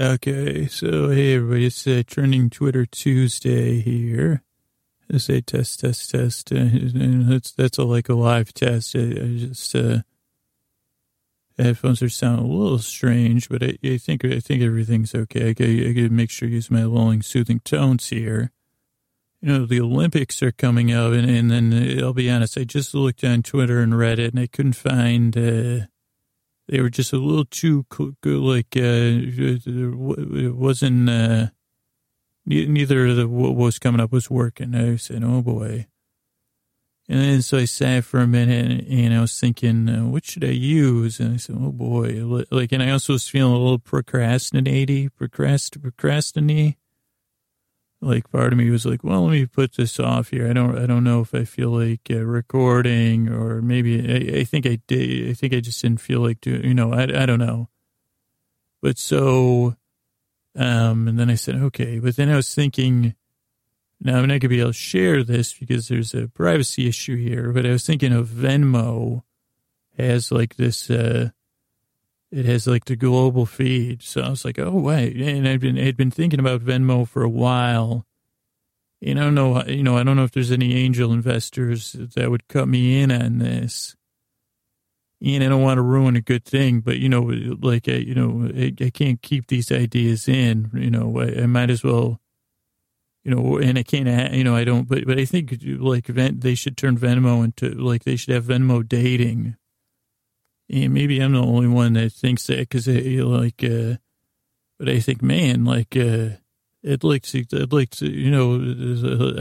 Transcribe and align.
Okay, 0.00 0.66
so 0.66 1.10
hey 1.10 1.34
everybody, 1.34 1.66
it's 1.66 1.86
uh, 1.86 2.02
trending 2.06 2.48
Twitter 2.48 2.86
Tuesday 2.86 3.80
here. 3.80 4.42
I 5.12 5.18
say 5.18 5.42
test, 5.42 5.80
test, 5.80 6.08
test. 6.08 6.50
Uh, 6.50 6.56
and 6.56 7.30
that's 7.30 7.52
that's 7.52 7.76
a, 7.76 7.84
like 7.84 8.08
a 8.08 8.14
live 8.14 8.54
test. 8.54 8.96
I, 8.96 9.00
I 9.00 9.36
just 9.36 9.76
uh, 9.76 9.98
headphones 11.58 12.00
are 12.00 12.08
sounding 12.08 12.46
a 12.46 12.48
little 12.48 12.78
strange, 12.78 13.50
but 13.50 13.62
I, 13.62 13.76
I 13.84 13.98
think 13.98 14.24
I 14.24 14.40
think 14.40 14.62
everything's 14.62 15.14
okay. 15.14 15.50
I 15.50 15.52
got 15.52 15.64
to 15.66 16.08
make 16.08 16.30
sure 16.30 16.48
I 16.48 16.52
use 16.52 16.70
my 16.70 16.84
lulling, 16.84 17.20
soothing 17.20 17.60
tones 17.60 18.08
here. 18.08 18.52
You 19.42 19.48
know, 19.48 19.66
the 19.66 19.82
Olympics 19.82 20.42
are 20.42 20.50
coming 20.50 20.90
up, 20.90 21.12
and, 21.12 21.28
and 21.28 21.50
then 21.50 22.02
I'll 22.02 22.14
be 22.14 22.30
honest, 22.30 22.56
I 22.56 22.64
just 22.64 22.94
looked 22.94 23.22
on 23.22 23.42
Twitter 23.42 23.80
and 23.80 23.92
Reddit, 23.92 24.30
and 24.30 24.40
I 24.40 24.46
couldn't 24.46 24.76
find. 24.76 25.36
Uh, 25.36 25.86
they 26.70 26.80
were 26.80 26.90
just 26.90 27.12
a 27.12 27.18
little 27.18 27.44
too 27.44 27.84
like 28.24 28.76
uh, 28.76 28.80
it 28.80 30.54
wasn't 30.54 31.10
uh, 31.10 31.46
neither 32.46 33.06
of 33.06 33.16
the 33.16 33.28
what 33.28 33.56
was 33.56 33.78
coming 33.78 34.00
up 34.00 34.12
was 34.12 34.30
working. 34.30 34.74
I 34.74 34.96
said, 34.96 35.24
"Oh 35.24 35.42
boy." 35.42 35.86
And 37.08 37.20
then 37.20 37.42
so 37.42 37.58
I 37.58 37.64
sat 37.64 38.04
for 38.04 38.20
a 38.20 38.26
minute 38.28 38.86
and 38.88 39.12
I 39.12 39.20
was 39.20 39.36
thinking, 39.38 39.88
uh, 39.88 40.04
what 40.04 40.24
should 40.24 40.44
I 40.44 40.50
use? 40.50 41.18
And 41.18 41.34
I 41.34 41.36
said, 41.38 41.56
oh 41.58 41.72
boy. 41.72 42.24
Like, 42.52 42.70
and 42.70 42.80
I 42.84 42.90
also 42.92 43.14
was 43.14 43.28
feeling 43.28 43.52
a 43.52 43.58
little 43.58 43.80
procrastinating, 43.80 45.10
procrast, 45.20 45.82
procrastinating 45.82 46.76
like 48.02 48.30
part 48.30 48.52
of 48.52 48.58
me 48.58 48.70
was 48.70 48.86
like, 48.86 49.04
well, 49.04 49.24
let 49.24 49.32
me 49.32 49.46
put 49.46 49.74
this 49.74 50.00
off 50.00 50.30
here. 50.30 50.48
I 50.48 50.52
don't, 50.52 50.78
I 50.78 50.86
don't 50.86 51.04
know 51.04 51.20
if 51.20 51.34
I 51.34 51.44
feel 51.44 51.70
like 51.70 52.00
uh, 52.10 52.24
recording 52.24 53.28
or 53.28 53.60
maybe 53.60 54.00
I, 54.00 54.40
I, 54.40 54.44
think 54.44 54.66
I 54.66 54.80
did. 54.86 55.30
I 55.30 55.34
think 55.34 55.52
I 55.52 55.60
just 55.60 55.82
didn't 55.82 56.00
feel 56.00 56.20
like 56.20 56.40
doing, 56.40 56.64
you 56.64 56.74
know, 56.74 56.94
I, 56.94 57.02
I 57.02 57.26
don't 57.26 57.38
know. 57.38 57.68
But 58.80 58.96
so, 58.96 59.76
um, 60.56 61.08
and 61.08 61.18
then 61.18 61.28
I 61.28 61.34
said, 61.34 61.56
okay, 61.56 61.98
but 61.98 62.16
then 62.16 62.30
I 62.30 62.36
was 62.36 62.54
thinking, 62.54 63.14
now 64.00 64.16
I'm 64.16 64.22
not 64.22 64.28
going 64.28 64.40
to 64.40 64.48
be 64.48 64.60
able 64.60 64.70
to 64.70 64.74
share 64.74 65.22
this 65.22 65.52
because 65.52 65.88
there's 65.88 66.14
a 66.14 66.28
privacy 66.28 66.88
issue 66.88 67.16
here, 67.16 67.52
but 67.52 67.66
I 67.66 67.70
was 67.70 67.84
thinking 67.84 68.14
of 68.14 68.28
Venmo 68.28 69.24
has 69.98 70.32
like 70.32 70.56
this, 70.56 70.90
uh, 70.90 71.30
it 72.32 72.46
has 72.46 72.66
like 72.66 72.84
the 72.84 72.96
global 72.96 73.46
feed. 73.46 74.02
So 74.02 74.22
I 74.22 74.30
was 74.30 74.44
like, 74.44 74.58
oh 74.58 74.78
wait, 74.78 75.16
and 75.16 75.48
I'd 75.48 75.60
been 75.60 75.78
I'd 75.78 75.96
been 75.96 76.10
thinking 76.10 76.40
about 76.40 76.62
Venmo 76.62 77.06
for 77.06 77.22
a 77.22 77.28
while. 77.28 78.06
And 79.02 79.18
I 79.18 79.22
don't 79.22 79.34
know, 79.34 79.64
you 79.64 79.82
know, 79.82 79.96
I 79.96 80.02
don't 80.02 80.16
know 80.16 80.24
if 80.24 80.32
there's 80.32 80.52
any 80.52 80.74
angel 80.74 81.12
investors 81.12 81.92
that 81.92 82.30
would 82.30 82.48
cut 82.48 82.68
me 82.68 83.00
in 83.00 83.10
on 83.10 83.38
this. 83.38 83.96
And 85.22 85.42
I 85.42 85.48
don't 85.48 85.62
want 85.62 85.78
to 85.78 85.82
ruin 85.82 86.16
a 86.16 86.20
good 86.20 86.44
thing, 86.44 86.80
but 86.80 86.98
you 86.98 87.08
know, 87.08 87.22
like 87.60 87.88
I, 87.88 87.92
you 87.92 88.14
know, 88.14 88.50
I, 88.54 88.74
I 88.84 88.90
can't 88.90 89.20
keep 89.22 89.46
these 89.46 89.72
ideas 89.72 90.28
in. 90.28 90.70
You 90.74 90.90
know, 90.90 91.18
I, 91.18 91.42
I, 91.42 91.46
might 91.46 91.70
as 91.70 91.82
well, 91.82 92.20
you 93.24 93.34
know, 93.34 93.58
and 93.58 93.78
I 93.78 93.82
can't, 93.82 94.34
you 94.34 94.44
know, 94.44 94.54
I 94.54 94.64
don't. 94.64 94.88
But 94.88 95.06
but 95.06 95.18
I 95.18 95.24
think 95.24 95.58
like 95.62 96.06
Ven, 96.06 96.40
they 96.40 96.54
should 96.54 96.76
turn 96.76 96.96
Venmo 96.96 97.44
into 97.44 97.70
like 97.70 98.04
they 98.04 98.16
should 98.16 98.34
have 98.34 98.44
Venmo 98.44 98.86
dating 98.86 99.56
and 100.72 100.94
maybe 100.94 101.18
I'm 101.18 101.32
the 101.32 101.42
only 101.42 101.66
one 101.66 101.94
that 101.94 102.12
thinks 102.12 102.46
that 102.46 102.58
because 102.58 102.86
like, 102.86 103.64
uh, 103.64 103.96
but 104.78 104.88
I 104.88 105.00
think, 105.00 105.20
man, 105.20 105.64
like, 105.64 105.96
uh, 105.96 106.36
I'd 106.88 107.04
like 107.04 107.24
to, 107.24 107.44
I'd 107.52 107.72
like 107.72 107.90
to, 107.96 108.10
you 108.10 108.30
know, 108.30 108.54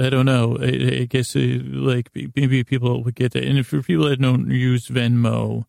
I 0.03 0.09
don't 0.09 0.25
know. 0.25 0.57
I, 0.59 1.02
I 1.02 1.05
guess 1.05 1.35
uh, 1.35 1.59
like 1.63 2.09
maybe 2.13 2.63
people 2.63 3.03
would 3.03 3.16
get 3.16 3.33
that. 3.33 3.44
And 3.44 3.66
for 3.66 3.81
people 3.81 4.09
that 4.09 4.19
don't 4.19 4.50
use 4.50 4.88
Venmo, 4.88 5.66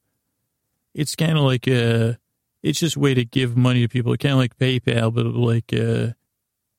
it's 0.95 1.15
kind 1.15 1.37
of 1.37 1.45
like 1.45 1.69
a, 1.69 2.19
it's 2.63 2.81
just 2.81 2.97
a 2.97 3.01
way 3.01 3.15
to 3.15 3.25
give 3.25 3.57
money 3.57 3.83
to 3.83 3.89
people. 3.89 4.17
Kind 4.17 4.33
of 4.33 4.39
like 4.39 4.57
PayPal, 4.57 5.15
but 5.15 5.27
like, 5.27 5.73
uh, 5.73 6.15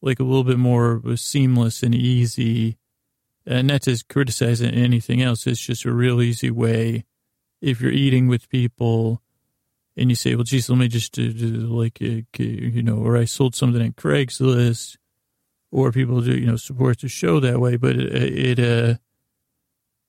like 0.02 0.20
a 0.20 0.24
little 0.24 0.44
bit 0.44 0.58
more 0.58 1.02
seamless 1.16 1.84
and 1.84 1.94
easy. 1.94 2.78
And 3.46 3.68
not 3.68 3.84
to 3.84 4.04
criticize 4.10 4.62
anything 4.62 5.22
else. 5.22 5.48
It's 5.48 5.66
just 5.66 5.86
a 5.86 5.92
real 5.92 6.22
easy 6.22 6.52
way 6.52 7.06
if 7.62 7.80
you're 7.80 7.92
eating 7.92 8.28
with 8.28 8.50
people 8.50 9.22
and 9.96 10.10
you 10.10 10.16
say, 10.16 10.36
well, 10.36 10.44
geez, 10.44 10.70
let 10.70 10.80
me 10.80 10.88
just 10.88 11.12
do, 11.14 11.32
do 11.32 11.48
like, 11.48 12.00
uh, 12.02 12.22
you 12.38 12.82
know, 12.82 12.98
or 12.98 13.18
I 13.18 13.26
sold 13.26 13.56
something 13.56 13.82
at 13.82 13.96
Craigslist 13.96 14.98
or 15.72 15.92
people 15.92 16.22
do, 16.22 16.36
you 16.38 16.48
know, 16.48 16.56
support 16.56 17.00
the 17.00 17.08
show 17.08 17.40
that 17.40 17.60
way. 17.60 17.78
But 17.78 17.98
it, 17.98 18.58
it 18.58 18.60
uh, 18.60 18.96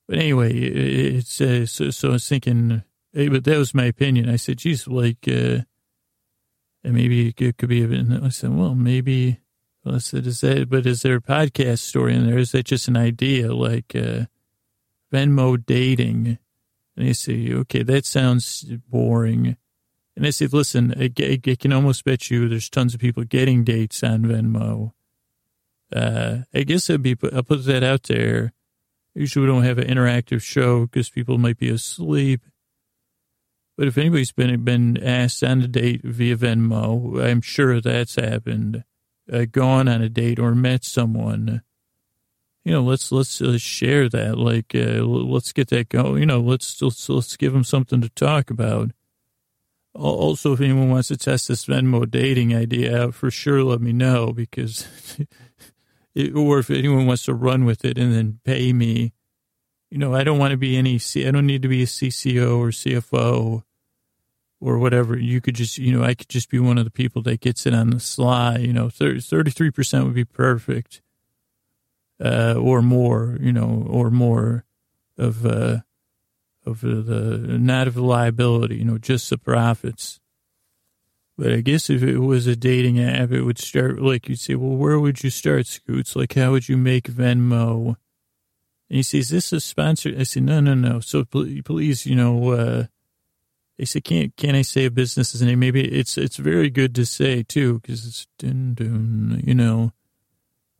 but 0.07 0.17
anyway, 0.17 0.53
it, 0.53 1.15
it's, 1.15 1.39
uh, 1.39 1.65
so, 1.65 1.89
so 1.91 2.09
I 2.09 2.13
was 2.13 2.27
thinking, 2.27 2.83
hey, 3.13 3.29
but 3.29 3.43
that 3.43 3.57
was 3.57 3.73
my 3.73 3.85
opinion. 3.85 4.29
I 4.29 4.37
said, 4.37 4.57
geez, 4.57 4.87
like, 4.87 5.27
uh, 5.27 5.61
and 6.83 6.93
maybe 6.93 7.29
it 7.29 7.57
could 7.57 7.69
be 7.69 7.83
a 7.83 7.87
bit, 7.87 8.05
I 8.21 8.29
said, 8.29 8.55
well, 8.55 8.75
maybe, 8.75 9.39
I 9.85 9.97
said, 9.99 10.25
is 10.27 10.41
that, 10.41 10.69
but 10.69 10.85
is 10.85 11.01
there 11.01 11.15
a 11.15 11.21
podcast 11.21 11.79
story 11.79 12.15
in 12.15 12.25
there? 12.25 12.37
Is 12.37 12.51
that 12.53 12.65
just 12.65 12.87
an 12.87 12.97
idea 12.97 13.53
like, 13.53 13.95
uh, 13.95 14.25
Venmo 15.13 15.63
dating? 15.63 16.39
And 16.95 17.07
they 17.07 17.13
say, 17.13 17.51
okay, 17.53 17.83
that 17.83 18.05
sounds 18.05 18.63
boring. 18.87 19.57
And 20.15 20.27
I 20.27 20.29
say, 20.29 20.47
listen, 20.47 20.93
I, 20.97 21.11
I, 21.19 21.39
I, 21.45 21.55
can 21.55 21.73
almost 21.73 22.05
bet 22.05 22.29
you 22.29 22.47
there's 22.47 22.69
tons 22.69 22.93
of 22.93 22.99
people 22.99 23.23
getting 23.23 23.63
dates 23.63 24.03
on 24.03 24.23
Venmo. 24.23 24.93
Uh, 25.91 26.39
I 26.53 26.63
guess 26.63 26.89
I'd 26.89 27.01
be, 27.01 27.15
I'll 27.33 27.43
put 27.43 27.65
that 27.65 27.83
out 27.83 28.03
there. 28.03 28.53
Usually 29.15 29.45
we 29.45 29.51
don't 29.51 29.63
have 29.63 29.77
an 29.77 29.87
interactive 29.87 30.41
show 30.41 30.85
because 30.85 31.09
people 31.09 31.37
might 31.37 31.57
be 31.57 31.69
asleep. 31.69 32.41
But 33.77 33.87
if 33.87 33.97
anybody's 33.97 34.31
been 34.31 34.63
been 34.63 35.03
asked 35.03 35.43
on 35.43 35.61
a 35.61 35.67
date 35.67 36.01
via 36.03 36.37
Venmo, 36.37 37.23
I'm 37.23 37.41
sure 37.41 37.81
that's 37.81 38.15
happened. 38.15 38.83
Uh, 39.31 39.45
gone 39.51 39.87
on 39.87 40.01
a 40.01 40.09
date 40.09 40.37
or 40.37 40.53
met 40.53 40.83
someone 40.83 41.63
you 42.63 42.71
know, 42.71 42.81
let's 42.81 43.11
let's 43.11 43.41
uh, 43.41 43.57
share 43.57 44.07
that. 44.09 44.37
Like, 44.37 44.73
uh, 44.73 45.03
let's 45.03 45.51
get 45.51 45.69
that 45.69 45.89
going. 45.89 46.19
You 46.19 46.25
know, 46.25 46.39
let's, 46.39 46.81
let's 46.81 47.09
let's 47.09 47.35
give 47.35 47.53
them 47.53 47.63
something 47.63 48.01
to 48.01 48.09
talk 48.09 48.49
about. 48.49 48.91
Also, 49.93 50.53
if 50.53 50.61
anyone 50.61 50.89
wants 50.89 51.09
to 51.09 51.17
test 51.17 51.49
this 51.49 51.65
Venmo 51.65 52.09
dating 52.09 52.55
idea 52.55 53.03
out, 53.03 53.13
for 53.13 53.29
sure, 53.29 53.63
let 53.63 53.79
me 53.79 53.93
know 53.93 54.33
because, 54.33 54.87
it, 56.15 56.33
or 56.33 56.59
if 56.59 56.71
anyone 56.71 57.05
wants 57.05 57.25
to 57.25 57.33
run 57.33 57.65
with 57.65 57.85
it 57.85 57.97
and 57.97 58.11
then 58.11 58.39
pay 58.43 58.73
me, 58.73 59.13
you 59.91 59.99
know, 59.99 60.15
I 60.15 60.23
don't 60.23 60.39
want 60.39 60.51
to 60.51 60.57
be 60.57 60.77
any. 60.77 60.99
I 61.17 61.31
don't 61.31 61.45
need 61.45 61.61
to 61.63 61.67
be 61.67 61.83
a 61.83 61.87
CCO 61.87 62.57
or 62.57 62.69
CFO 62.69 63.63
or 64.61 64.77
whatever. 64.79 65.19
You 65.19 65.41
could 65.41 65.55
just, 65.55 65.77
you 65.77 65.95
know, 65.95 66.03
I 66.03 66.15
could 66.15 66.29
just 66.29 66.49
be 66.49 66.59
one 66.59 66.77
of 66.77 66.85
the 66.85 66.91
people 66.91 67.21
that 67.23 67.41
gets 67.41 67.67
it 67.67 67.75
on 67.75 67.89
the 67.89 67.99
sly. 67.99 68.57
You 68.59 68.73
know, 68.73 68.89
33 68.89 69.69
percent 69.69 70.05
would 70.05 70.15
be 70.15 70.25
perfect 70.25 71.02
uh, 72.19 72.55
or 72.57 72.81
more, 72.81 73.37
you 73.39 73.53
know, 73.53 73.85
or 73.89 74.09
more 74.09 74.65
of 75.17 75.45
uh, 75.45 75.79
of 76.65 76.81
the 76.81 77.57
not 77.59 77.87
of 77.87 77.93
the 77.93 78.03
liability, 78.03 78.77
you 78.77 78.85
know, 78.85 78.97
just 78.97 79.29
the 79.29 79.37
profits. 79.37 80.19
But 81.37 81.51
I 81.51 81.61
guess 81.61 81.89
if 81.89 82.03
it 82.03 82.19
was 82.19 82.45
a 82.45 82.55
dating 82.55 82.99
app, 82.99 83.31
it 83.31 83.41
would 83.41 83.57
start 83.57 83.99
like 84.01 84.29
you'd 84.29 84.39
say, 84.39 84.53
well, 84.55 84.77
where 84.77 84.99
would 84.99 85.23
you 85.23 85.31
start, 85.31 85.65
Scoots? 85.65 86.15
Like, 86.15 86.33
how 86.33 86.51
would 86.51 86.69
you 86.69 86.77
make 86.77 87.05
Venmo? 87.05 87.95
And 88.89 88.97
he 88.97 89.01
says, 89.01 89.21
is 89.21 89.29
this 89.29 89.53
a 89.53 89.59
sponsor? 89.59 90.13
I 90.17 90.23
said, 90.23 90.43
no, 90.43 90.59
no, 90.59 90.75
no. 90.75 90.99
So 90.99 91.25
please, 91.25 92.05
you 92.05 92.15
know, 92.15 92.51
uh, 92.51 92.85
they 93.79 93.85
said, 93.85 94.03
can't, 94.03 94.37
can 94.37 94.53
I 94.53 94.61
say 94.61 94.85
a 94.85 94.91
business's 94.91 95.41
name? 95.41 95.59
Maybe 95.59 95.83
it's, 95.83 96.15
it's 96.19 96.37
very 96.37 96.69
good 96.69 96.93
to 96.95 97.05
say 97.05 97.41
too, 97.41 97.79
because 97.79 98.05
it's, 98.05 98.27
dun, 98.37 98.75
dun, 98.75 99.41
you 99.43 99.55
know, 99.55 99.93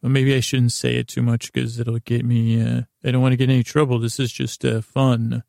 well, 0.04 0.12
maybe 0.12 0.36
I 0.36 0.42
shouldn't 0.42 0.74
say 0.74 0.96
it 0.96 1.08
too 1.08 1.22
much 1.22 1.54
because 1.54 1.80
it'll 1.80 2.00
get 2.00 2.26
me. 2.26 2.62
Uh, 2.62 2.82
I 3.06 3.12
don't 3.12 3.22
want 3.22 3.32
to 3.32 3.38
get 3.38 3.50
any 3.50 3.64
trouble. 3.64 4.00
This 4.00 4.20
is 4.20 4.34
just 4.34 4.66
uh, 4.66 4.82
fun. 4.82 5.44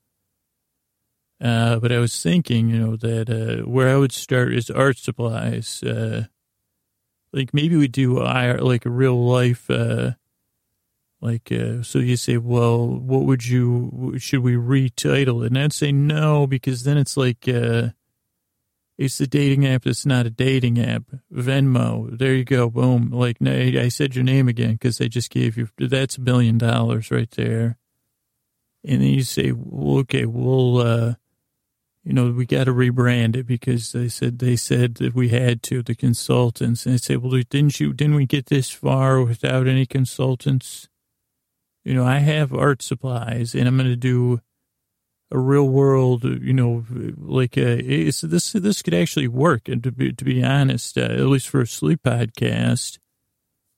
Uh, 1.40 1.80
but 1.80 1.90
I 1.90 1.98
was 1.98 2.22
thinking, 2.22 2.70
you 2.70 2.78
know, 2.78 2.96
that 2.96 3.28
uh, 3.28 3.68
where 3.68 3.88
I 3.88 3.96
would 3.96 4.12
start 4.12 4.54
is 4.54 4.70
art 4.70 4.96
supplies. 4.96 5.82
Uh, 5.82 6.26
like 7.32 7.52
maybe 7.52 7.74
we 7.74 7.88
do 7.88 8.20
like 8.20 8.86
a 8.86 8.90
real 8.90 9.26
life. 9.26 9.68
Uh, 9.68 10.12
like 11.20 11.52
so, 11.82 11.98
you 11.98 12.16
say, 12.16 12.36
well, 12.36 12.86
what 12.86 13.22
would 13.22 13.44
you? 13.44 14.14
Should 14.18 14.44
we 14.44 14.54
retitle 14.54 15.42
it? 15.42 15.48
And 15.48 15.58
I'd 15.58 15.72
say 15.72 15.90
no 15.90 16.46
because 16.46 16.84
then 16.84 16.96
it's 16.96 17.16
like 17.16 17.48
it's 18.96 19.18
the 19.18 19.26
dating 19.26 19.66
app 19.66 19.82
that's 19.84 20.06
not 20.06 20.26
a 20.26 20.30
dating 20.30 20.80
app. 20.80 21.02
Venmo. 21.32 22.16
There 22.16 22.34
you 22.34 22.44
go. 22.44 22.70
Boom. 22.70 23.10
Like, 23.10 23.38
I 23.42 23.88
said 23.88 24.14
your 24.14 24.24
name 24.24 24.48
again 24.48 24.72
because 24.72 25.00
I 25.00 25.08
just 25.08 25.30
gave 25.30 25.56
you, 25.56 25.68
that's 25.78 26.16
a 26.16 26.20
billion 26.20 26.58
dollars 26.58 27.10
right 27.10 27.30
there. 27.32 27.76
And 28.84 29.00
then 29.00 29.08
you 29.08 29.22
say, 29.22 29.52
well, 29.52 29.98
okay, 30.00 30.26
we'll, 30.26 30.78
uh, 30.78 31.14
you 32.04 32.12
know, 32.12 32.30
we 32.30 32.44
got 32.46 32.64
to 32.64 32.72
rebrand 32.72 33.34
it 33.34 33.46
because 33.46 33.92
they 33.92 34.08
said, 34.08 34.38
they 34.38 34.56
said 34.56 34.96
that 34.96 35.14
we 35.14 35.30
had 35.30 35.62
to, 35.64 35.82
the 35.82 35.94
consultants. 35.94 36.84
And 36.84 36.94
I 36.94 36.98
say, 36.98 37.16
well, 37.16 37.30
didn't 37.48 37.80
you, 37.80 37.92
didn't 37.94 38.14
we 38.14 38.26
get 38.26 38.46
this 38.46 38.70
far 38.70 39.22
without 39.22 39.66
any 39.66 39.86
consultants? 39.86 40.88
You 41.82 41.94
know, 41.94 42.04
I 42.04 42.18
have 42.18 42.54
art 42.54 42.82
supplies 42.82 43.54
and 43.54 43.66
I'm 43.66 43.76
going 43.76 43.88
to 43.88 43.96
do 43.96 44.40
a 45.34 45.38
real 45.38 45.68
world, 45.68 46.22
you 46.22 46.52
know, 46.52 46.84
like 47.18 47.58
uh, 47.58 47.76
this 47.82 48.52
this 48.52 48.82
could 48.82 48.94
actually 48.94 49.26
work. 49.26 49.68
And 49.68 49.82
to 49.82 49.90
be 49.90 50.12
to 50.12 50.24
be 50.24 50.44
honest, 50.44 50.96
uh, 50.96 51.02
at 51.02 51.26
least 51.26 51.48
for 51.48 51.60
a 51.60 51.66
sleep 51.66 52.04
podcast, 52.04 52.98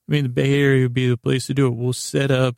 I 0.07 0.13
mean, 0.13 0.25
the 0.25 0.29
Bay 0.29 0.61
Area 0.61 0.85
would 0.85 0.93
be 0.93 1.09
the 1.09 1.17
place 1.17 1.47
to 1.47 1.55
do 1.55 1.67
it. 1.67 1.75
We'll 1.75 1.95
set 1.95 2.31
up, 2.31 2.57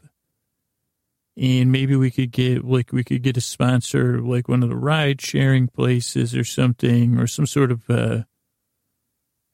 and 1.37 1.71
maybe 1.71 1.95
we 1.95 2.11
could 2.11 2.33
get 2.33 2.65
like 2.65 2.93
we 2.93 3.05
could 3.05 3.23
get 3.23 3.37
a 3.37 3.41
sponsor, 3.41 4.21
like 4.21 4.49
one 4.49 4.65
of 4.65 4.69
the 4.69 4.77
ride 4.77 5.21
sharing 5.21 5.69
places 5.69 6.35
or 6.35 6.45
something, 6.45 7.19
or 7.19 7.27
some 7.29 7.47
sort 7.47 7.71
of. 7.71 7.89
Uh, 7.89 8.23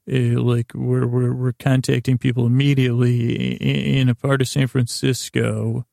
uh, 0.07 0.39
like 0.39 0.71
we're, 0.75 1.07
we're 1.07 1.33
we're 1.33 1.55
contacting 1.55 2.19
people 2.19 2.45
immediately 2.45 3.55
in 3.55 4.11
a 4.11 4.15
part 4.15 4.43
of 4.43 4.49
San 4.49 4.67
Francisco 4.67 5.87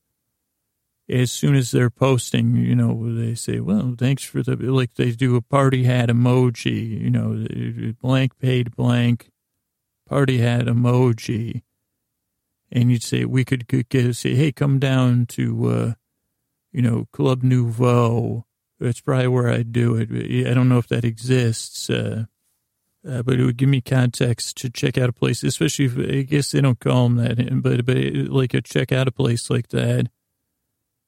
as 1.12 1.32
soon 1.32 1.56
as 1.56 1.72
they're 1.72 1.90
posting, 1.90 2.56
you 2.56 2.76
know, 2.76 3.14
they 3.16 3.36
say, 3.36 3.60
well, 3.60 3.96
thanks 3.98 4.24
for 4.24 4.42
the, 4.42 4.56
like 4.56 4.94
they 4.96 5.12
do 5.12 5.36
a 5.36 5.42
party 5.42 5.84
hat 5.84 6.10
emoji, 6.10 7.02
you 7.02 7.10
know, 7.10 7.94
blank 8.02 8.40
paid 8.40 8.76
blank 8.76 9.30
party 10.08 10.38
hat 10.38 10.66
emoji. 10.66 11.64
And 12.72 12.90
you'd 12.90 13.04
say, 13.04 13.26
we 13.26 13.44
could, 13.44 13.68
get, 13.90 14.16
say, 14.16 14.36
hey, 14.36 14.54
come 14.54 14.80
down 14.80 15.26
to, 15.28 15.68
uh, 15.68 15.94
you 16.72 16.82
know, 16.82 17.08
Club 17.12 17.44
Nouveau. 17.44 18.46
That's 18.80 19.02
probably 19.02 19.28
where 19.28 19.50
I'd 19.50 19.74
do 19.74 19.96
it. 19.96 20.48
I 20.48 20.54
don't 20.54 20.70
know 20.70 20.78
if 20.78 20.88
that 20.88 21.04
exists. 21.04 21.90
Uh, 21.90 22.26
uh, 23.08 23.24
but 23.24 23.40
it 23.40 23.44
would 23.44 23.58
give 23.58 23.68
me 23.68 23.82
context 23.82 24.56
to 24.58 24.70
check 24.70 24.98
out 24.98 25.10
a 25.10 25.14
place, 25.14 25.44
especially 25.44 25.86
if 25.86 25.98
I 25.98 26.22
guess 26.22 26.52
they 26.52 26.62
don't 26.62 26.80
call 26.80 27.10
them 27.10 27.18
that, 27.18 27.62
but, 27.62 27.86
but 27.86 27.98
like 28.32 28.54
a 28.54 28.62
check 28.62 28.92
out 28.92 29.08
a 29.08 29.12
place 29.12 29.50
like 29.50 29.70
that 29.70 30.08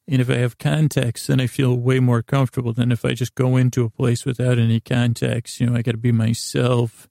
and 0.08 0.22
if 0.22 0.30
I 0.30 0.36
have 0.36 0.58
context, 0.58 1.28
then 1.28 1.40
I 1.40 1.48
feel 1.48 1.76
way 1.76 2.00
more 2.00 2.22
comfortable 2.22 2.74
than 2.74 2.92
if 2.92 3.06
I 3.06 3.14
just 3.14 3.36
go 3.36 3.56
into 3.56 3.86
a 3.86 3.90
place 3.90 4.26
without 4.26 4.60
any 4.60 4.80
context. 4.80 5.60
You 5.60 5.68
know, 5.68 5.78
I 5.78 5.82
got 5.82 5.92
to 5.92 5.98
be 5.98 6.12
myself 6.12 7.08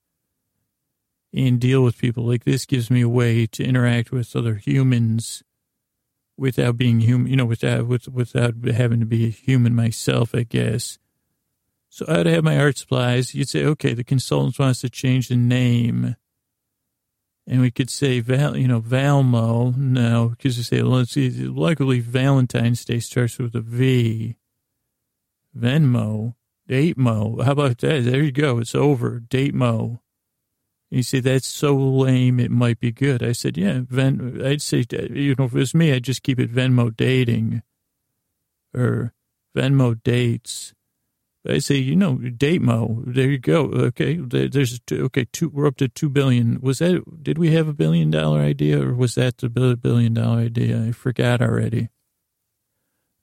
and 1.32 1.58
deal 1.58 1.82
with 1.82 1.98
people. 1.98 2.24
Like 2.24 2.44
this 2.44 2.66
gives 2.66 2.90
me 2.90 3.00
a 3.00 3.08
way 3.08 3.46
to 3.46 3.64
interact 3.64 4.12
with 4.12 4.36
other 4.36 4.56
humans 4.56 5.42
without 6.36 6.76
being 6.76 7.00
human, 7.00 7.28
you 7.28 7.36
know, 7.36 7.46
without, 7.46 7.86
with, 7.86 8.08
without 8.08 8.54
having 8.64 9.00
to 9.00 9.06
be 9.06 9.26
a 9.26 9.30
human 9.30 9.74
myself, 9.74 10.34
I 10.34 10.42
guess. 10.42 10.98
So 11.88 12.04
I'd 12.08 12.26
have 12.26 12.44
my 12.44 12.58
art 12.58 12.76
supplies. 12.76 13.34
You'd 13.34 13.48
say, 13.48 13.64
okay, 13.64 13.94
the 13.94 14.04
consultant 14.04 14.58
wants 14.58 14.80
to 14.80 14.90
change 14.90 15.28
the 15.28 15.36
name 15.36 16.16
and 17.46 17.60
we 17.60 17.70
could 17.70 17.90
say 17.90 18.20
Val, 18.20 18.56
you 18.56 18.68
know, 18.68 18.80
Valmo. 18.80 19.76
No, 19.76 20.28
because 20.30 20.56
you 20.56 20.62
say, 20.62 20.82
let's 20.82 21.12
see, 21.12 21.30
luckily 21.30 22.00
Valentine's 22.00 22.84
Day 22.84 23.00
starts 23.00 23.38
with 23.38 23.54
a 23.54 23.60
V. 23.60 24.36
Venmo, 25.56 26.34
Datemo. 26.68 27.44
How 27.44 27.52
about 27.52 27.78
that? 27.78 28.04
There 28.04 28.22
you 28.22 28.32
go. 28.32 28.58
It's 28.58 28.74
over. 28.74 29.20
Datemo. 29.20 30.00
You 30.90 31.02
say 31.02 31.20
that's 31.20 31.46
so 31.46 31.74
lame. 31.74 32.38
It 32.38 32.50
might 32.50 32.78
be 32.78 32.92
good. 32.92 33.22
I 33.22 33.32
said, 33.32 33.56
yeah. 33.56 33.80
Ven. 33.88 34.40
I'd 34.44 34.62
say, 34.62 34.84
you 34.90 35.34
know, 35.38 35.44
if 35.44 35.54
it 35.54 35.58
was 35.58 35.74
me, 35.74 35.92
I'd 35.92 36.04
just 36.04 36.22
keep 36.22 36.38
it 36.38 36.52
Venmo 36.52 36.94
dating, 36.94 37.62
or 38.74 39.14
Venmo 39.56 40.00
dates. 40.02 40.74
I 41.48 41.58
say, 41.58 41.76
you 41.76 41.96
know, 41.96 42.16
Datemo. 42.16 43.02
There 43.04 43.28
you 43.28 43.38
go. 43.38 43.64
Okay, 43.64 44.14
there's 44.14 44.80
okay. 44.90 45.26
Two, 45.32 45.48
we're 45.48 45.66
up 45.66 45.76
to 45.78 45.88
two 45.88 46.08
billion. 46.08 46.60
Was 46.60 46.78
that? 46.78 47.02
Did 47.22 47.36
we 47.36 47.52
have 47.52 47.66
a 47.66 47.72
billion 47.72 48.10
dollar 48.10 48.40
idea, 48.40 48.80
or 48.80 48.94
was 48.94 49.16
that 49.16 49.38
the 49.38 49.48
billion 49.48 50.14
dollar 50.14 50.40
idea? 50.40 50.80
I 50.80 50.92
forgot 50.92 51.42
already. 51.42 51.88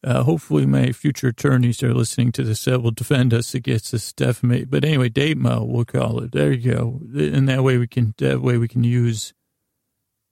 Uh, 0.04 0.24
hopefully, 0.24 0.66
my 0.66 0.92
future 0.92 1.30
attorneys 1.30 1.81
are 1.81 1.94
listening 1.94 2.31
to 2.33 2.44
this 2.44 2.66
that 2.66 2.81
will 2.81 2.92
defend 2.92 3.33
us 3.33 3.54
against 3.54 3.92
this 3.94 4.12
defamation. 4.12 4.68
But 4.69 4.83
anyway, 4.83 5.10
Datemo, 5.10 5.66
we'll 5.66 5.86
call 5.86 6.21
it. 6.21 6.33
There 6.33 6.51
you 6.51 6.74
go. 6.74 7.01
And 7.16 7.48
that 7.48 7.63
way 7.63 7.77
we 7.77 7.88
can 7.88 8.16
that 8.18 8.42
way 8.42 8.57
we 8.57 8.68
can 8.68 8.83
use 8.83 9.33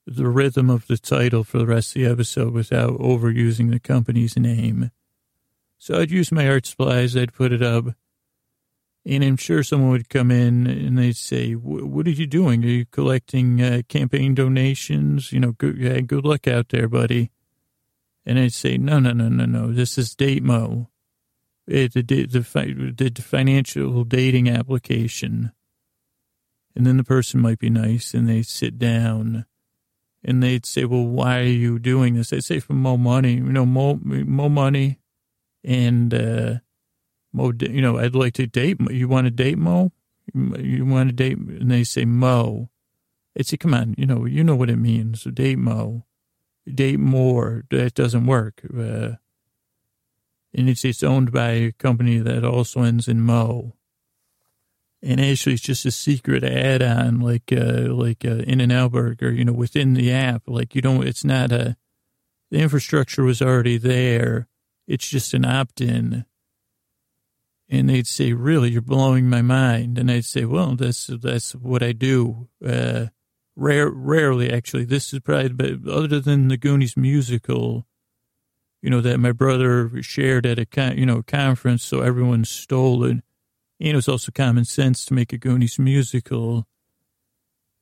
the 0.06 0.28
rhythm 0.28 0.68
of 0.68 0.86
the 0.86 0.98
title 0.98 1.44
for 1.44 1.58
the 1.58 1.66
rest 1.66 1.96
of 1.96 2.02
the 2.02 2.08
episode 2.08 2.52
without 2.52 2.98
overusing 2.98 3.70
the 3.70 3.80
company's 3.80 4.36
name. 4.36 4.90
So 5.78 6.00
I'd 6.00 6.10
use 6.10 6.32
my 6.32 6.48
art 6.48 6.66
supplies, 6.66 7.16
I'd 7.16 7.32
put 7.32 7.52
it 7.52 7.62
up, 7.62 7.86
and 9.06 9.24
I'm 9.24 9.36
sure 9.36 9.62
someone 9.62 9.90
would 9.90 10.08
come 10.08 10.30
in 10.30 10.66
and 10.66 10.98
they'd 10.98 11.16
say, 11.16 11.52
"What 11.52 12.06
are 12.06 12.10
you 12.10 12.26
doing? 12.26 12.64
Are 12.64 12.68
you 12.68 12.84
collecting 12.84 13.62
uh, 13.62 13.82
campaign 13.88 14.34
donations? 14.34 15.32
You 15.32 15.40
know, 15.40 15.52
good, 15.52 15.78
yeah, 15.78 16.00
good 16.00 16.24
luck 16.24 16.46
out 16.48 16.68
there, 16.70 16.88
buddy." 16.88 17.30
And 18.26 18.38
I'd 18.38 18.52
say, 18.52 18.76
"No, 18.76 18.98
no, 18.98 19.12
no, 19.12 19.28
no, 19.28 19.46
no. 19.46 19.72
This 19.72 19.96
is 19.96 20.14
Datemo, 20.14 20.88
it, 21.66 21.94
the, 21.94 22.02
the 22.02 23.10
the 23.10 23.22
financial 23.22 24.04
dating 24.04 24.50
application." 24.50 25.52
And 26.74 26.86
then 26.86 26.96
the 26.96 27.04
person 27.04 27.40
might 27.40 27.58
be 27.58 27.70
nice, 27.70 28.14
and 28.14 28.28
they'd 28.28 28.46
sit 28.46 28.78
down, 28.78 29.46
and 30.22 30.42
they'd 30.42 30.66
say, 30.66 30.84
"Well, 30.84 31.06
why 31.06 31.38
are 31.38 31.44
you 31.44 31.78
doing 31.78 32.14
this?" 32.14 32.32
I'd 32.32 32.44
say, 32.44 32.58
"For 32.58 32.74
more 32.74 32.98
money. 32.98 33.34
You 33.34 33.52
know, 33.52 33.64
more 33.64 33.96
more 34.02 34.50
money." 34.50 34.98
And 35.64 36.12
uh, 36.14 36.54
Mo, 37.32 37.52
you 37.60 37.82
know, 37.82 37.98
I'd 37.98 38.14
like 38.14 38.34
to 38.34 38.46
date. 38.46 38.78
You 38.90 39.08
want 39.08 39.26
to 39.26 39.30
date 39.30 39.58
Mo? 39.58 39.92
You 40.34 40.84
want 40.84 41.10
to 41.10 41.14
date? 41.14 41.38
And 41.38 41.70
they 41.70 41.84
say 41.84 42.04
Mo. 42.04 42.70
It's 43.34 43.50
say, 43.50 43.56
come 43.56 43.74
on, 43.74 43.94
you 43.96 44.06
know, 44.06 44.24
you 44.24 44.42
know 44.42 44.56
what 44.56 44.70
it 44.70 44.76
means. 44.76 45.22
Date 45.24 45.58
Mo, 45.58 46.04
date 46.66 46.98
more. 46.98 47.64
That 47.70 47.94
doesn't 47.94 48.26
work. 48.26 48.62
Uh, 48.64 49.16
and 50.54 50.68
it's 50.68 50.84
it's 50.84 51.02
owned 51.02 51.30
by 51.30 51.50
a 51.50 51.72
company 51.72 52.18
that 52.18 52.44
also 52.44 52.82
ends 52.82 53.06
in 53.06 53.20
Mo. 53.20 53.74
And 55.00 55.20
actually, 55.20 55.52
it's 55.52 55.62
just 55.62 55.86
a 55.86 55.92
secret 55.92 56.42
add-on, 56.42 57.20
like 57.20 57.52
uh, 57.52 57.92
like 57.94 58.24
uh, 58.24 58.38
In-N-Out 58.38 58.90
Burger, 58.90 59.30
you 59.30 59.44
know, 59.44 59.52
within 59.52 59.94
the 59.94 60.10
app. 60.10 60.42
Like 60.48 60.74
you 60.74 60.82
don't, 60.82 61.06
it's 61.06 61.24
not 61.24 61.52
a. 61.52 61.76
The 62.50 62.58
infrastructure 62.58 63.22
was 63.22 63.42
already 63.42 63.76
there 63.76 64.48
it's 64.88 65.06
just 65.06 65.34
an 65.34 65.44
opt 65.44 65.80
in. 65.80 66.24
And 67.68 67.90
they'd 67.90 68.06
say, 68.06 68.32
really, 68.32 68.70
you're 68.70 68.80
blowing 68.80 69.28
my 69.28 69.42
mind. 69.42 69.98
And 69.98 70.10
I'd 70.10 70.24
say, 70.24 70.46
well, 70.46 70.74
that's, 70.74 71.06
that's 71.06 71.54
what 71.54 71.82
I 71.82 71.92
do. 71.92 72.48
Uh, 72.66 73.06
rare, 73.54 73.90
rarely, 73.90 74.50
actually. 74.50 74.86
This 74.86 75.12
is 75.12 75.20
probably, 75.20 75.50
but 75.50 75.92
other 75.92 76.18
than 76.18 76.48
the 76.48 76.56
Goonies 76.56 76.96
musical, 76.96 77.86
you 78.80 78.88
know, 78.88 79.02
that 79.02 79.18
my 79.18 79.32
brother 79.32 80.02
shared 80.02 80.46
at 80.46 80.58
a, 80.58 80.64
con, 80.64 80.96
you 80.96 81.04
know, 81.04 81.22
conference. 81.22 81.84
So 81.84 82.00
everyone 82.00 82.46
stole 82.46 83.04
it. 83.04 83.10
And 83.10 83.22
it 83.78 83.94
was 83.94 84.08
also 84.08 84.32
common 84.32 84.64
sense 84.64 85.04
to 85.04 85.14
make 85.14 85.34
a 85.34 85.38
Goonies 85.38 85.78
musical. 85.78 86.66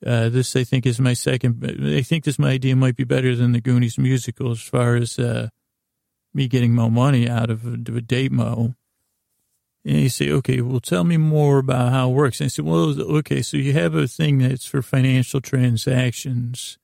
Uh, 0.04 0.28
this, 0.28 0.56
I 0.56 0.64
think, 0.64 0.84
is 0.84 0.98
my 0.98 1.14
second. 1.14 1.64
I 1.96 2.02
think 2.02 2.24
this 2.24 2.40
my 2.40 2.50
idea 2.50 2.74
might 2.74 2.96
be 2.96 3.04
better 3.04 3.36
than 3.36 3.52
the 3.52 3.60
Goonies 3.60 3.98
musical 3.98 4.50
as 4.50 4.60
far 4.60 4.96
as 4.96 5.18
uh, 5.18 5.48
me 6.36 6.46
getting 6.48 6.74
more 6.74 6.90
money 6.90 7.28
out 7.28 7.50
of 7.50 7.66
a 7.66 7.76
Datemo. 7.76 8.76
And 9.84 9.96
you 10.00 10.08
say, 10.08 10.30
okay, 10.30 10.60
well, 10.60 10.80
tell 10.80 11.04
me 11.04 11.16
more 11.16 11.58
about 11.58 11.92
how 11.92 12.10
it 12.10 12.14
works. 12.14 12.40
And 12.40 12.46
I 12.46 12.48
said, 12.48 12.64
well, 12.64 13.00
okay, 13.18 13.40
so 13.40 13.56
you 13.56 13.72
have 13.72 13.94
a 13.94 14.06
thing 14.06 14.38
that's 14.38 14.66
for 14.66 14.82
financial 14.82 15.40
transactions. 15.40 16.76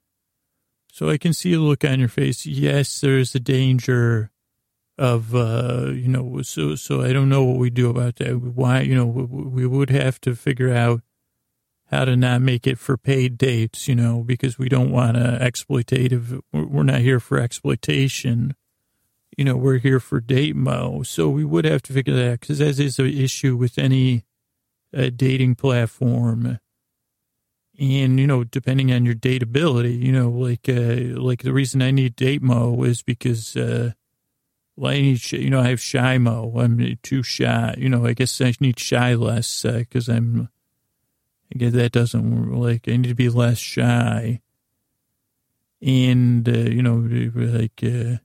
So 0.92 1.10
I 1.10 1.18
can 1.18 1.32
see 1.32 1.52
a 1.52 1.58
look 1.58 1.84
on 1.84 2.00
your 2.00 2.08
face. 2.08 2.46
Yes, 2.46 3.00
there's 3.00 3.34
a 3.34 3.40
danger 3.40 4.30
of, 4.98 5.34
uh, 5.34 5.90
you 5.92 6.08
know, 6.08 6.42
so, 6.42 6.74
so 6.76 7.02
I 7.02 7.12
don't 7.12 7.28
know 7.28 7.44
what 7.44 7.58
we 7.58 7.70
do 7.70 7.90
about 7.90 8.16
that. 8.16 8.40
Why, 8.40 8.80
you 8.80 8.94
know, 8.94 9.06
we 9.06 9.66
would 9.66 9.90
have 9.90 10.20
to 10.22 10.34
figure 10.34 10.72
out 10.72 11.02
how 11.90 12.04
to 12.06 12.16
not 12.16 12.40
make 12.40 12.66
it 12.66 12.78
for 12.78 12.96
paid 12.96 13.36
dates, 13.36 13.88
you 13.88 13.94
know, 13.94 14.22
because 14.22 14.58
we 14.58 14.68
don't 14.68 14.92
want 14.92 15.16
to 15.16 15.38
exploitative. 15.40 16.40
We're 16.52 16.84
not 16.84 17.00
here 17.00 17.20
for 17.20 17.38
exploitation 17.38 18.54
you 19.36 19.44
know, 19.44 19.56
we're 19.56 19.78
here 19.78 20.00
for 20.00 20.20
Datemo. 20.20 21.06
So 21.06 21.28
we 21.28 21.44
would 21.44 21.64
have 21.64 21.82
to 21.82 21.92
figure 21.92 22.14
that 22.14 22.32
out 22.32 22.40
because 22.40 22.58
that 22.58 22.78
is 22.78 22.98
an 22.98 23.06
issue 23.06 23.56
with 23.56 23.78
any 23.78 24.24
uh, 24.96 25.10
dating 25.14 25.54
platform. 25.54 26.58
And, 27.78 28.20
you 28.20 28.26
know, 28.26 28.44
depending 28.44 28.92
on 28.92 29.06
your 29.06 29.14
dateability, 29.14 29.98
you 29.98 30.12
know, 30.12 30.28
like, 30.28 30.68
uh, 30.68 31.18
like 31.20 31.42
the 31.42 31.54
reason 31.54 31.80
I 31.80 31.90
need 31.90 32.16
Datemo 32.16 32.86
is 32.86 33.02
because, 33.02 33.56
uh, 33.56 33.92
well, 34.76 34.92
I 34.92 35.00
need, 35.00 35.32
you 35.32 35.50
know, 35.50 35.60
I 35.60 35.68
have 35.68 35.80
shy 35.80 36.18
mo. 36.18 36.52
I'm 36.58 36.98
too 37.02 37.22
shy. 37.22 37.74
You 37.78 37.88
know, 37.88 38.06
I 38.06 38.12
guess 38.12 38.40
I 38.40 38.52
need 38.60 38.78
shy 38.78 39.14
less 39.14 39.62
because 39.62 40.08
uh, 40.08 40.12
I'm, 40.12 40.50
I 41.52 41.58
guess 41.58 41.72
that 41.72 41.92
doesn't 41.92 42.52
like, 42.52 42.88
I 42.88 42.96
need 42.96 43.08
to 43.08 43.14
be 43.14 43.30
less 43.30 43.58
shy. 43.58 44.40
And, 45.80 46.48
uh, 46.48 46.52
you 46.52 46.82
know, 46.82 46.96
like, 47.34 47.82
uh, 47.82 48.18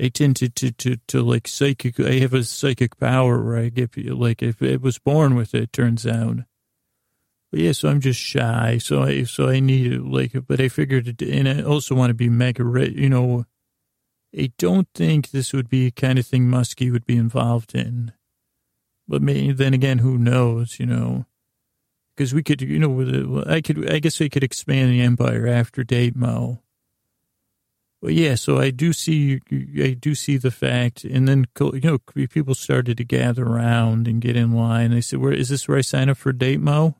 I 0.00 0.08
tend 0.08 0.36
to, 0.36 0.48
to, 0.48 0.72
to, 0.72 0.96
to 1.08 1.22
like 1.22 1.46
psychic, 1.46 2.00
I 2.00 2.14
have 2.14 2.34
a 2.34 2.42
psychic 2.42 2.98
power 2.98 3.42
where 3.42 3.56
I 3.56 3.68
get, 3.68 3.96
like, 3.96 4.42
if 4.42 4.60
it 4.60 4.82
was 4.82 4.98
born 4.98 5.36
with 5.36 5.54
it, 5.54 5.72
turns 5.72 6.04
out. 6.06 6.38
But 7.52 7.60
yeah, 7.60 7.72
so 7.72 7.88
I'm 7.88 8.00
just 8.00 8.18
shy. 8.18 8.78
So 8.78 9.04
I, 9.04 9.22
so 9.22 9.48
I 9.48 9.60
need 9.60 9.92
it, 9.92 10.04
like, 10.04 10.32
but 10.48 10.60
I 10.60 10.68
figured, 10.68 11.06
it, 11.06 11.22
and 11.22 11.48
I 11.48 11.62
also 11.62 11.94
want 11.94 12.10
to 12.10 12.14
be 12.14 12.28
mega 12.28 12.64
rich, 12.64 12.94
you 12.94 13.08
know, 13.08 13.44
I 14.36 14.50
don't 14.58 14.88
think 14.96 15.30
this 15.30 15.52
would 15.52 15.68
be 15.68 15.92
kind 15.92 16.18
of 16.18 16.26
thing 16.26 16.48
Muskie 16.48 16.90
would 16.90 17.06
be 17.06 17.16
involved 17.16 17.72
in. 17.72 18.12
But 19.06 19.22
maybe, 19.22 19.52
then 19.52 19.74
again, 19.74 19.98
who 19.98 20.18
knows, 20.18 20.80
you 20.80 20.86
know? 20.86 21.26
Because 22.16 22.34
we 22.34 22.42
could, 22.42 22.60
you 22.62 22.80
know, 22.80 23.44
I 23.46 23.60
could, 23.60 23.88
I 23.88 24.00
guess 24.00 24.18
we 24.18 24.28
could 24.28 24.42
expand 24.42 24.90
the 24.90 25.02
empire 25.02 25.46
after 25.46 25.84
date 25.84 26.16
Mo. 26.16 26.63
Yeah, 28.06 28.34
so 28.34 28.58
I 28.58 28.70
do 28.70 28.92
see, 28.92 29.40
I 29.82 29.96
do 29.98 30.14
see 30.14 30.36
the 30.36 30.50
fact, 30.50 31.04
and 31.04 31.26
then 31.26 31.46
you 31.58 31.80
know, 31.80 31.98
people 31.98 32.54
started 32.54 32.98
to 32.98 33.04
gather 33.04 33.44
around 33.44 34.06
and 34.08 34.20
get 34.20 34.36
in 34.36 34.52
line. 34.52 34.90
They 34.90 35.00
said, 35.00 35.20
"Where 35.20 35.32
is 35.32 35.48
this? 35.48 35.66
Where 35.66 35.78
I 35.78 35.82
sign 35.82 36.08
up 36.08 36.18
for 36.18 36.32
Date 36.32 36.60
Mo?" 36.60 36.96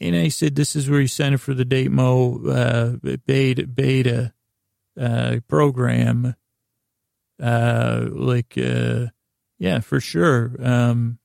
And 0.00 0.16
I 0.16 0.28
said, 0.28 0.56
"This 0.56 0.74
is 0.74 0.90
where 0.90 1.00
you 1.00 1.06
sign 1.08 1.34
up 1.34 1.40
for 1.40 1.54
the 1.54 1.64
Date 1.64 1.92
Mo 1.92 2.44
uh, 2.46 3.16
beta 3.26 3.66
beta 3.66 4.32
uh, 4.98 5.40
program." 5.48 6.34
Uh, 7.40 8.08
like, 8.10 8.56
uh, 8.56 9.06
yeah, 9.58 9.80
for 9.80 10.00
sure. 10.00 10.56
Um, 10.60 11.18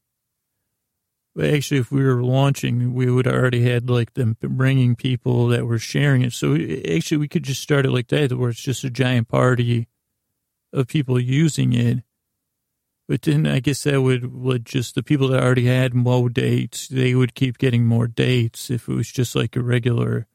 actually, 1.45 1.79
if 1.79 1.91
we 1.91 2.03
were 2.03 2.23
launching, 2.23 2.93
we 2.95 3.11
would 3.11 3.27
already 3.27 3.61
had 3.63 3.89
like 3.89 4.15
them 4.15 4.35
bringing 4.41 4.95
people 4.95 5.47
that 5.49 5.67
were 5.67 5.77
sharing 5.77 6.23
it. 6.23 6.33
So 6.33 6.55
actually, 6.55 7.17
we 7.17 7.27
could 7.27 7.43
just 7.43 7.61
start 7.61 7.85
it 7.85 7.91
like 7.91 8.07
that, 8.07 8.33
where 8.33 8.49
it's 8.49 8.61
just 8.61 8.83
a 8.83 8.89
giant 8.89 9.27
party 9.27 9.87
of 10.73 10.87
people 10.87 11.19
using 11.19 11.73
it. 11.73 12.03
But 13.07 13.21
then 13.21 13.45
I 13.45 13.59
guess 13.59 13.83
that 13.83 14.01
would, 14.01 14.33
would 14.33 14.65
just 14.65 14.95
the 14.95 15.03
people 15.03 15.27
that 15.29 15.41
already 15.41 15.65
had 15.65 15.93
more 15.93 16.27
dates, 16.27 16.87
they 16.87 17.15
would 17.15 17.35
keep 17.35 17.57
getting 17.57 17.85
more 17.85 18.07
dates 18.07 18.69
if 18.69 18.89
it 18.89 18.93
was 18.93 19.11
just 19.11 19.35
like 19.35 19.55
a 19.55 19.61
regular. 19.61 20.27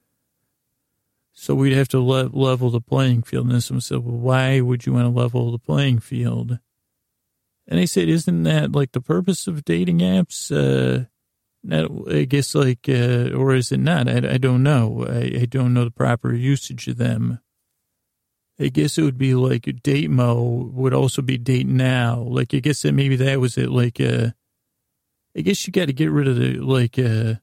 So 1.33 1.55
we'd 1.55 1.77
have 1.77 1.89
to 1.89 2.01
le- 2.01 2.31
level 2.33 2.71
the 2.71 2.81
playing 2.81 3.25
field. 3.25 3.51
And 3.51 3.63
someone 3.63 3.81
said, 3.81 3.99
well, 3.99 4.17
why 4.17 4.61
would 4.61 4.87
you 4.87 4.93
want 4.93 5.07
to 5.07 5.21
level 5.21 5.51
the 5.51 5.59
playing 5.59 5.99
field? 5.99 6.61
And 7.69 7.78
I 7.78 7.85
said, 7.85 8.09
isn't 8.09 8.42
that 8.42 8.73
like 8.73 8.92
the 8.92 9.00
purpose 9.00 9.47
of 9.47 9.64
dating 9.64 10.00
apps? 10.00 10.50
Uh, 10.50 11.07
I 11.71 12.25
guess 12.25 12.54
like, 12.54 12.88
uh, 12.88 13.31
or 13.37 13.54
is 13.54 13.71
it 13.71 13.78
not? 13.78 14.09
I, 14.09 14.35
I 14.35 14.38
don't 14.38 14.62
know. 14.62 15.07
I, 15.09 15.42
I 15.42 15.47
don't 15.49 15.73
know 15.73 15.85
the 15.85 15.90
proper 15.90 16.35
usage 16.35 16.88
of 16.88 16.97
them. 16.97 17.38
I 18.61 18.69
guess 18.69 18.99
it 18.99 19.02
would 19.02 19.19
be 19.19 19.35
like 19.35 19.83
date 19.83 20.11
mo 20.11 20.71
would 20.73 20.92
also 20.92 21.23
be 21.23 21.38
date 21.38 21.66
now. 21.66 22.21
Like, 22.21 22.52
I 22.54 22.59
guess 22.59 22.83
that 22.83 22.92
maybe 22.92 23.16
that 23.16 23.40
was 23.40 23.57
it. 23.57 23.71
Like, 23.71 24.00
uh, 24.00 24.31
I 25.37 25.40
guess 25.40 25.66
you 25.66 25.73
got 25.73 25.87
to 25.87 25.92
get 25.92 26.11
rid 26.11 26.28
of 26.28 26.37
the, 26.37 26.59
like, 26.59 26.99
uh, 26.99 27.35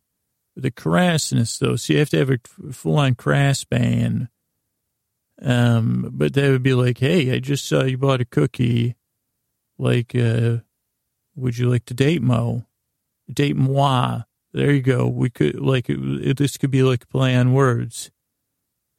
the 0.55 0.71
crassness 0.71 1.57
though. 1.57 1.75
So 1.77 1.93
you 1.93 1.99
have 1.99 2.09
to 2.09 2.17
have 2.17 2.29
a 2.29 2.73
full 2.73 2.97
on 2.97 3.15
crass 3.15 3.63
ban. 3.63 4.29
Um, 5.41 6.09
but 6.13 6.33
that 6.33 6.49
would 6.49 6.63
be 6.63 6.73
like, 6.73 6.97
Hey, 6.97 7.33
I 7.33 7.39
just 7.39 7.65
saw 7.65 7.83
you 7.83 7.97
bought 7.97 8.21
a 8.21 8.25
cookie 8.25 8.95
like, 9.79 10.13
uh, 10.13 10.57
would 11.35 11.57
you 11.57 11.69
like 11.69 11.85
to 11.85 11.93
date 11.93 12.21
Mo? 12.21 12.65
Date 13.31 13.55
moi. 13.55 14.23
There 14.53 14.71
you 14.71 14.81
go. 14.81 15.07
We 15.07 15.29
could 15.29 15.59
like 15.59 15.87
this 15.87 16.57
could 16.57 16.71
be 16.71 16.83
like 16.83 17.09
play 17.09 17.35
on 17.35 17.53
words. 17.53 18.11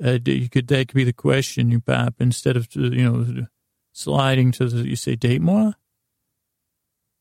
Uh, 0.03 0.19
you 0.25 0.49
could 0.49 0.69
that 0.69 0.89
could 0.89 0.95
be 0.95 1.05
the 1.05 1.13
question 1.13 1.71
you 1.71 1.81
pop 1.81 2.15
instead 2.21 2.57
of 2.57 2.69
you 2.75 3.03
know 3.03 3.47
sliding 3.93 4.53
to 4.53 4.69
the 4.69 4.89
you 4.89 4.97
say 4.97 5.17
date 5.17 5.43
moi. 5.43 5.73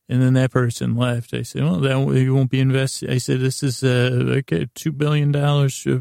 And 0.08 0.22
then 0.22 0.34
that 0.34 0.52
person 0.52 0.96
left. 0.96 1.34
I 1.34 1.42
said, 1.42 1.64
"Well, 1.64 1.80
that 1.80 2.20
you 2.20 2.34
won't 2.34 2.52
be 2.52 2.60
invested." 2.60 3.10
I 3.10 3.18
said, 3.18 3.40
"This 3.40 3.64
is 3.64 3.84
uh, 3.84 4.38
okay, 4.40 4.68
two 4.76 4.92
billion 4.92 5.32
dollars 5.32 5.86
uh, 5.88 6.00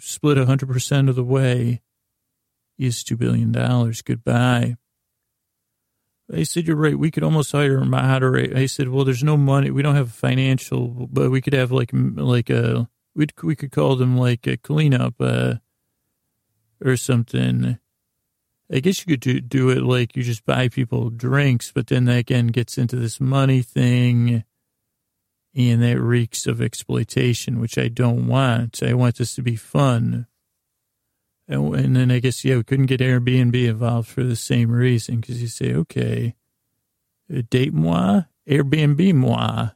split 0.00 0.38
hundred 0.38 0.68
percent 0.68 1.08
of 1.08 1.14
the 1.14 1.24
way. 1.24 1.82
Is 2.78 3.04
two 3.04 3.16
billion 3.16 3.52
dollars. 3.52 4.02
Goodbye." 4.02 4.76
I 6.32 6.42
said, 6.42 6.66
you're 6.66 6.76
right. 6.76 6.98
We 6.98 7.10
could 7.10 7.22
almost 7.22 7.52
hire 7.52 7.76
a 7.76 7.84
moderator. 7.84 8.56
I 8.56 8.66
said, 8.66 8.88
well, 8.88 9.04
there's 9.04 9.22
no 9.22 9.36
money. 9.36 9.70
We 9.70 9.82
don't 9.82 9.94
have 9.94 10.08
a 10.08 10.12
financial, 10.12 10.88
but 10.88 11.30
we 11.30 11.40
could 11.40 11.52
have 11.52 11.70
like, 11.70 11.90
like 11.92 12.50
a, 12.50 12.88
we 13.14 13.26
we 13.42 13.54
could 13.54 13.70
call 13.70 13.96
them 13.96 14.16
like 14.16 14.46
a 14.46 14.56
cleanup, 14.56 15.14
uh, 15.20 15.54
or 16.84 16.96
something. 16.96 17.78
I 18.72 18.80
guess 18.80 19.00
you 19.00 19.12
could 19.12 19.20
do, 19.20 19.40
do 19.40 19.70
it 19.70 19.82
like 19.82 20.16
you 20.16 20.24
just 20.24 20.44
buy 20.44 20.68
people 20.68 21.10
drinks, 21.10 21.70
but 21.70 21.86
then 21.86 22.06
that 22.06 22.18
again 22.18 22.48
gets 22.48 22.76
into 22.76 22.96
this 22.96 23.20
money 23.20 23.62
thing 23.62 24.42
and 25.54 25.82
that 25.82 26.00
reeks 26.00 26.46
of 26.46 26.60
exploitation, 26.60 27.60
which 27.60 27.78
I 27.78 27.88
don't 27.88 28.26
want. 28.26 28.82
I 28.82 28.92
want 28.94 29.16
this 29.16 29.34
to 29.36 29.42
be 29.42 29.56
fun. 29.56 30.26
And, 31.48 31.94
then 31.94 32.10
I 32.10 32.18
guess, 32.18 32.44
yeah, 32.44 32.56
we 32.56 32.64
couldn't 32.64 32.86
get 32.86 33.00
Airbnb 33.00 33.54
involved 33.54 34.08
for 34.08 34.24
the 34.24 34.36
same 34.36 34.70
reason 34.70 35.20
because 35.20 35.40
you 35.40 35.48
say, 35.48 35.74
okay, 35.74 36.34
uh, 37.34 37.42
date 37.48 37.72
moi, 37.72 38.22
Airbnb 38.48 39.14
moi. 39.14 39.70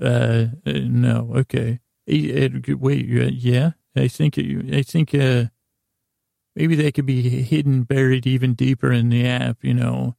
Uh, 0.00 0.46
uh 0.66 0.72
no, 0.84 1.32
okay. 1.36 1.80
Wait, 2.06 3.06
yeah, 3.06 3.70
I 3.96 4.08
think, 4.08 4.38
I 4.38 4.82
think, 4.82 5.14
uh, 5.14 5.44
maybe 6.54 6.74
they 6.74 6.92
could 6.92 7.06
be 7.06 7.42
hidden, 7.42 7.84
buried 7.84 8.26
even 8.26 8.54
deeper 8.54 8.92
in 8.92 9.08
the 9.08 9.26
app, 9.26 9.58
you 9.62 9.72
know, 9.72 10.16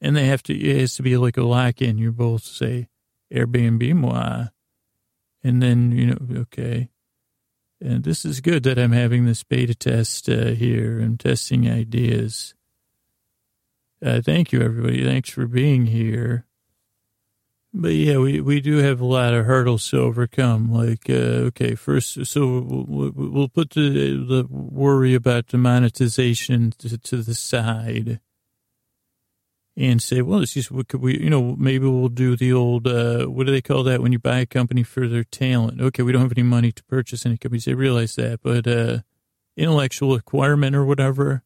and 0.00 0.16
they 0.16 0.26
have 0.26 0.42
to, 0.44 0.54
it 0.54 0.80
has 0.80 0.96
to 0.96 1.02
be 1.02 1.16
like 1.16 1.36
a 1.36 1.42
lock 1.42 1.80
in. 1.80 1.98
You 1.98 2.12
both 2.12 2.42
say 2.42 2.88
Airbnb 3.32 3.94
moi. 3.94 4.46
And 5.42 5.62
then, 5.62 5.92
you 5.92 6.06
know, 6.06 6.40
okay. 6.40 6.90
And 7.80 8.02
this 8.02 8.24
is 8.24 8.40
good 8.40 8.64
that 8.64 8.78
I'm 8.78 8.92
having 8.92 9.24
this 9.24 9.44
beta 9.44 9.74
test 9.74 10.28
uh, 10.28 10.46
here 10.46 10.98
and 10.98 11.18
testing 11.18 11.70
ideas. 11.70 12.54
Uh, 14.04 14.20
thank 14.20 14.52
you, 14.52 14.62
everybody. 14.62 15.04
Thanks 15.04 15.30
for 15.30 15.46
being 15.46 15.86
here. 15.86 16.44
But 17.72 17.92
yeah, 17.92 18.18
we, 18.18 18.40
we 18.40 18.60
do 18.60 18.78
have 18.78 19.00
a 19.00 19.04
lot 19.04 19.34
of 19.34 19.44
hurdles 19.44 19.88
to 19.90 19.98
overcome. 19.98 20.72
Like, 20.72 21.08
uh, 21.08 21.46
okay, 21.52 21.74
first, 21.74 22.26
so 22.26 22.60
we'll, 22.60 23.12
we'll 23.14 23.48
put 23.48 23.70
the, 23.70 23.90
the 23.90 24.46
worry 24.50 25.14
about 25.14 25.48
the 25.48 25.58
monetization 25.58 26.72
to, 26.78 26.98
to 26.98 27.18
the 27.18 27.34
side 27.34 28.20
and 29.78 30.02
say, 30.02 30.22
well, 30.22 30.40
it's 30.40 30.54
just, 30.54 30.72
what 30.72 30.88
could 30.88 31.00
we, 31.00 31.22
you 31.22 31.30
know, 31.30 31.54
maybe 31.56 31.86
we'll 31.86 32.08
do 32.08 32.34
the 32.34 32.52
old, 32.52 32.88
uh, 32.88 33.26
what 33.26 33.46
do 33.46 33.52
they 33.52 33.62
call 33.62 33.84
that 33.84 34.02
when 34.02 34.10
you 34.10 34.18
buy 34.18 34.40
a 34.40 34.46
company 34.46 34.82
for 34.82 35.06
their 35.06 35.22
talent? 35.22 35.80
Okay, 35.80 36.02
we 36.02 36.10
don't 36.10 36.22
have 36.22 36.36
any 36.36 36.42
money 36.42 36.72
to 36.72 36.82
purchase 36.84 37.24
any 37.24 37.36
companies. 37.36 37.64
They 37.64 37.74
realize 37.74 38.16
that, 38.16 38.40
but, 38.42 38.66
uh, 38.66 38.98
intellectual 39.56 40.14
acquirement 40.14 40.74
or 40.74 40.84
whatever. 40.84 41.44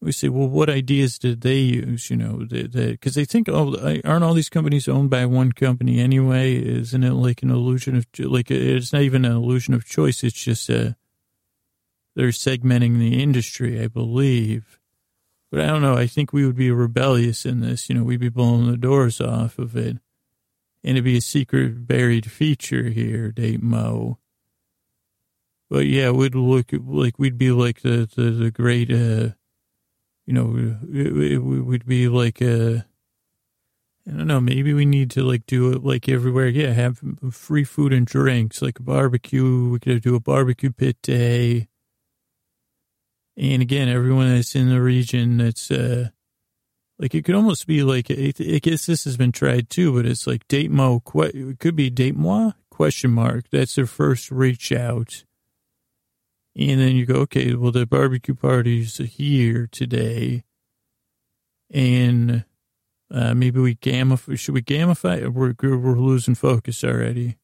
We 0.00 0.10
say, 0.10 0.30
well, 0.30 0.48
what 0.48 0.70
ideas 0.70 1.18
did 1.18 1.42
they 1.42 1.58
use? 1.58 2.08
You 2.08 2.16
know, 2.16 2.46
because 2.50 3.14
they 3.14 3.26
think, 3.26 3.46
oh, 3.48 4.00
aren't 4.04 4.24
all 4.24 4.34
these 4.34 4.48
companies 4.48 4.88
owned 4.88 5.10
by 5.10 5.26
one 5.26 5.52
company 5.52 6.00
anyway? 6.00 6.56
Isn't 6.56 7.04
it 7.04 7.12
like 7.12 7.42
an 7.42 7.50
illusion 7.50 7.94
of, 7.94 8.06
like, 8.18 8.50
it's 8.50 8.92
not 8.92 9.02
even 9.02 9.26
an 9.26 9.32
illusion 9.32 9.74
of 9.74 9.84
choice. 9.84 10.24
It's 10.24 10.42
just, 10.42 10.70
uh, 10.70 10.92
they're 12.16 12.28
segmenting 12.28 12.98
the 12.98 13.22
industry, 13.22 13.80
I 13.82 13.88
believe. 13.88 14.78
But 15.52 15.60
I 15.60 15.66
don't 15.66 15.82
know. 15.82 15.98
I 15.98 16.06
think 16.06 16.32
we 16.32 16.46
would 16.46 16.56
be 16.56 16.70
rebellious 16.70 17.44
in 17.44 17.60
this. 17.60 17.90
You 17.90 17.94
know, 17.94 18.04
we'd 18.04 18.20
be 18.20 18.30
blowing 18.30 18.70
the 18.70 18.78
doors 18.78 19.20
off 19.20 19.58
of 19.58 19.76
it. 19.76 19.98
And 20.82 20.96
it'd 20.96 21.04
be 21.04 21.18
a 21.18 21.20
secret 21.20 21.86
buried 21.86 22.32
feature 22.32 22.84
here, 22.84 23.30
Date 23.30 23.62
Mo. 23.62 24.18
But 25.68 25.86
yeah, 25.86 26.10
we'd 26.10 26.34
look 26.34 26.70
like 26.72 27.18
we'd 27.18 27.36
be 27.36 27.50
like 27.50 27.82
the, 27.82 28.08
the, 28.16 28.30
the 28.30 28.50
great, 28.50 28.90
uh, 28.90 29.34
you 30.24 30.32
know, 30.32 30.78
it, 30.90 31.32
it, 31.32 31.38
we'd 31.38 31.86
be 31.86 32.08
like, 32.08 32.40
uh, 32.40 32.80
I 34.08 34.10
don't 34.10 34.26
know, 34.26 34.40
maybe 34.40 34.72
we 34.72 34.86
need 34.86 35.10
to 35.12 35.22
like 35.22 35.44
do 35.44 35.70
it 35.72 35.84
like 35.84 36.08
everywhere. 36.08 36.48
Yeah, 36.48 36.72
have 36.72 37.02
free 37.30 37.64
food 37.64 37.92
and 37.92 38.06
drinks, 38.06 38.62
like 38.62 38.78
a 38.78 38.82
barbecue. 38.82 39.68
We 39.68 39.78
could 39.80 40.02
do 40.02 40.14
a 40.14 40.20
barbecue 40.20 40.72
pit 40.72 40.96
day 41.02 41.68
and 43.36 43.62
again, 43.62 43.88
everyone 43.88 44.34
that's 44.34 44.54
in 44.54 44.68
the 44.68 44.80
region, 44.80 45.38
that's 45.38 45.70
uh, 45.70 46.10
like 46.98 47.14
it 47.14 47.24
could 47.24 47.34
almost 47.34 47.66
be 47.66 47.82
like 47.82 48.10
I 48.10 48.32
guess 48.62 48.86
this 48.86 49.04
has 49.04 49.16
been 49.16 49.32
tried 49.32 49.70
too, 49.70 49.94
but 49.94 50.06
it's 50.06 50.26
like 50.26 50.46
date 50.48 50.70
mo. 50.70 51.02
It 51.14 51.58
could 51.58 51.76
be 51.76 51.90
date 51.90 52.16
moi 52.16 52.52
question 52.70 53.10
mark. 53.10 53.46
That's 53.50 53.74
their 53.74 53.86
first 53.86 54.30
reach 54.30 54.70
out, 54.70 55.24
and 56.54 56.80
then 56.80 56.96
you 56.96 57.06
go, 57.06 57.16
okay, 57.20 57.54
well 57.54 57.72
the 57.72 57.86
barbecue 57.86 58.34
party's 58.34 58.98
here 58.98 59.68
today, 59.70 60.44
and 61.70 62.44
uh, 63.10 63.34
maybe 63.34 63.60
we 63.60 63.76
gamify. 63.76 64.38
Should 64.38 64.54
we 64.54 64.62
gamify? 64.62 65.26
We're 65.28 65.54
we're 65.60 65.98
losing 65.98 66.34
focus 66.34 66.84
already. 66.84 67.36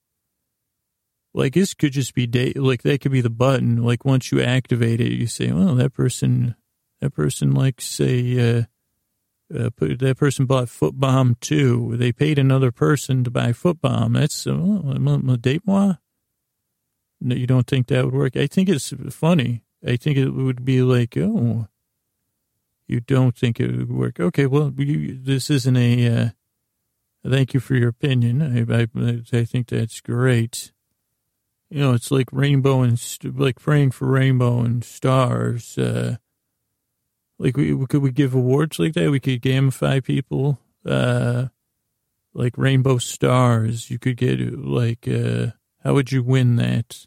Like 1.34 1.54
this 1.54 1.74
could 1.74 1.92
just 1.92 2.14
be 2.14 2.26
date. 2.26 2.56
Like 2.56 2.82
that 2.82 3.00
could 3.00 3.12
be 3.12 3.20
the 3.20 3.30
button. 3.30 3.82
Like 3.82 4.04
once 4.04 4.32
you 4.32 4.40
activate 4.40 5.00
it, 5.00 5.12
you 5.12 5.26
say, 5.26 5.52
"Well, 5.52 5.74
that 5.76 5.92
person, 5.92 6.56
that 7.00 7.10
person, 7.10 7.52
like 7.52 7.80
say, 7.80 8.58
uh, 8.58 8.62
uh, 9.54 9.70
that 9.78 10.16
person 10.18 10.46
bought 10.46 10.68
Foot 10.68 10.98
Bomb 10.98 11.36
too. 11.40 11.96
They 11.96 12.12
paid 12.12 12.38
another 12.38 12.72
person 12.72 13.24
to 13.24 13.30
buy 13.30 13.52
Foot 13.52 13.80
Bomb. 13.80 14.14
That's 14.14 14.46
uh, 14.46 15.36
date 15.40 15.62
moi. 15.66 15.94
No, 17.20 17.34
you 17.34 17.46
don't 17.46 17.66
think 17.66 17.88
that 17.88 18.04
would 18.04 18.14
work? 18.14 18.36
I 18.36 18.46
think 18.46 18.68
it's 18.68 18.92
funny. 19.10 19.64
I 19.86 19.96
think 19.96 20.16
it 20.16 20.30
would 20.30 20.64
be 20.64 20.82
like, 20.82 21.16
oh, 21.16 21.68
you 22.86 23.00
don't 23.00 23.36
think 23.36 23.60
it 23.60 23.70
would 23.76 23.92
work? 23.92 24.20
Okay, 24.20 24.46
well, 24.46 24.72
you, 24.76 25.18
this 25.20 25.50
isn't 25.50 25.76
a. 25.76 26.08
Uh, 26.08 26.28
Thank 27.26 27.52
you 27.52 27.60
for 27.60 27.74
your 27.74 27.88
opinion. 27.88 28.40
I, 28.42 28.82
I, 28.82 29.38
I 29.40 29.44
think 29.44 29.68
that's 29.68 30.00
great. 30.00 30.72
You 31.70 31.80
know, 31.80 31.92
it's 31.92 32.10
like 32.10 32.28
rainbow 32.32 32.82
and 32.82 33.00
like 33.22 33.60
praying 33.60 33.90
for 33.90 34.06
rainbow 34.06 34.60
and 34.60 34.82
stars. 34.82 35.76
Uh, 35.76 36.16
like 37.38 37.56
we 37.56 37.86
could 37.86 38.02
we 38.02 38.10
give 38.10 38.34
awards 38.34 38.78
like 38.78 38.94
that? 38.94 39.10
We 39.10 39.20
could 39.20 39.42
gamify 39.42 40.02
people. 40.02 40.58
Uh, 40.84 41.48
like 42.32 42.56
rainbow 42.56 42.98
stars. 42.98 43.90
You 43.90 43.98
could 43.98 44.16
get 44.16 44.40
like 44.58 45.06
uh, 45.06 45.48
how 45.84 45.94
would 45.94 46.10
you 46.12 46.22
win 46.22 46.56
that? 46.56 47.06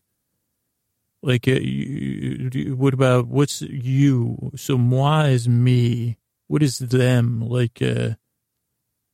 Like, 1.23 1.47
uh, 1.47 1.51
you, 1.51 2.75
what 2.75 2.93
about 2.93 3.27
what's 3.27 3.61
you? 3.61 4.51
So 4.55 4.77
moi 4.77 5.25
is 5.25 5.47
me. 5.47 6.17
What 6.47 6.63
is 6.63 6.79
them? 6.79 7.41
Like, 7.41 7.81
uh, 7.81 8.15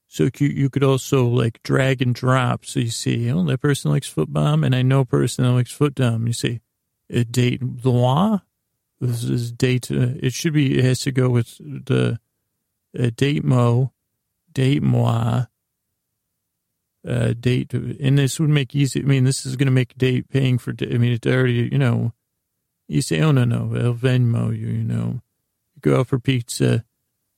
so 0.08 0.30
you, 0.40 0.48
you 0.48 0.70
could 0.70 0.84
also 0.84 1.26
like 1.26 1.62
drag 1.64 2.02
and 2.02 2.16
drop. 2.16 2.66
So 2.66 2.80
you 2.80 2.90
see, 2.90 3.30
oh, 3.32 3.44
that 3.44 3.60
person 3.60 3.92
likes 3.92 4.08
foot 4.08 4.32
bomb, 4.32 4.64
and 4.64 4.74
I 4.74 4.82
know 4.82 5.02
a 5.02 5.06
person 5.06 5.44
that 5.44 5.52
likes 5.52 5.72
foot 5.72 5.96
dumb. 5.96 6.28
You 6.28 6.34
see, 6.34 6.62
a 7.10 7.24
date 7.24 7.62
moi. 7.62 8.40
This 9.00 9.24
is 9.24 9.52
date. 9.52 9.92
Uh, 9.92 10.16
it 10.22 10.34
should 10.34 10.54
be. 10.54 10.80
It 10.80 10.86
has 10.86 11.02
to 11.02 11.12
go 11.12 11.30
with 11.30 11.58
the 11.60 12.20
uh, 12.98 13.10
date 13.16 13.44
mo, 13.44 13.92
date 14.52 14.82
moi, 14.82 15.46
uh, 17.08 17.34
date. 17.40 17.74
And 17.74 18.18
this 18.18 18.40
would 18.40 18.50
make 18.50 18.74
easy. 18.74 19.02
I 19.02 19.04
mean, 19.04 19.26
this 19.26 19.46
is 19.46 19.56
going 19.56 19.68
to 19.68 19.72
make 19.72 19.98
date 19.98 20.30
paying 20.30 20.58
for. 20.58 20.74
I 20.82 20.98
mean, 20.98 21.12
it's 21.12 21.28
already. 21.28 21.70
You 21.72 21.78
know, 21.78 22.14
you 22.88 23.02
say, 23.02 23.22
oh 23.22 23.32
no 23.32 23.44
no, 23.44 23.72
I'll 23.76 23.94
Venmo 23.94 24.58
you. 24.58 24.68
You 24.68 24.84
know, 24.84 25.22
you 25.76 25.82
go 25.82 26.00
out 26.00 26.08
for 26.08 26.18
pizza 26.18 26.86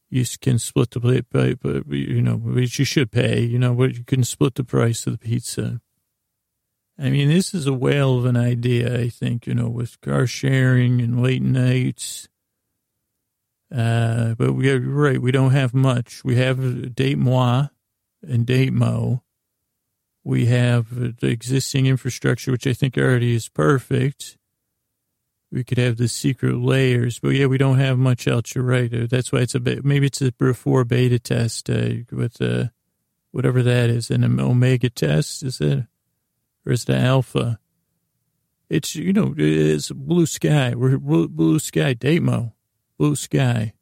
you 0.10 0.26
can 0.42 0.58
split 0.58 0.92
the 0.92 1.00
plate, 1.00 1.26
but, 1.30 1.88
you 1.88 2.22
know, 2.22 2.38
but 2.38 2.78
you 2.80 2.86
should 2.86 3.12
pay. 3.12 3.42
You 3.42 3.60
know, 3.60 3.74
but 3.74 3.96
you 3.96 4.04
can 4.04 4.24
split 4.24 4.56
the 4.56 4.64
price 4.64 5.06
of 5.06 5.14
the 5.14 5.20
pizza. 5.20 5.82
I 6.98 7.10
mean, 7.10 7.30
this 7.30 7.54
is 7.54 7.66
a 7.66 7.74
whale 7.74 8.18
of 8.18 8.26
an 8.26 8.36
idea. 8.36 9.00
I 9.00 9.08
think 9.08 9.48
you 9.48 9.54
know, 9.54 9.70
with 9.70 10.02
car 10.02 10.28
sharing 10.28 11.00
and 11.00 11.22
late 11.22 11.42
nights. 11.42 12.28
Uh, 13.74 14.34
but 14.34 14.54
we 14.54 14.70
are 14.72 14.80
right. 14.80 15.22
We 15.22 15.32
don't 15.32 15.52
have 15.52 15.74
much. 15.74 16.24
We 16.26 16.36
have 16.38 16.96
date 16.96 17.20
moi 17.20 17.68
and 18.28 18.46
date 18.46 18.74
mo. 18.74 19.24
We 20.24 20.48
have 20.48 21.20
the 21.20 21.28
existing 21.28 21.86
infrastructure, 21.86 22.52
which 22.52 22.68
I 22.68 22.74
think 22.74 22.98
already 22.98 23.36
is 23.36 23.48
perfect 23.48 24.39
we 25.52 25.64
could 25.64 25.78
have 25.80 25.98
the 25.98 26.08
secret 26.08 26.58
layers, 26.58 27.20
but 27.20 27.30
yeah, 27.30 27.48
we 27.48 27.58
don't 27.58 27.80
have 27.80 27.98
much 27.98 28.28
else. 28.28 28.54
You're 28.54 28.64
right. 28.64 29.10
That's 29.10 29.32
why 29.32 29.40
it's 29.40 29.56
a 29.56 29.60
bit, 29.60 29.84
maybe 29.84 30.06
it's 30.06 30.22
a 30.22 30.32
before 30.32 30.86
beta 30.86 31.18
test 31.18 31.70
uh, 31.70 31.90
with 32.12 32.40
uh, 32.42 32.66
whatever 33.32 33.64
that 33.64 33.90
is, 33.90 34.12
an 34.12 34.40
omega 34.40 34.90
test, 34.90 35.44
is 35.44 35.60
it? 35.60 35.86
Or 36.66 36.72
is 36.72 36.84
it 36.84 36.92
alpha? 36.92 37.60
It's, 38.70 38.96
you 38.96 39.12
know, 39.12 39.34
it's 39.36 39.92
blue 39.92 40.28
sky. 40.28 40.76
We're 40.76 41.00
blue 41.00 41.58
sky, 41.58 41.96
Datemo, 41.96 42.54
blue 43.00 43.16
sky, 43.16 43.74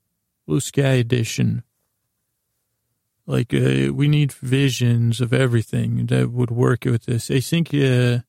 blue 0.46 0.62
sky 0.62 0.94
edition. 0.94 1.64
Like, 3.26 3.54
uh, 3.54 3.92
we 3.94 4.08
need 4.08 4.32
visions 4.32 5.20
of 5.20 5.34
everything 5.34 6.06
that 6.06 6.32
would 6.32 6.52
work 6.52 6.86
with 6.86 7.06
this. 7.06 7.30
I 7.30 7.42
think, 7.42 7.74
uh, 7.74 8.20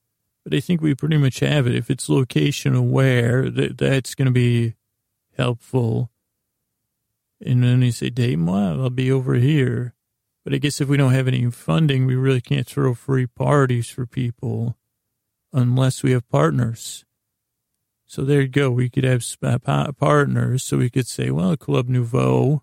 but 0.48 0.56
I 0.56 0.60
think 0.60 0.80
we 0.80 0.94
pretty 0.94 1.18
much 1.18 1.40
have 1.40 1.66
it. 1.66 1.74
If 1.74 1.90
it's 1.90 2.08
location 2.08 2.74
aware, 2.74 3.50
that 3.50 3.76
that's 3.76 4.14
going 4.14 4.26
to 4.26 4.32
be 4.32 4.76
helpful. 5.36 6.10
And 7.44 7.62
then 7.62 7.82
you 7.82 7.92
say, 7.92 8.08
Dave, 8.08 8.42
well, 8.42 8.80
I'll 8.80 8.88
be 8.88 9.12
over 9.12 9.34
here. 9.34 9.94
But 10.44 10.54
I 10.54 10.56
guess 10.56 10.80
if 10.80 10.88
we 10.88 10.96
don't 10.96 11.12
have 11.12 11.28
any 11.28 11.50
funding, 11.50 12.06
we 12.06 12.16
really 12.16 12.40
can't 12.40 12.66
throw 12.66 12.94
free 12.94 13.26
parties 13.26 13.90
for 13.90 14.06
people 14.06 14.78
unless 15.52 16.02
we 16.02 16.12
have 16.12 16.26
partners. 16.30 17.04
So 18.06 18.24
there 18.24 18.40
you 18.40 18.48
go. 18.48 18.70
We 18.70 18.88
could 18.88 19.04
have 19.04 19.22
partners. 19.98 20.62
So 20.62 20.78
we 20.78 20.88
could 20.88 21.06
say, 21.06 21.30
well, 21.30 21.58
Club 21.58 21.90
Nouveau, 21.90 22.62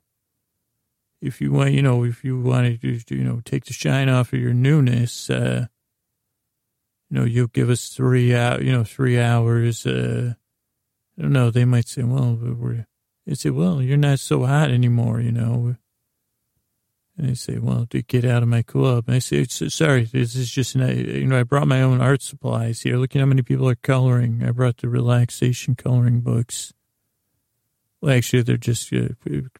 if 1.21 1.39
you 1.39 1.51
want, 1.51 1.73
you 1.73 1.83
know, 1.83 2.03
if 2.03 2.23
you 2.23 2.39
wanted 2.39 2.81
to, 2.81 3.15
you 3.15 3.23
know, 3.23 3.41
take 3.45 3.65
the 3.65 3.73
shine 3.73 4.09
off 4.09 4.33
of 4.33 4.39
your 4.39 4.55
newness, 4.55 5.29
uh, 5.29 5.67
you 7.09 7.19
know, 7.19 7.23
you 7.23 7.47
give 7.47 7.69
us 7.69 7.89
three 7.89 8.33
out, 8.33 8.63
you 8.63 8.71
know, 8.71 8.83
three 8.83 9.19
hours. 9.19 9.85
Uh, 9.85 10.33
I 11.17 11.21
don't 11.21 11.33
know. 11.33 11.51
They 11.51 11.65
might 11.65 11.87
say, 11.87 12.03
well, 12.03 12.35
we're, 12.35 12.87
they 13.25 13.35
say, 13.35 13.49
well, 13.49 13.81
you're 13.81 13.97
not 13.97 14.19
so 14.19 14.45
hot 14.45 14.71
anymore, 14.71 15.21
you 15.21 15.31
know. 15.31 15.75
And 17.17 17.29
they 17.29 17.33
say, 17.35 17.59
well, 17.59 17.85
to 17.91 18.01
get 18.01 18.25
out 18.25 18.43
of 18.43 18.49
my 18.49 18.61
club. 18.61 19.05
And 19.07 19.15
I 19.15 19.19
say, 19.19 19.45
sorry, 19.45 20.03
this 20.03 20.35
is 20.35 20.51
just, 20.51 20.75
an, 20.75 20.97
you 20.97 21.25
know, 21.25 21.39
I 21.39 21.43
brought 21.43 21.67
my 21.67 21.81
own 21.81 22.01
art 22.01 22.21
supplies 22.21 22.81
here. 22.81 22.97
Look 22.97 23.15
at 23.15 23.19
how 23.19 23.25
many 23.25 23.41
people 23.41 23.69
are 23.69 23.75
coloring. 23.75 24.43
I 24.45 24.51
brought 24.51 24.77
the 24.77 24.89
relaxation 24.89 25.75
coloring 25.75 26.19
books. 26.19 26.73
Well, 28.01 28.13
actually, 28.13 28.41
they're 28.41 28.57
just, 28.57 28.91
uh, 28.91 29.09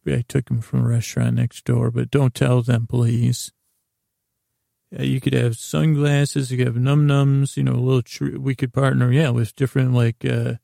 I 0.05 0.25
took 0.27 0.49
them 0.49 0.59
from 0.59 0.83
a 0.83 0.89
restaurant 0.89 1.35
next 1.35 1.63
door, 1.63 1.91
but 1.91 2.11
don't 2.11 2.33
tell 2.33 2.61
them, 2.61 2.87
please. 2.87 3.53
Uh, 4.97 5.03
you 5.03 5.19
could 5.19 5.33
have 5.33 5.57
sunglasses. 5.57 6.51
You 6.51 6.57
could 6.57 6.67
have 6.67 6.77
num 6.77 7.07
nums. 7.07 7.57
You 7.57 7.63
know, 7.63 7.73
a 7.73 7.81
little. 7.81 8.01
Tr- 8.01 8.37
we 8.37 8.55
could 8.55 8.73
partner, 8.73 9.11
yeah, 9.11 9.29
with 9.29 9.55
different 9.55 9.93
like, 9.93 10.23
uh, 10.25 10.55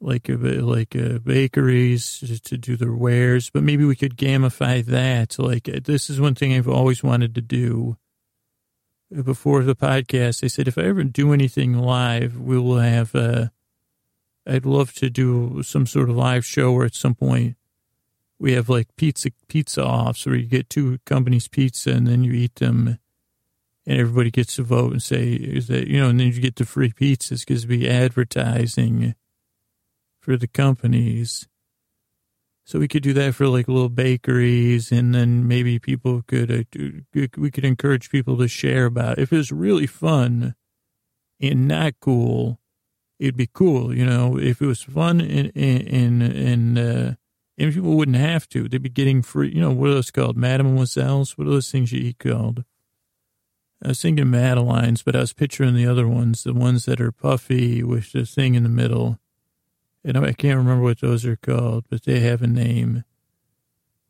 like, 0.00 0.30
uh, 0.30 0.36
like 0.36 0.94
uh, 0.96 1.18
bakeries 1.18 2.18
to, 2.20 2.40
to, 2.40 2.56
do 2.56 2.76
their 2.76 2.92
wares. 2.92 3.50
But 3.50 3.62
maybe 3.62 3.84
we 3.84 3.96
could 3.96 4.16
gamify 4.16 4.84
that. 4.86 5.38
Like, 5.38 5.68
uh, 5.68 5.80
this 5.82 6.08
is 6.08 6.20
one 6.20 6.34
thing 6.34 6.54
I've 6.54 6.68
always 6.68 7.02
wanted 7.02 7.34
to 7.34 7.40
do. 7.40 7.96
Before 9.12 9.64
the 9.64 9.74
podcast, 9.74 10.44
I 10.44 10.46
said 10.46 10.68
if 10.68 10.78
I 10.78 10.82
ever 10.82 11.02
do 11.02 11.32
anything 11.32 11.78
live, 11.78 12.38
we 12.38 12.58
will 12.58 12.78
have. 12.78 13.14
Uh, 13.14 13.48
I'd 14.46 14.64
love 14.64 14.94
to 14.94 15.10
do 15.10 15.62
some 15.62 15.86
sort 15.86 16.08
of 16.08 16.16
live 16.16 16.46
show 16.46 16.72
where 16.72 16.86
at 16.86 16.94
some 16.94 17.14
point 17.14 17.56
we 18.38 18.52
have 18.52 18.68
like 18.68 18.96
pizza 18.96 19.30
pizza 19.48 19.84
offs 19.84 20.26
where 20.26 20.34
you 20.34 20.46
get 20.46 20.70
two 20.70 20.98
companies 21.04 21.46
pizza 21.46 21.90
and 21.90 22.06
then 22.06 22.24
you 22.24 22.32
eat 22.32 22.56
them 22.56 22.98
and 23.90 23.98
everybody 23.98 24.30
gets 24.30 24.54
to 24.54 24.62
vote 24.62 24.92
and 24.92 25.02
say 25.02 25.32
is 25.32 25.66
that 25.66 25.88
you 25.88 25.98
know, 25.98 26.08
and 26.08 26.20
then 26.20 26.28
you 26.28 26.40
get 26.40 26.54
the 26.54 26.64
free 26.64 26.92
pizzas 26.92 27.40
because 27.40 27.64
be 27.64 27.90
advertising 27.90 29.16
for 30.20 30.36
the 30.36 30.46
companies. 30.46 31.48
So 32.64 32.78
we 32.78 32.86
could 32.86 33.02
do 33.02 33.12
that 33.14 33.34
for 33.34 33.48
like 33.48 33.66
little 33.66 33.88
bakeries, 33.88 34.92
and 34.92 35.12
then 35.12 35.48
maybe 35.48 35.80
people 35.80 36.22
could 36.28 36.52
uh, 36.52 37.26
we 37.36 37.50
could 37.50 37.64
encourage 37.64 38.10
people 38.10 38.38
to 38.38 38.46
share 38.46 38.86
about 38.86 39.18
it. 39.18 39.22
if 39.22 39.32
it 39.32 39.36
was 39.36 39.50
really 39.50 39.88
fun 39.88 40.54
and 41.40 41.66
not 41.66 41.94
cool. 42.00 42.60
It'd 43.18 43.36
be 43.36 43.50
cool, 43.52 43.94
you 43.94 44.06
know, 44.06 44.38
if 44.38 44.62
it 44.62 44.66
was 44.66 44.82
fun 44.82 45.20
and 45.20 45.50
and 45.56 46.22
and 46.22 46.78
uh, 46.78 47.14
and 47.58 47.74
people 47.74 47.96
wouldn't 47.96 48.16
have 48.16 48.48
to. 48.50 48.68
They'd 48.68 48.80
be 48.80 48.88
getting 48.88 49.22
free. 49.22 49.52
You 49.52 49.62
know, 49.62 49.72
what 49.72 49.90
are 49.90 49.94
those 49.94 50.12
called? 50.12 50.36
Mademoiselles? 50.36 51.36
What 51.36 51.48
are 51.48 51.50
those 51.50 51.72
things 51.72 51.90
you 51.90 52.00
eat 52.00 52.20
called? 52.20 52.62
I 53.82 53.88
was 53.88 54.02
thinking 54.02 54.30
Madeline's, 54.30 55.02
but 55.02 55.16
I 55.16 55.20
was 55.20 55.32
picturing 55.32 55.74
the 55.74 55.86
other 55.86 56.06
ones, 56.06 56.44
the 56.44 56.52
ones 56.52 56.84
that 56.84 57.00
are 57.00 57.12
puffy 57.12 57.82
with 57.82 58.12
the 58.12 58.26
thing 58.26 58.54
in 58.54 58.62
the 58.62 58.68
middle. 58.68 59.18
And 60.04 60.18
I 60.18 60.32
can't 60.32 60.58
remember 60.58 60.82
what 60.82 61.00
those 61.00 61.24
are 61.24 61.36
called, 61.36 61.86
but 61.88 62.04
they 62.04 62.20
have 62.20 62.42
a 62.42 62.46
name. 62.46 63.04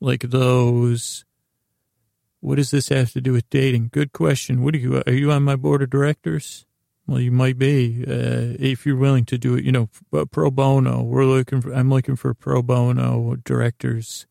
Like 0.01 0.23
those. 0.23 1.25
What 2.41 2.57
does 2.57 2.71
this 2.71 2.89
have 2.89 3.13
to 3.13 3.21
do 3.21 3.33
with 3.33 3.51
dating? 3.51 3.91
Good 3.93 4.13
question. 4.13 4.63
What 4.63 4.75
are 4.75 4.79
you? 4.79 5.03
Are 5.07 5.13
you 5.13 5.31
on 5.31 5.43
my 5.43 5.57
board 5.57 5.83
of 5.83 5.91
directors? 5.91 6.65
Well, 7.07 7.21
you 7.21 7.31
might 7.31 7.59
be 7.59 8.05
uh, 8.07 8.57
if 8.59 8.87
you're 8.87 8.97
willing 8.97 9.27
to 9.27 9.37
do 9.37 9.57
it. 9.57 9.65
You 9.65 9.73
know, 9.73 9.89
pro 10.31 10.51
bono. 10.51 11.03
We're 11.03 11.27
looking 11.27 11.61
for. 11.61 11.73
I'm 11.73 11.91
looking 11.91 12.17
for 12.17 12.33
pro 12.35 12.63
bono 12.63 13.37
directors 13.45 14.27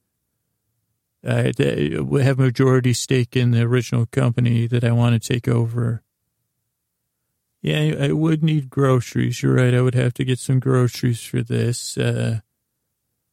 uh, 1.26 1.52
have 2.22 2.40
majority 2.40 2.94
stake 2.94 3.36
in 3.36 3.52
the 3.52 3.62
original 3.62 4.06
company 4.06 4.68
that 4.68 4.84
I 4.84 4.92
want 4.92 5.22
to 5.22 5.34
take 5.34 5.48
over. 5.48 6.04
Yeah, 7.62 7.96
I 8.00 8.12
would 8.14 8.42
need 8.42 8.70
groceries. 8.70 9.44
You're 9.44 9.56
right. 9.56 9.74
I 9.74 9.82
would 9.82 9.96
have 9.96 10.14
to 10.16 10.24
get 10.24 10.40
some 10.40 10.60
groceries 10.60 11.22
for 11.22 11.42
this. 11.42 11.98
Uh, 11.98 12.40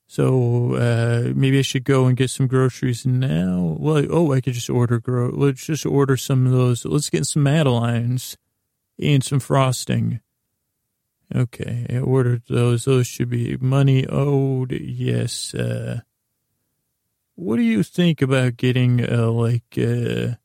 so 0.09 0.75
uh, 0.75 1.33
maybe 1.35 1.61
I 1.61 1.62
should 1.62 1.85
go 1.85 2.07
and 2.07 2.16
get 2.16 2.31
some 2.31 2.49
groceries 2.49 3.07
now. 3.07 3.77
Well, 3.79 4.05
oh, 4.11 4.33
I 4.33 4.40
could 4.40 4.55
just 4.55 4.70
order 4.70 4.99
gro. 4.99 5.31
Let's 5.31 5.66
just 5.66 5.87
order 5.87 6.16
some 6.16 6.46
of 6.46 6.53
those. 6.53 6.85
Let's 6.85 7.11
get 7.11 7.27
some 7.27 7.44
Madelines 7.44 8.37
and 9.01 9.22
some 9.22 9.40
frosting. 9.40 10.20
Okay, 11.35 11.87
I 11.90 11.99
ordered 11.99 12.42
those. 12.49 12.85
Those 12.85 13.07
should 13.07 13.31
be 13.31 13.57
money 13.57 14.07
owed. 14.07 14.72
Yes. 14.72 15.55
Uh, 15.55 16.01
what 17.37 17.57
do 17.57 17.62
you 17.62 17.83
think 17.83 18.20
about 18.22 18.57
getting 18.57 19.09
uh, 19.09 19.31
like 19.31 19.77
a 19.77 20.38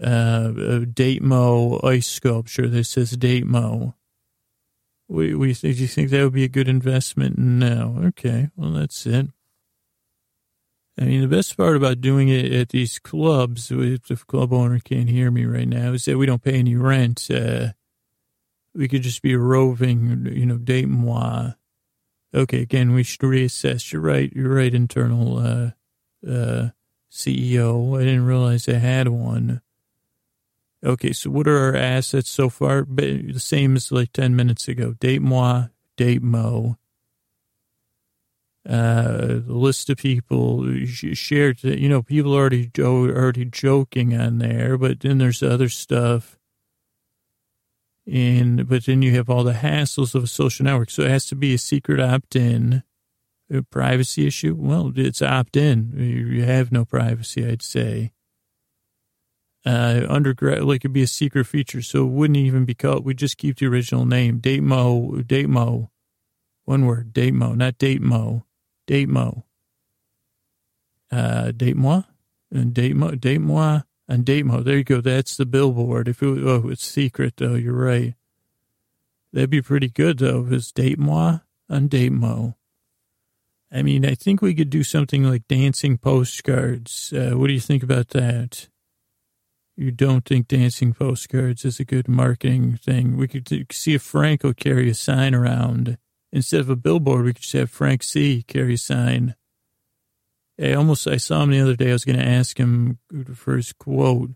Datemo 0.00 1.82
ice 1.84 2.06
sculpture 2.06 2.68
that 2.68 2.84
says 2.84 3.16
Datemo? 3.16 3.94
We, 5.08 5.34
we, 5.34 5.54
do 5.54 5.68
you 5.70 5.86
think 5.86 6.10
that 6.10 6.22
would 6.22 6.34
be 6.34 6.44
a 6.44 6.48
good 6.48 6.68
investment? 6.68 7.38
No. 7.38 8.02
Okay. 8.08 8.50
Well, 8.56 8.72
that's 8.72 9.06
it. 9.06 9.28
I 11.00 11.04
mean, 11.04 11.20
the 11.20 11.28
best 11.28 11.56
part 11.56 11.76
about 11.76 12.00
doing 12.00 12.28
it 12.28 12.52
at 12.52 12.70
these 12.70 12.98
clubs, 12.98 13.70
if 13.70 14.06
the 14.08 14.16
club 14.16 14.52
owner 14.52 14.80
can't 14.80 15.08
hear 15.08 15.30
me 15.30 15.44
right 15.44 15.68
now, 15.68 15.92
is 15.92 16.04
that 16.04 16.18
we 16.18 16.26
don't 16.26 16.42
pay 16.42 16.58
any 16.58 16.74
rent. 16.74 17.30
Uh, 17.30 17.68
we 18.74 18.88
could 18.88 19.02
just 19.02 19.22
be 19.22 19.36
roving, 19.36 20.26
you 20.32 20.44
know, 20.44 20.58
date 20.58 20.88
moi. 20.88 21.52
Okay, 22.34 22.62
again, 22.62 22.92
we 22.92 23.04
should 23.04 23.20
reassess. 23.20 23.92
You're 23.92 24.02
right. 24.02 24.30
You're 24.34 24.54
right, 24.54 24.74
internal 24.74 25.38
uh, 25.38 25.70
uh, 26.26 26.68
CEO. 27.10 27.98
I 27.98 28.04
didn't 28.04 28.26
realize 28.26 28.68
I 28.68 28.74
had 28.74 29.08
one. 29.08 29.60
Okay, 30.84 31.12
so 31.12 31.30
what 31.30 31.48
are 31.48 31.58
our 31.58 31.76
assets 31.76 32.30
so 32.30 32.48
far? 32.48 32.86
The 32.88 33.34
same 33.38 33.76
as 33.76 33.90
like 33.90 34.12
10 34.12 34.36
minutes 34.36 34.68
ago. 34.68 34.94
Date 35.00 35.22
moi, 35.22 35.66
date 35.96 36.22
mo 36.22 36.78
uh, 38.68 39.40
the 39.46 39.54
list 39.54 39.88
of 39.88 39.96
people 39.96 40.62
shared, 40.84 41.64
you 41.64 41.88
know, 41.88 42.02
people 42.02 42.34
already 42.34 42.70
already 42.78 43.46
joking 43.46 44.14
on 44.14 44.38
there, 44.38 44.76
but 44.76 45.00
then 45.00 45.16
there's 45.16 45.42
other 45.42 45.70
stuff. 45.70 46.38
And 48.06 48.68
but 48.68 48.84
then 48.84 49.00
you 49.00 49.14
have 49.14 49.30
all 49.30 49.42
the 49.42 49.54
hassles 49.54 50.14
of 50.14 50.24
a 50.24 50.26
social 50.26 50.64
network, 50.64 50.90
so 50.90 51.02
it 51.02 51.10
has 51.10 51.26
to 51.26 51.34
be 51.34 51.54
a 51.54 51.58
secret 51.58 51.98
opt-in, 51.98 52.82
a 53.50 53.62
privacy 53.62 54.26
issue. 54.26 54.54
Well, 54.58 54.92
it's 54.94 55.22
opt-in. 55.22 55.94
You 55.96 56.44
have 56.44 56.70
no 56.70 56.84
privacy, 56.84 57.46
I'd 57.46 57.62
say. 57.62 58.12
Uh, 59.66 60.06
undergrad, 60.08 60.64
like 60.64 60.82
it'd 60.82 60.92
be 60.92 61.02
a 61.02 61.06
secret 61.06 61.44
feature, 61.44 61.82
so 61.82 62.04
it 62.04 62.10
wouldn't 62.10 62.36
even 62.36 62.64
be 62.64 62.74
called. 62.74 63.04
We 63.04 63.14
just 63.14 63.36
keep 63.36 63.58
the 63.58 63.66
original 63.66 64.06
name, 64.06 64.38
Date 64.38 64.62
Mo, 64.62 65.22
Date 65.26 65.48
Mo, 65.48 65.90
one 66.64 66.86
word, 66.86 67.12
Date 67.12 67.34
Mo, 67.34 67.54
not 67.54 67.76
Date 67.76 68.00
Mo 68.00 68.44
date 68.88 69.08
mo. 69.08 69.44
Uh, 71.12 71.52
date 71.52 71.76
moi, 71.76 72.02
and 72.50 72.74
date 72.74 72.96
mo, 72.96 73.12
date 73.12 73.40
moi, 73.40 73.82
and 74.08 74.24
date 74.24 74.44
mo. 74.44 74.62
There 74.62 74.78
you 74.78 74.84
go. 74.84 75.00
That's 75.00 75.36
the 75.36 75.46
billboard. 75.46 76.08
If 76.08 76.22
it, 76.22 76.26
oh, 76.26 76.68
it's 76.68 76.84
secret 76.84 77.34
though. 77.36 77.54
You're 77.54 77.74
right. 77.74 78.14
That'd 79.32 79.50
be 79.50 79.62
pretty 79.62 79.88
good 79.88 80.18
though. 80.18 80.48
It's 80.50 80.72
date 80.72 80.98
moi 80.98 81.40
and 81.68 81.88
date 81.88 82.12
mo. 82.12 82.56
I 83.70 83.82
mean, 83.82 84.06
I 84.06 84.14
think 84.14 84.40
we 84.40 84.54
could 84.54 84.70
do 84.70 84.82
something 84.82 85.24
like 85.24 85.46
dancing 85.46 85.98
postcards. 85.98 87.12
Uh, 87.12 87.32
what 87.36 87.48
do 87.48 87.52
you 87.52 87.60
think 87.60 87.82
about 87.82 88.08
that? 88.08 88.68
You 89.76 89.90
don't 89.90 90.24
think 90.24 90.48
dancing 90.48 90.94
postcards 90.94 91.64
is 91.64 91.78
a 91.78 91.84
good 91.84 92.08
marketing 92.08 92.78
thing? 92.82 93.16
We 93.16 93.28
could 93.28 93.48
see 93.70 93.94
if 93.94 94.02
Frank 94.02 94.42
will 94.42 94.54
carry 94.54 94.90
a 94.90 94.94
sign 94.94 95.34
around 95.34 95.98
Instead 96.32 96.60
of 96.60 96.70
a 96.70 96.76
billboard, 96.76 97.24
we 97.24 97.32
could 97.32 97.42
just 97.42 97.54
have 97.54 97.70
Frank 97.70 98.02
C. 98.02 98.42
carry 98.42 98.74
a 98.74 98.78
sign. 98.78 99.34
I 100.60 100.72
almost, 100.72 101.06
I 101.06 101.16
saw 101.16 101.42
him 101.42 101.50
the 101.50 101.60
other 101.60 101.76
day. 101.76 101.90
I 101.90 101.94
was 101.94 102.04
going 102.04 102.18
to 102.18 102.26
ask 102.26 102.58
him 102.58 102.98
for 103.34 103.56
his 103.56 103.72
quote 103.72 104.30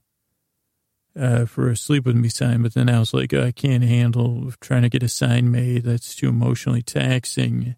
uh, 1.18 1.44
for 1.44 1.68
a 1.68 1.76
sleep 1.76 2.06
with 2.06 2.16
me 2.16 2.28
sign, 2.28 2.62
but 2.62 2.74
then 2.74 2.88
I 2.88 2.98
was 2.98 3.12
like, 3.12 3.34
I 3.34 3.52
can't 3.52 3.82
handle 3.82 4.52
trying 4.60 4.82
to 4.82 4.88
get 4.88 5.02
a 5.02 5.08
sign 5.08 5.50
made. 5.50 5.84
That's 5.84 6.14
too 6.14 6.28
emotionally 6.28 6.82
taxing. 6.82 7.76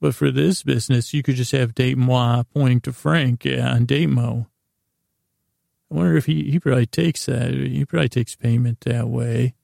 But 0.00 0.14
for 0.14 0.30
this 0.30 0.62
business, 0.62 1.14
you 1.14 1.22
could 1.22 1.36
just 1.36 1.52
have 1.52 1.74
Date 1.74 1.96
Moi 1.96 2.42
pointing 2.54 2.80
to 2.82 2.92
Frank 2.92 3.46
on 3.46 3.86
Date 3.86 4.08
Mo. 4.08 4.46
I 5.90 5.94
wonder 5.94 6.16
if 6.16 6.26
he, 6.26 6.50
he 6.50 6.58
probably 6.58 6.86
takes 6.86 7.26
that. 7.26 7.52
He 7.52 7.84
probably 7.84 8.08
takes 8.08 8.34
payment 8.34 8.80
that 8.80 9.08
way. 9.08 9.54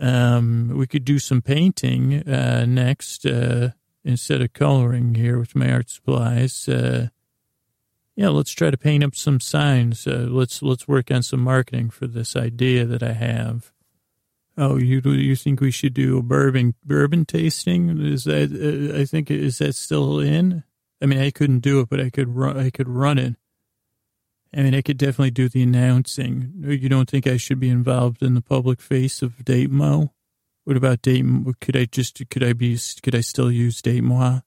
Um, 0.00 0.72
we 0.76 0.86
could 0.86 1.04
do 1.04 1.18
some 1.18 1.42
painting 1.42 2.26
uh, 2.28 2.64
next 2.66 3.26
uh, 3.26 3.70
instead 4.04 4.40
of 4.40 4.52
coloring 4.52 5.14
here 5.14 5.38
with 5.38 5.54
my 5.56 5.70
art 5.70 5.90
supplies. 5.90 6.68
Uh, 6.68 7.08
yeah, 8.16 8.28
let's 8.28 8.52
try 8.52 8.70
to 8.70 8.76
paint 8.76 9.04
up 9.04 9.14
some 9.14 9.40
signs. 9.40 10.06
Uh, 10.06 10.26
let's 10.28 10.62
let's 10.62 10.88
work 10.88 11.10
on 11.10 11.22
some 11.22 11.40
marketing 11.40 11.90
for 11.90 12.06
this 12.06 12.34
idea 12.34 12.84
that 12.84 13.02
I 13.02 13.12
have. 13.12 13.72
Oh, 14.60 14.76
you 14.76 15.00
you 15.04 15.36
think 15.36 15.60
we 15.60 15.70
should 15.70 15.94
do 15.94 16.18
a 16.18 16.22
bourbon 16.22 16.74
bourbon 16.84 17.24
tasting? 17.24 18.04
Is 18.04 18.24
that 18.24 18.50
uh, 18.50 19.00
I 19.00 19.04
think 19.04 19.30
is 19.30 19.58
that 19.58 19.76
still 19.76 20.18
in? 20.18 20.64
I 21.00 21.06
mean, 21.06 21.20
I 21.20 21.30
couldn't 21.30 21.60
do 21.60 21.78
it, 21.78 21.88
but 21.88 22.00
I 22.00 22.10
could 22.10 22.34
run. 22.34 22.58
I 22.58 22.70
could 22.70 22.88
run 22.88 23.18
it. 23.18 23.36
I 24.52 24.62
mean, 24.62 24.74
I 24.74 24.82
could 24.82 24.98
definitely 24.98 25.30
do 25.30 25.48
the 25.48 25.62
announcing. 25.62 26.54
You 26.60 26.88
don't 26.88 27.08
think 27.08 27.28
I 27.28 27.36
should 27.36 27.60
be 27.60 27.68
involved 27.68 28.20
in 28.20 28.34
the 28.34 28.40
public 28.40 28.80
face 28.80 29.22
of 29.22 29.44
Date 29.44 29.70
Mo? 29.70 30.12
What 30.64 30.76
about 30.76 31.02
Date? 31.02 31.24
Could 31.60 31.76
I 31.76 31.84
just? 31.84 32.20
Could 32.28 32.42
I 32.42 32.52
be? 32.52 32.76
Could 33.00 33.14
I 33.14 33.20
still 33.20 33.52
use 33.52 33.80
Date 33.80 34.02
Moi? 34.02 34.40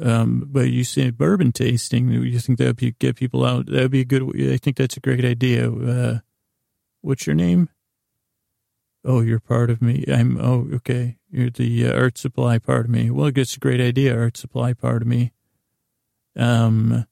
Um, 0.00 0.48
but 0.50 0.70
you 0.70 0.84
say 0.84 1.10
bourbon 1.10 1.52
tasting. 1.52 2.08
You 2.08 2.38
think 2.38 2.58
that 2.58 2.80
would 2.80 2.98
get 2.98 3.16
people 3.16 3.44
out? 3.44 3.66
That 3.66 3.82
would 3.82 3.90
be 3.90 4.00
a 4.00 4.04
good. 4.06 4.22
I 4.54 4.56
think 4.56 4.78
that's 4.78 4.96
a 4.96 5.00
great 5.00 5.24
idea. 5.26 5.70
Uh, 5.70 6.18
what's 7.02 7.26
your 7.26 7.36
name? 7.36 7.68
Oh, 9.04 9.20
you're 9.20 9.40
part 9.40 9.70
of 9.70 9.80
me. 9.80 10.04
I'm. 10.08 10.38
Oh, 10.40 10.68
okay. 10.74 11.18
You're 11.30 11.50
the 11.50 11.86
uh, 11.86 11.96
art 11.96 12.18
supply 12.18 12.58
part 12.58 12.86
of 12.86 12.90
me. 12.90 13.10
Well, 13.10 13.30
it's 13.34 13.56
a 13.56 13.60
great 13.60 13.80
idea. 13.80 14.18
Art 14.18 14.36
supply 14.36 14.72
part 14.72 15.02
of 15.02 15.08
me. 15.08 15.32
Um 16.36 17.06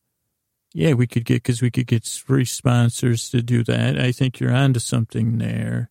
yeah, 0.74 0.92
we 0.92 1.06
could 1.06 1.24
get, 1.24 1.42
because 1.42 1.62
we 1.62 1.70
could 1.70 1.86
get 1.86 2.04
free 2.04 2.44
sponsors 2.44 3.30
to 3.30 3.42
do 3.42 3.64
that. 3.64 3.98
I 3.98 4.12
think 4.12 4.38
you're 4.38 4.54
onto 4.54 4.80
something 4.80 5.38
there. 5.38 5.90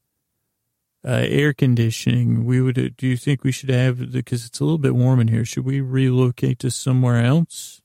Uh, 1.04 1.26
air 1.28 1.52
conditioning, 1.52 2.46
we 2.46 2.62
would, 2.62 2.78
uh, 2.78 2.90
do 2.96 3.08
you 3.08 3.18
think 3.18 3.44
we 3.44 3.52
should 3.52 3.70
have, 3.70 4.12
because 4.12 4.46
it's 4.46 4.60
a 4.60 4.64
little 4.64 4.78
bit 4.78 4.96
warm 4.96 5.20
in 5.20 5.30
here, 5.30 5.44
should 5.44 5.66
we 5.66 5.82
relocate 5.82 6.60
to 6.60 6.70
somewhere 6.70 7.24
else? 7.24 7.82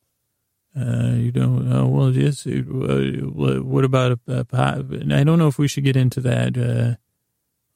Uh, 0.79 1.15
you 1.15 1.33
don't, 1.33 1.73
oh, 1.73 1.87
well, 1.87 2.11
yes. 2.11 2.47
Uh, 2.47 2.53
what 2.53 3.85
about 3.85 4.13
a, 4.13 4.41
a 4.41 4.45
pot? 4.45 4.85
I 5.11 5.25
don't 5.25 5.39
know 5.39 5.49
if 5.49 5.59
we 5.59 5.69
should 5.69 5.85
get 5.85 5.97
into 5.97 6.21
that. 6.21 6.59
Uh, 6.59 6.97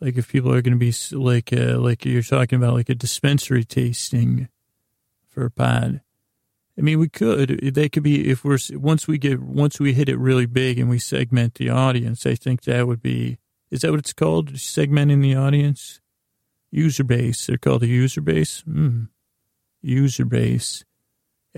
like 0.01 0.17
if 0.17 0.29
people 0.29 0.53
are 0.53 0.63
going 0.63 0.79
to 0.79 0.79
be 0.79 0.95
like, 1.13 1.53
uh, 1.53 1.79
like 1.79 2.05
you're 2.05 2.23
talking 2.23 2.57
about 2.57 2.75
like 2.75 2.89
a 2.89 2.95
dispensary 2.95 3.65
tasting 3.65 4.49
for 5.29 5.45
a 5.45 5.51
pod. 5.51 6.01
I 6.79 6.83
mean, 6.83 6.99
we 6.99 7.09
could. 7.09 7.61
They 7.75 7.89
could 7.89 8.03
be 8.03 8.29
if 8.29 8.45
we're 8.45 8.59
once 8.73 9.09
we 9.09 9.17
get 9.17 9.41
once 9.41 9.81
we 9.81 9.95
hit 9.95 10.09
it 10.09 10.19
really 10.19 10.45
big 10.47 10.79
and 10.79 10.91
we 10.91 10.99
segment 10.99 11.55
the 11.55 11.71
audience. 11.71 12.27
I 12.27 12.35
think 12.35 12.63
that 12.63 12.87
would 12.87 13.03
be. 13.03 13.39
Is 13.71 13.81
that 13.81 13.91
what 13.91 14.01
it's 14.01 14.13
called? 14.13 14.53
Segmenting 14.55 15.23
the 15.23 15.35
audience, 15.35 16.01
user 16.71 17.05
base. 17.05 17.47
They're 17.47 17.57
called 17.57 17.83
a 17.83 17.87
user 17.87 18.21
base. 18.21 18.63
Mm. 18.69 19.09
User 19.81 20.27
base. 20.27 20.85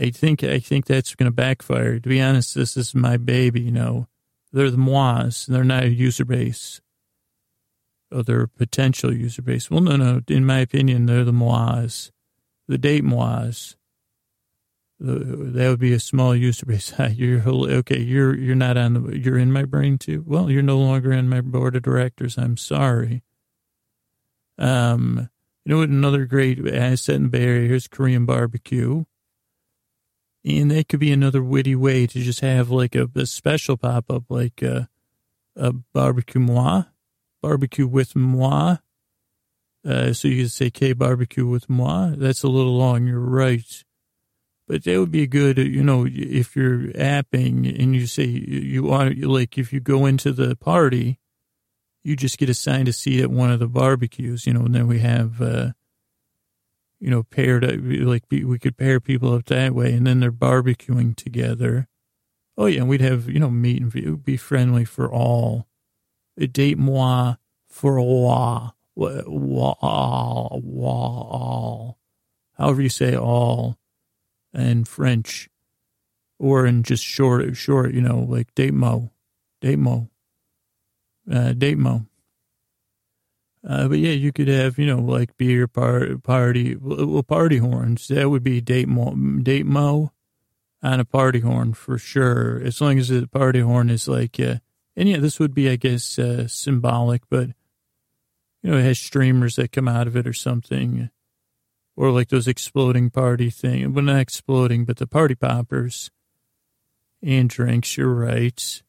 I 0.00 0.10
think 0.10 0.44
I 0.44 0.60
think 0.60 0.86
that's 0.86 1.16
going 1.16 1.30
to 1.30 1.34
backfire. 1.34 1.98
To 1.98 2.08
be 2.08 2.20
honest, 2.20 2.54
this 2.54 2.76
is 2.76 2.94
my 2.94 3.16
baby. 3.16 3.62
You 3.62 3.72
know, 3.72 4.06
they're 4.52 4.70
the 4.70 4.76
mois. 4.76 5.46
They're 5.46 5.64
not 5.64 5.82
a 5.82 5.90
user 5.90 6.24
base. 6.24 6.80
They're 8.10 8.46
potential 8.46 9.12
user 9.14 9.42
base. 9.42 9.70
Well, 9.70 9.80
no, 9.80 9.96
no. 9.96 10.22
In 10.28 10.46
my 10.46 10.60
opinion, 10.60 11.06
they're 11.06 11.24
the 11.24 11.32
mois, 11.32 12.10
the 12.66 12.78
date 12.78 13.04
mois 13.04 13.76
that 15.00 15.68
would 15.68 15.78
be 15.78 15.92
a 15.92 16.00
small 16.00 16.34
user 16.34 16.66
base. 16.66 16.92
You're 17.12 17.42
okay. 17.48 18.00
You're 18.00 18.36
you're 18.36 18.56
not 18.56 18.76
on 18.76 18.94
the. 18.94 19.18
You're 19.18 19.38
in 19.38 19.52
my 19.52 19.64
brain 19.64 19.98
too. 19.98 20.24
Well, 20.26 20.50
you're 20.50 20.62
no 20.62 20.78
longer 20.78 21.12
in 21.12 21.28
my 21.28 21.40
board 21.40 21.76
of 21.76 21.82
directors. 21.82 22.36
I'm 22.36 22.56
sorry. 22.56 23.22
Um, 24.58 25.30
you 25.64 25.72
know 25.72 25.78
what? 25.78 25.88
Another 25.88 26.24
great 26.24 26.66
asset 26.66 27.16
in 27.16 27.28
Bay 27.28 27.44
Area 27.44 27.74
is 27.74 27.86
Korean 27.86 28.26
barbecue, 28.26 29.04
and 30.44 30.70
that 30.72 30.88
could 30.88 31.00
be 31.00 31.12
another 31.12 31.42
witty 31.42 31.76
way 31.76 32.06
to 32.08 32.20
just 32.20 32.40
have 32.40 32.70
like 32.70 32.96
a, 32.96 33.08
a 33.14 33.26
special 33.26 33.76
pop 33.76 34.10
up, 34.10 34.24
like 34.28 34.62
a, 34.62 34.88
a 35.54 35.72
barbecue 35.72 36.40
moi, 36.40 36.84
barbecue 37.42 37.86
with 37.86 38.16
moi. 38.16 38.76
Uh, 39.86 40.12
so 40.12 40.28
you 40.28 40.44
could 40.44 40.52
say 40.52 40.70
K 40.70 40.92
barbecue 40.92 41.46
with 41.46 41.68
moi. 41.68 42.12
That's 42.16 42.42
a 42.42 42.48
little 42.48 42.76
long. 42.76 43.06
You're 43.06 43.20
right 43.20 43.84
but 44.68 44.84
that 44.84 44.98
would 44.98 45.10
be 45.10 45.26
good, 45.26 45.56
you 45.56 45.82
know, 45.82 46.06
if 46.06 46.54
you're 46.54 46.88
apping 46.92 47.82
and 47.82 47.96
you 47.96 48.06
say 48.06 48.24
you 48.26 48.82
want, 48.82 49.18
like, 49.24 49.56
if 49.56 49.72
you 49.72 49.80
go 49.80 50.04
into 50.04 50.30
the 50.30 50.54
party, 50.54 51.18
you 52.04 52.14
just 52.14 52.36
get 52.36 52.50
assigned 52.50 52.86
a 52.86 52.92
seat 52.92 53.22
at 53.22 53.30
one 53.30 53.50
of 53.50 53.60
the 53.60 53.66
barbecues, 53.66 54.46
you 54.46 54.52
know, 54.52 54.60
and 54.60 54.74
then 54.74 54.86
we 54.86 54.98
have, 54.98 55.40
uh, 55.40 55.70
you 57.00 57.08
know, 57.08 57.22
paired, 57.22 57.64
like, 58.04 58.24
we 58.30 58.58
could 58.58 58.76
pair 58.76 59.00
people 59.00 59.32
up 59.32 59.46
that 59.46 59.74
way, 59.74 59.94
and 59.94 60.06
then 60.06 60.20
they're 60.20 60.30
barbecuing 60.30 61.16
together. 61.16 61.88
Oh, 62.58 62.66
yeah, 62.66 62.80
and 62.80 62.90
we'd 62.90 63.00
have, 63.00 63.26
you 63.26 63.40
know, 63.40 63.50
meet 63.50 63.80
and 63.80 64.22
be 64.22 64.36
friendly 64.36 64.84
for 64.84 65.10
all. 65.10 65.66
A 66.38 66.46
date 66.46 66.78
moi 66.78 67.34
for 67.66 67.98
all. 67.98 68.74
All. 68.96 69.18
However 72.56 72.82
you 72.82 72.88
say 72.88 73.16
all 73.16 73.76
in 74.54 74.84
French, 74.84 75.48
or 76.38 76.66
in 76.66 76.82
just 76.82 77.04
short, 77.04 77.56
short, 77.56 77.92
you 77.92 78.00
know, 78.00 78.20
like 78.20 78.54
date 78.54 78.74
mo, 78.74 79.10
date 79.60 79.78
mo, 79.78 80.08
uh, 81.30 81.52
date 81.52 81.78
mo. 81.78 82.06
Uh, 83.68 83.88
but 83.88 83.98
yeah, 83.98 84.12
you 84.12 84.32
could 84.32 84.48
have, 84.48 84.78
you 84.78 84.86
know, 84.86 85.00
like 85.00 85.36
beer 85.36 85.66
par- 85.66 86.16
party, 86.22 86.76
well, 86.76 87.22
party 87.24 87.58
horns. 87.58 88.06
That 88.08 88.30
would 88.30 88.44
be 88.44 88.60
date 88.60 88.88
mo, 88.88 89.14
date 89.42 89.66
mo. 89.66 90.12
on 90.82 91.00
a 91.00 91.04
party 91.04 91.40
horn 91.40 91.74
for 91.74 91.98
sure. 91.98 92.60
As 92.62 92.80
long 92.80 92.98
as 92.98 93.08
the 93.08 93.26
party 93.26 93.60
horn 93.60 93.90
is 93.90 94.08
like, 94.08 94.38
uh, 94.38 94.56
and 94.98 95.08
yeah, 95.08 95.18
this 95.18 95.38
would 95.38 95.54
be, 95.54 95.70
I 95.70 95.76
guess, 95.76 96.18
uh, 96.18 96.48
symbolic, 96.48 97.22
but 97.30 97.50
you 98.62 98.70
know, 98.72 98.78
it 98.78 98.82
has 98.82 98.98
streamers 98.98 99.54
that 99.54 99.70
come 99.70 99.86
out 99.86 100.08
of 100.08 100.16
it 100.16 100.26
or 100.26 100.32
something, 100.32 101.08
or 101.96 102.10
like 102.10 102.30
those 102.30 102.48
exploding 102.48 103.08
party 103.08 103.48
thing. 103.48 103.94
Well, 103.94 104.04
not 104.04 104.18
exploding, 104.18 104.84
but 104.84 104.96
the 104.96 105.06
party 105.06 105.36
poppers 105.36 106.10
and 107.22 107.48
drinks. 107.48 107.96
You're 107.96 108.12
right. 108.12 108.82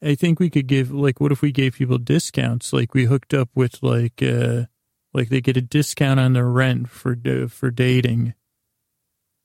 I 0.00 0.14
think 0.14 0.38
we 0.38 0.50
could 0.50 0.68
give 0.68 0.92
like, 0.92 1.20
what 1.20 1.32
if 1.32 1.42
we 1.42 1.50
gave 1.50 1.74
people 1.74 1.98
discounts? 1.98 2.72
Like 2.72 2.94
we 2.94 3.06
hooked 3.06 3.34
up 3.34 3.48
with 3.56 3.82
like, 3.82 4.22
uh, 4.22 4.66
like 5.12 5.30
they 5.30 5.40
get 5.40 5.56
a 5.56 5.60
discount 5.60 6.20
on 6.20 6.34
their 6.34 6.48
rent 6.48 6.88
for 6.88 7.16
for 7.48 7.72
dating 7.72 8.34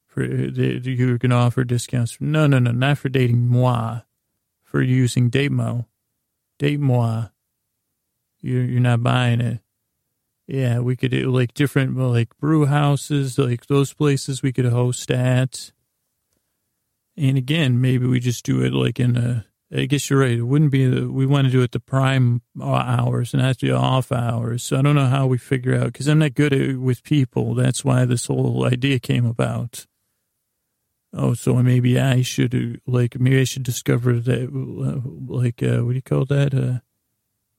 for 0.05 0.23
you 0.23 1.17
can 1.17 1.31
offer 1.31 1.63
discounts. 1.63 2.17
No, 2.19 2.45
no, 2.45 2.59
no, 2.59 2.69
not 2.69 2.99
for 2.99 3.09
dating 3.09 3.47
moi, 3.47 4.01
for 4.73 4.81
using. 4.81 5.29
Date 5.29 5.51
moi. 5.51 5.83
You're 8.41 8.63
you're 8.63 8.81
not 8.81 9.03
buying 9.03 9.39
it. 9.39 9.59
Yeah, 10.47 10.79
we 10.79 10.95
could 10.95 11.11
do 11.11 11.29
like 11.29 11.53
different 11.53 11.95
like 11.95 12.35
brew 12.39 12.65
houses, 12.65 13.37
like 13.37 13.67
those 13.67 13.93
places 13.93 14.41
we 14.41 14.51
could 14.51 14.65
host 14.65 15.11
at. 15.11 15.71
And 17.15 17.37
again, 17.37 17.79
maybe 17.79 18.07
we 18.07 18.19
just 18.19 18.43
do 18.43 18.61
it 18.63 18.73
like 18.73 18.99
in 18.99 19.15
a. 19.15 19.45
I 19.75 19.85
guess 19.85 20.09
you're 20.09 20.19
right. 20.19 20.37
It 20.37 20.41
wouldn't 20.41 20.71
be. 20.71 20.87
We 20.87 21.25
want 21.27 21.45
to 21.45 21.51
do 21.51 21.61
it 21.61 21.71
the 21.71 21.79
prime 21.79 22.41
hours 22.61 23.33
and 23.33 23.43
not 23.43 23.59
the 23.59 23.71
off 23.71 24.11
hours. 24.11 24.63
So 24.63 24.77
I 24.77 24.81
don't 24.81 24.95
know 24.95 25.05
how 25.05 25.27
we 25.27 25.37
figure 25.37 25.75
out 25.75 25.93
because 25.93 26.07
I'm 26.07 26.19
not 26.19 26.33
good 26.33 26.51
at 26.51 26.77
with 26.77 27.03
people. 27.03 27.53
That's 27.53 27.85
why 27.85 28.05
this 28.05 28.25
whole 28.25 28.65
idea 28.65 28.99
came 28.99 29.25
about. 29.25 29.85
Oh, 31.15 31.35
so 31.35 31.53
maybe 31.61 31.99
I 31.99 32.23
should 32.23 32.81
like 32.87 33.19
maybe 33.19 33.39
I 33.39 33.43
should 33.43 33.63
discover 33.63 34.19
that 34.19 34.49
like 34.51 35.61
uh, 35.61 35.83
what 35.85 35.91
do 35.91 35.95
you 35.95 36.01
call 36.01 36.25
that? 36.25 36.53
Uh, 36.55 36.79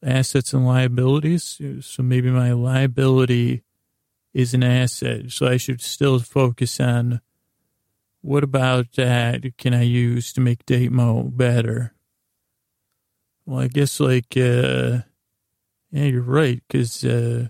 assets 0.05 0.53
and 0.53 0.67
liabilities. 0.67 1.61
So 1.81 2.03
maybe 2.03 2.31
my 2.31 2.53
liability 2.53 3.63
is 4.33 4.55
an 4.55 4.65
asset. 4.65 5.31
So 5.31 5.47
I 5.47 5.57
should 5.57 5.81
still 5.81 6.19
focus 6.19 6.81
on 6.81 7.21
what 8.23 8.43
about 8.43 8.93
that 8.95 9.57
can 9.57 9.73
I 9.73 9.83
use 9.83 10.33
to 10.33 10.41
make 10.41 10.67
Datemo 10.67 11.37
better? 11.37 11.95
Well, 13.47 13.61
I 13.61 13.69
guess 13.69 14.01
like 14.01 14.37
uh, 14.37 15.03
yeah, 15.93 16.05
you're 16.05 16.23
right 16.23 16.61
because. 16.67 17.05
Uh, 17.05 17.49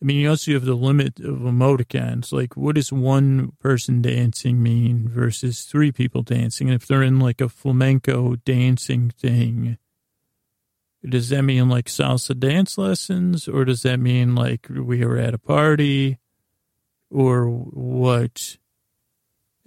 I 0.00 0.04
mean, 0.04 0.18
you 0.18 0.30
also 0.30 0.52
have 0.52 0.64
the 0.64 0.74
limit 0.74 1.18
of 1.18 1.38
emoticons. 1.38 2.32
Like, 2.32 2.56
what 2.56 2.76
does 2.76 2.92
one 2.92 3.52
person 3.58 4.00
dancing 4.00 4.62
mean 4.62 5.08
versus 5.08 5.64
three 5.64 5.90
people 5.90 6.22
dancing? 6.22 6.68
And 6.68 6.80
if 6.80 6.86
they're 6.86 7.02
in 7.02 7.18
like 7.18 7.40
a 7.40 7.48
flamenco 7.48 8.36
dancing 8.36 9.10
thing, 9.10 9.76
does 11.04 11.30
that 11.30 11.42
mean 11.42 11.68
like 11.68 11.86
salsa 11.86 12.38
dance 12.38 12.78
lessons 12.78 13.48
or 13.48 13.64
does 13.64 13.82
that 13.82 13.98
mean 13.98 14.36
like 14.36 14.68
we 14.70 15.04
were 15.04 15.18
at 15.18 15.34
a 15.34 15.38
party 15.38 16.18
or 17.10 17.48
what? 17.48 18.56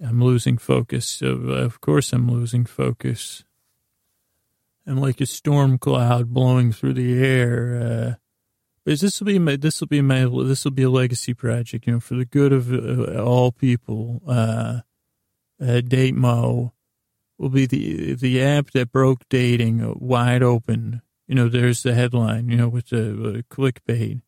I'm 0.00 0.22
losing 0.22 0.56
focus. 0.56 1.06
So, 1.06 1.26
of 1.28 1.80
course, 1.80 2.12
I'm 2.12 2.30
losing 2.30 2.64
focus. 2.64 3.44
I'm 4.86 4.96
like 4.96 5.20
a 5.20 5.26
storm 5.26 5.78
cloud 5.78 6.32
blowing 6.32 6.72
through 6.72 6.94
the 6.94 7.22
air. 7.24 8.16
Uh, 8.18 8.21
but 8.84 9.00
this 9.00 9.20
will 9.20 9.26
be 9.26 9.56
this 9.56 9.80
will 9.80 9.88
be 9.88 10.02
my, 10.02 10.24
this 10.44 10.64
will 10.64 10.72
be 10.72 10.82
a 10.82 10.90
legacy 10.90 11.34
project, 11.34 11.86
you 11.86 11.94
know, 11.94 12.00
for 12.00 12.14
the 12.14 12.24
good 12.24 12.52
of 12.52 12.72
uh, 12.72 13.22
all 13.22 13.52
people. 13.52 14.22
Uh, 14.26 14.80
uh, 15.60 15.80
Datemo 15.80 16.72
will 17.38 17.48
be 17.48 17.66
the, 17.66 18.14
the 18.14 18.42
app 18.42 18.70
that 18.72 18.90
broke 18.90 19.28
dating 19.28 19.94
wide 19.98 20.42
open. 20.42 21.02
You 21.28 21.36
know, 21.36 21.48
there's 21.48 21.82
the 21.82 21.94
headline, 21.94 22.48
you 22.48 22.56
know, 22.56 22.68
with 22.68 22.88
the 22.88 23.44
clickbait. 23.50 24.22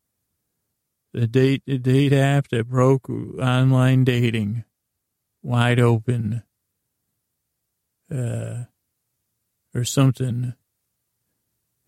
The 1.13 1.27
date, 1.27 1.63
the 1.65 1.77
date 1.77 2.13
app 2.13 2.49
that 2.49 2.67
broke 2.67 3.09
online 3.09 4.03
dating 4.03 4.63
wide 5.41 5.79
open. 5.79 6.43
Uh, 8.13 8.65
or 9.75 9.83
something. 9.83 10.53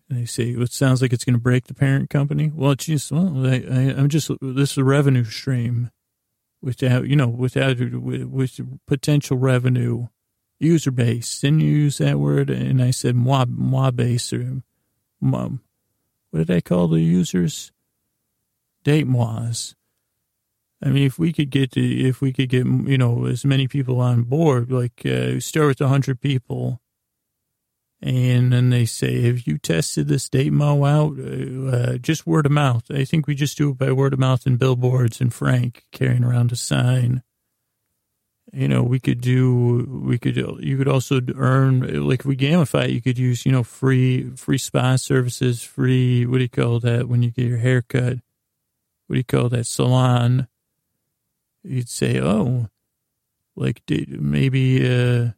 They 0.10 0.26
say 0.26 0.52
it 0.52 0.72
sounds 0.72 1.02
like 1.02 1.12
it's 1.12 1.26
going 1.26 1.36
to 1.36 1.42
break 1.42 1.66
the 1.66 1.74
parent 1.74 2.10
company. 2.10 2.52
Well, 2.54 2.72
it's 2.72 2.86
just 2.86 3.12
well, 3.12 3.46
I, 3.46 3.56
I, 3.56 4.00
am 4.00 4.08
just 4.08 4.32
this 4.42 4.72
is 4.72 4.78
a 4.78 4.84
revenue 4.84 5.26
stream 5.26 5.92
without 6.62 7.08
you 7.08 7.16
know 7.16 7.28
without 7.28 7.80
with, 7.80 8.24
with 8.24 8.60
potential 8.86 9.38
revenue 9.38 10.08
user 10.60 10.92
base. 10.92 11.42
Didn't 11.42 11.60
you 11.60 11.72
use 11.72 11.98
that 11.98 12.20
word? 12.20 12.50
And 12.50 12.82
I 12.82 12.92
said 12.92 13.16
moi 13.16 13.46
moi 13.48 13.92
base 13.92 14.32
or 14.32 14.62
mom. 15.20 15.62
What 16.32 16.48
did 16.48 16.56
I 16.56 16.62
call 16.62 16.88
the 16.88 17.02
users? 17.02 17.72
Date 18.84 19.08
mois. 19.08 19.76
I 20.82 20.90
mean, 20.90 21.06
if 21.06 21.18
we 21.18 21.34
could 21.34 21.50
get 21.50 21.72
to, 21.72 21.82
if 21.82 22.22
we 22.22 22.32
could 22.32 22.50
get 22.50 22.66
you 22.66 22.98
know 22.98 23.26
as 23.26 23.44
many 23.44 23.68
people 23.68 24.00
on 24.00 24.24
board, 24.24 24.72
like 24.72 25.06
uh, 25.06 25.42
start 25.42 25.68
with 25.68 25.80
hundred 25.80 26.22
people 26.22 26.80
and 28.02 28.54
then 28.54 28.70
they 28.70 28.86
say, 28.86 29.22
have 29.24 29.48
you 29.48 29.58
tested 29.58 30.08
this 30.08 30.30
Datemo 30.30 30.88
out? 30.88 31.18
Uh, 31.18 31.94
uh, 31.94 31.98
just 31.98 32.28
word 32.28 32.46
of 32.46 32.52
mouth. 32.52 32.84
I 32.92 33.06
think 33.06 33.26
we 33.26 33.34
just 33.34 33.58
do 33.58 33.72
it 33.72 33.78
by 33.78 33.92
word 33.92 34.14
of 34.14 34.20
mouth 34.20 34.46
and 34.46 34.60
billboards 34.60 35.20
and 35.20 35.34
Frank 35.34 35.86
carrying 35.92 36.24
around 36.24 36.52
a 36.52 36.56
sign. 36.56 37.24
You 38.54 38.68
know, 38.68 38.84
we 38.84 39.00
could 39.00 39.20
do, 39.20 40.04
we 40.06 40.18
could, 40.18 40.38
you 40.38 40.78
could 40.78 40.88
also 40.88 41.20
earn, 41.36 42.08
like 42.08 42.22
if 42.22 42.26
we 42.26 42.38
gamify 42.38 42.86
it, 42.86 42.92
you 42.92 43.02
could 43.02 43.18
use, 43.18 43.46
you 43.46 43.52
know, 43.52 43.64
free, 43.64 44.30
free 44.36 44.60
spa 44.60 44.96
services, 44.96 45.64
free, 45.64 46.26
what 46.26 46.38
do 46.38 46.44
you 46.44 46.50
call 46.50 46.80
that 46.80 47.10
when 47.10 47.24
you 47.24 47.32
get 47.32 47.46
your 47.46 47.58
hair 47.58 47.82
cut? 47.82 48.20
What 49.08 49.14
do 49.14 49.18
you 49.18 49.24
call 49.24 49.50
that? 49.50 49.66
Salon. 49.66 50.48
You'd 51.64 51.90
say, 51.90 52.22
oh, 52.22 52.70
like 53.56 53.82
maybe, 53.90 54.88
uh, 54.88 55.32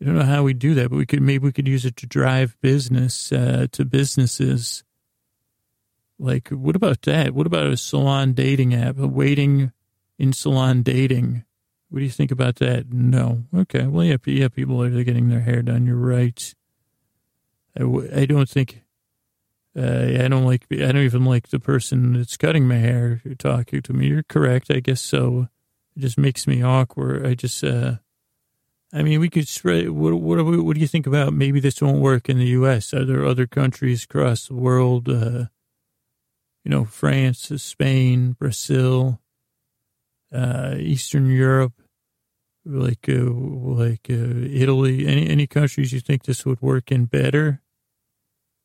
I 0.00 0.04
don't 0.04 0.14
know 0.14 0.24
how 0.24 0.44
we 0.44 0.54
do 0.54 0.74
that, 0.74 0.90
but 0.90 0.96
we 0.96 1.06
could 1.06 1.20
maybe 1.20 1.44
we 1.44 1.52
could 1.52 1.66
use 1.66 1.84
it 1.84 1.96
to 1.96 2.06
drive 2.06 2.56
business 2.60 3.32
uh, 3.32 3.66
to 3.72 3.84
businesses. 3.84 4.84
Like, 6.20 6.48
what 6.48 6.76
about 6.76 7.02
that? 7.02 7.34
What 7.34 7.46
about 7.46 7.66
a 7.66 7.76
salon 7.76 8.32
dating 8.32 8.74
app? 8.74 8.98
A 8.98 9.06
waiting 9.06 9.72
in 10.18 10.32
salon 10.32 10.82
dating. 10.82 11.44
What 11.90 11.98
do 11.98 12.04
you 12.04 12.10
think 12.10 12.30
about 12.30 12.56
that? 12.56 12.92
No. 12.92 13.44
Okay. 13.54 13.86
Well, 13.86 14.04
yeah, 14.04 14.16
yeah 14.26 14.48
people 14.48 14.82
are 14.82 15.04
getting 15.04 15.28
their 15.28 15.40
hair 15.40 15.62
done. 15.62 15.86
You're 15.86 15.96
right. 15.96 16.54
I, 17.78 17.82
I 18.14 18.26
don't 18.26 18.48
think. 18.48 18.82
Uh, 19.76 20.22
I 20.22 20.28
don't 20.28 20.44
like. 20.44 20.66
I 20.70 20.76
don't 20.76 20.98
even 20.98 21.24
like 21.24 21.48
the 21.48 21.60
person 21.60 22.14
that's 22.14 22.36
cutting 22.36 22.66
my 22.68 22.76
hair 22.76 23.20
talking 23.38 23.82
to 23.82 23.92
me. 23.92 24.08
You're 24.08 24.22
correct. 24.24 24.70
I 24.70 24.80
guess 24.80 25.00
so. 25.00 25.48
It 25.96 26.00
just 26.00 26.18
makes 26.18 26.46
me 26.46 26.62
awkward. 26.62 27.26
I 27.26 27.34
just. 27.34 27.64
Uh, 27.64 27.96
I 28.92 29.02
mean, 29.02 29.20
we 29.20 29.28
could 29.28 29.46
spread. 29.48 29.90
What, 29.90 30.14
what, 30.14 30.44
what, 30.44 30.74
do 30.74 30.80
you 30.80 30.86
think 30.86 31.06
about 31.06 31.34
maybe 31.34 31.60
this 31.60 31.82
won't 31.82 32.00
work 32.00 32.28
in 32.28 32.38
the 32.38 32.46
U.S.? 32.46 32.94
Are 32.94 33.04
there 33.04 33.24
other 33.24 33.46
countries 33.46 34.04
across 34.04 34.48
the 34.48 34.54
world? 34.54 35.08
Uh, 35.08 35.46
you 36.64 36.70
know, 36.70 36.84
France, 36.84 37.52
Spain, 37.62 38.32
Brazil, 38.32 39.20
uh, 40.32 40.74
Eastern 40.78 41.30
Europe, 41.30 41.74
like 42.64 43.08
uh, 43.08 43.30
like 43.30 44.06
uh, 44.10 44.46
Italy. 44.50 45.06
Any 45.06 45.28
any 45.28 45.46
countries 45.46 45.92
you 45.92 46.00
think 46.00 46.24
this 46.24 46.44
would 46.44 46.60
work 46.62 46.90
in 46.90 47.04
better? 47.06 47.62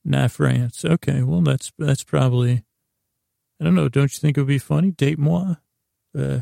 Not 0.06 0.32
France. 0.32 0.84
Okay, 0.84 1.22
well 1.24 1.42
that's 1.42 1.72
that's 1.78 2.04
probably. 2.04 2.64
I 3.60 3.64
don't 3.64 3.76
know. 3.76 3.88
Don't 3.88 4.14
you 4.14 4.20
think 4.20 4.38
it 4.38 4.42
would 4.42 4.48
be 4.48 4.58
funny? 4.58 4.92
Date 4.92 5.20
moi. 5.20 5.56
Uh, 6.18 6.40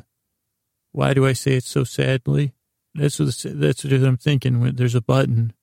why 0.91 1.13
do 1.13 1.25
I 1.25 1.33
say 1.33 1.53
it 1.57 1.63
so 1.63 1.83
sadly? 1.83 2.53
That's 2.93 3.19
what 3.19 3.35
that's 3.45 3.83
what 3.83 3.93
I'm 3.93 4.17
thinking. 4.17 4.59
When 4.59 4.75
there's 4.75 4.95
a 4.95 5.01
button, 5.01 5.53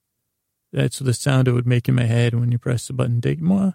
that's 0.73 0.99
the 0.99 1.15
sound 1.15 1.49
it 1.49 1.53
would 1.53 1.67
make 1.67 1.89
in 1.89 1.95
my 1.95 2.05
head 2.05 2.35
when 2.35 2.53
you 2.53 2.59
press 2.59 2.87
the 2.87 2.93
button. 2.93 3.21
Date 3.21 3.41
moi. 3.41 3.73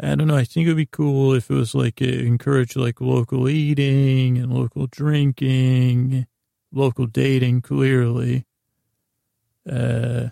I 0.00 0.14
don't 0.14 0.28
know. 0.28 0.36
I 0.36 0.44
think 0.44 0.66
it 0.66 0.70
would 0.70 0.76
be 0.76 0.86
cool 0.86 1.34
if 1.34 1.50
it 1.50 1.54
was 1.54 1.74
like 1.74 2.00
encourage 2.00 2.76
like 2.76 3.00
local 3.00 3.48
eating 3.48 4.38
and 4.38 4.52
local 4.52 4.86
drinking, 4.86 6.26
local 6.72 7.06
dating. 7.06 7.62
Clearly, 7.62 8.46
uh, 9.68 10.30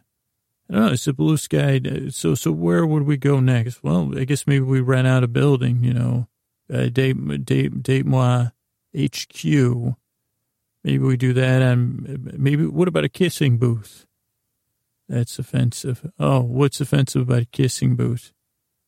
I 0.68 0.72
don't 0.72 0.87
know. 0.87 0.92
It's 0.92 1.07
a 1.07 1.12
blue 1.12 1.37
sky. 1.37 1.81
So, 2.11 2.35
so 2.35 2.53
where 2.53 2.87
would 2.87 3.05
we 3.05 3.16
go 3.16 3.40
next? 3.40 3.83
Well, 3.83 4.16
I 4.16 4.25
guess 4.25 4.46
maybe 4.46 4.64
we 4.64 4.81
rent 4.81 5.09
out 5.09 5.25
a 5.25 5.29
building. 5.29 5.83
You 5.83 5.94
know, 5.94 6.29
uh, 6.72 6.87
date 6.87 7.44
date 7.44 7.83
date 7.83 8.07
moi 8.07 8.51
HQ 8.96 9.96
Maybe 10.87 11.03
we 11.03 11.16
do 11.16 11.33
that. 11.33 11.62
And 11.62 12.38
maybe 12.38 12.64
what 12.64 12.87
about 12.87 13.03
a 13.03 13.09
kissing 13.09 13.59
booth? 13.59 14.07
That's 15.09 15.37
offensive. 15.37 16.12
Oh, 16.16 16.42
what's 16.42 16.81
offensive 16.81 17.22
about 17.22 17.42
a 17.42 17.46
kissing 17.46 17.96
booth? 17.96 18.33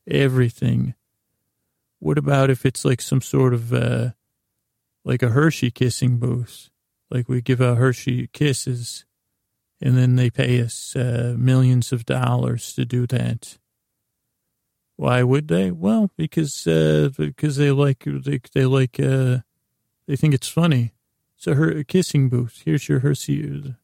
Everything. 0.06 0.94
What 1.98 2.16
about 2.16 2.50
if 2.50 2.64
it's 2.64 2.84
like 2.84 3.02
some 3.02 3.20
sort 3.20 3.52
of, 3.52 3.72
uh, 3.72 4.10
like 5.04 5.24
a 5.24 5.30
Hershey 5.30 5.72
kissing 5.72 6.18
booth? 6.18 6.70
Like 7.10 7.28
we 7.28 7.40
give 7.42 7.60
out 7.60 7.78
Hershey 7.78 8.28
kisses 8.28 9.04
and 9.80 9.98
then 9.98 10.14
they 10.14 10.30
pay 10.30 10.60
us 10.60 10.94
uh, 10.94 11.34
millions 11.36 11.90
of 11.90 12.06
dollars 12.06 12.74
to 12.74 12.84
do 12.84 13.08
that. 13.08 13.58
Why 14.94 15.24
would 15.24 15.48
they? 15.48 15.72
Well, 15.72 16.12
because 16.16 16.64
uh, 16.64 17.10
because 17.16 17.56
they 17.56 17.72
like 17.72 18.04
they, 18.06 18.40
they 18.54 18.66
like 18.66 19.00
uh, 19.00 19.38
they 20.06 20.14
think 20.14 20.34
it's 20.34 20.48
funny. 20.48 20.92
So 21.38 21.54
her 21.54 21.84
kissing 21.84 22.28
booth. 22.28 22.62
Here's 22.64 22.88
your 22.88 22.98
Hershey. 22.98 23.74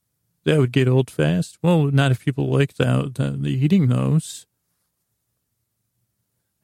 That 0.45 0.59
would 0.59 0.73
get 0.73 0.89
old 0.89 1.09
fast. 1.09 1.57
Well, 1.63 1.85
not 1.85 2.11
if 2.11 2.25
people 2.25 2.51
like 2.51 2.75
that, 2.75 3.15
the 3.15 3.49
eating 3.49 3.87
those. 3.87 4.47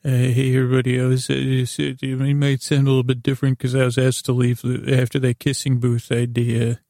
Uh, 0.04 0.08
hey, 0.08 0.56
everybody, 0.56 1.00
I 1.00 1.04
was, 1.04 1.30
uh, 1.30 1.34
it 1.36 2.36
might 2.36 2.62
sound 2.62 2.88
a 2.88 2.90
little 2.90 3.04
bit 3.04 3.22
different 3.22 3.58
because 3.58 3.74
I 3.74 3.84
was 3.84 3.98
asked 3.98 4.24
to 4.24 4.32
leave 4.32 4.64
after 4.90 5.18
that 5.20 5.38
kissing 5.38 5.78
booth 5.78 6.10
idea. 6.10 6.80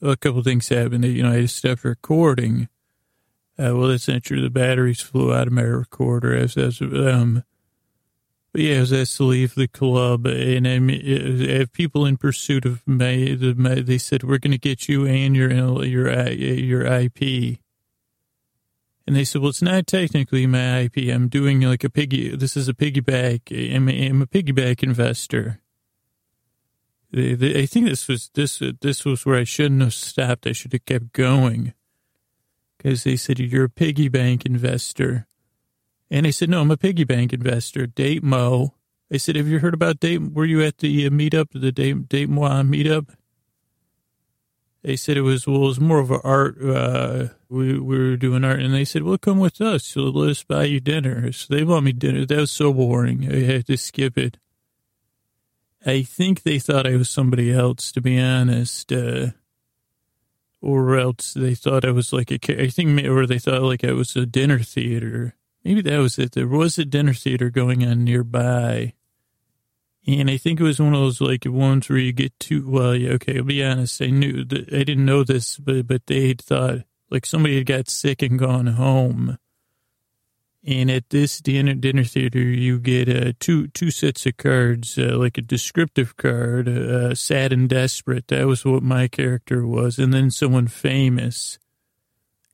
A 0.00 0.16
couple 0.16 0.42
things 0.42 0.68
happened. 0.68 1.04
You 1.04 1.24
know, 1.24 1.32
I 1.32 1.44
stopped 1.46 1.84
recording. 1.84 2.68
Uh, 3.58 3.76
well, 3.76 3.88
that's 3.88 4.08
not 4.08 4.22
true. 4.22 4.40
The 4.40 4.50
batteries 4.50 5.02
flew 5.02 5.34
out 5.34 5.48
of 5.48 5.52
my 5.52 5.62
recorder. 5.62 6.34
As, 6.34 6.56
as 6.56 6.80
um, 6.80 7.42
but 7.42 7.44
yeah, 8.54 8.78
I 8.78 8.80
was 8.80 8.92
asked 8.92 9.16
to 9.18 9.24
leave 9.24 9.54
the 9.54 9.68
club, 9.68 10.26
and 10.26 10.66
I, 10.66 10.74
I 10.74 11.58
have 11.58 11.72
people 11.72 12.04
in 12.04 12.16
pursuit 12.16 12.64
of 12.64 12.82
my, 12.86 13.36
my 13.56 13.76
they 13.76 13.98
said, 13.98 14.24
we're 14.24 14.38
going 14.38 14.50
to 14.52 14.58
get 14.58 14.88
you 14.88 15.06
and 15.06 15.36
your, 15.36 15.52
uh, 15.52 15.82
your, 15.82 16.10
uh, 16.10 16.30
your 16.30 16.84
IP. 16.84 17.58
And 19.06 19.16
they 19.16 19.24
said, 19.24 19.40
well, 19.40 19.50
it's 19.50 19.62
not 19.62 19.86
technically 19.86 20.46
my 20.46 20.80
IP. 20.80 21.12
I'm 21.12 21.28
doing 21.28 21.60
like 21.60 21.84
a 21.84 21.90
piggy. 21.90 22.34
This 22.36 22.56
is 22.56 22.68
a 22.68 22.74
piggyback. 22.74 23.50
I'm, 23.74 23.88
I'm 23.88 24.22
a 24.22 24.26
piggyback 24.26 24.82
investor. 24.82 25.60
They, 27.12 27.34
they, 27.34 27.62
I 27.62 27.66
think 27.66 27.86
this 27.86 28.06
was 28.06 28.30
this 28.34 28.62
this 28.80 29.04
was 29.04 29.26
where 29.26 29.36
I 29.36 29.44
shouldn't 29.44 29.82
have 29.82 29.94
stopped. 29.94 30.46
I 30.46 30.52
should 30.52 30.72
have 30.72 30.84
kept 30.84 31.12
going 31.12 31.74
because 32.76 33.04
they 33.04 33.16
said 33.16 33.40
you're 33.40 33.64
a 33.64 33.70
piggy 33.70 34.08
bank 34.08 34.46
investor. 34.46 35.26
And 36.10 36.26
I 36.26 36.30
said, 36.30 36.50
no, 36.50 36.60
I'm 36.60 36.70
a 36.70 36.76
piggy 36.76 37.04
bank 37.04 37.32
investor. 37.32 37.86
Date 37.86 38.22
Mo. 38.22 38.74
I 39.12 39.16
said, 39.16 39.36
have 39.36 39.48
you 39.48 39.58
heard 39.58 39.74
about 39.74 40.00
Date? 40.00 40.20
Were 40.32 40.44
you 40.44 40.62
at 40.62 40.78
the 40.78 41.06
uh, 41.06 41.10
meetup, 41.10 41.48
the 41.52 41.72
Date, 41.72 42.08
Date 42.08 42.28
meetup? 42.28 43.08
They 44.82 44.96
said 44.96 45.16
it 45.16 45.22
was, 45.22 45.46
well, 45.46 45.56
it 45.56 45.66
was 45.66 45.80
more 45.80 45.98
of 45.98 46.10
an 46.10 46.20
art. 46.24 46.62
Uh, 46.62 47.28
we, 47.48 47.78
we 47.78 47.98
were 47.98 48.16
doing 48.16 48.44
art. 48.44 48.60
And 48.60 48.72
they 48.72 48.84
said, 48.84 49.02
well, 49.02 49.18
come 49.18 49.38
with 49.38 49.60
us. 49.60 49.84
So 49.84 50.02
let 50.02 50.30
us 50.30 50.42
buy 50.42 50.64
you 50.64 50.80
dinner. 50.80 51.32
So 51.32 51.54
they 51.54 51.64
bought 51.64 51.82
me 51.82 51.92
dinner. 51.92 52.24
That 52.24 52.38
was 52.38 52.50
so 52.50 52.72
boring. 52.72 53.30
I 53.30 53.40
had 53.40 53.66
to 53.66 53.76
skip 53.76 54.16
it. 54.16 54.38
I 55.84 56.02
think 56.02 56.42
they 56.42 56.58
thought 56.58 56.86
I 56.86 56.96
was 56.96 57.10
somebody 57.10 57.52
else, 57.52 57.92
to 57.92 58.00
be 58.00 58.18
honest. 58.18 58.92
Uh, 58.92 59.28
or 60.62 60.96
else 60.96 61.34
they 61.34 61.54
thought 61.54 61.84
I 61.84 61.90
was 61.90 62.12
like 62.12 62.30
a, 62.30 62.62
I 62.62 62.68
think, 62.68 63.06
or 63.06 63.26
they 63.26 63.38
thought 63.38 63.62
like 63.62 63.84
I 63.84 63.92
was 63.92 64.14
a 64.16 64.26
dinner 64.26 64.58
theater. 64.60 65.34
Maybe 65.64 65.82
that 65.82 65.98
was 65.98 66.18
it. 66.18 66.32
There 66.32 66.48
was 66.48 66.78
a 66.78 66.84
dinner 66.84 67.14
theater 67.14 67.50
going 67.50 67.84
on 67.84 68.04
nearby. 68.04 68.94
And 70.06 70.30
I 70.30 70.38
think 70.38 70.58
it 70.58 70.64
was 70.64 70.80
one 70.80 70.94
of 70.94 71.00
those 71.00 71.20
like 71.20 71.44
ones 71.44 71.88
where 71.88 71.98
you 71.98 72.12
get 72.12 72.38
too, 72.40 72.68
well, 72.68 72.94
yeah, 72.94 73.12
okay, 73.12 73.38
I'll 73.38 73.44
be 73.44 73.62
honest. 73.62 74.00
I 74.00 74.06
knew 74.06 74.44
that 74.44 74.72
I 74.72 74.84
didn't 74.84 75.04
know 75.04 75.24
this, 75.24 75.58
but, 75.58 75.86
but 75.86 76.06
they 76.06 76.32
thought 76.34 76.78
like 77.10 77.26
somebody 77.26 77.56
had 77.56 77.66
got 77.66 77.90
sick 77.90 78.22
and 78.22 78.38
gone 78.38 78.68
home. 78.68 79.38
And 80.62 80.90
at 80.90 81.08
this 81.08 81.40
dinner 81.40 81.74
dinner 81.74 82.04
theater, 82.04 82.38
you 82.38 82.78
get 82.78 83.08
uh, 83.08 83.32
two 83.40 83.68
two 83.68 83.90
sets 83.90 84.26
of 84.26 84.36
cards, 84.36 84.98
uh, 84.98 85.16
like 85.16 85.38
a 85.38 85.42
descriptive 85.42 86.18
card, 86.18 86.68
uh, 86.68 87.14
sad 87.14 87.54
and 87.54 87.66
desperate. 87.66 88.28
That 88.28 88.46
was 88.46 88.62
what 88.62 88.82
my 88.82 89.08
character 89.08 89.66
was, 89.66 89.98
and 89.98 90.12
then 90.12 90.30
someone 90.30 90.66
famous 90.68 91.58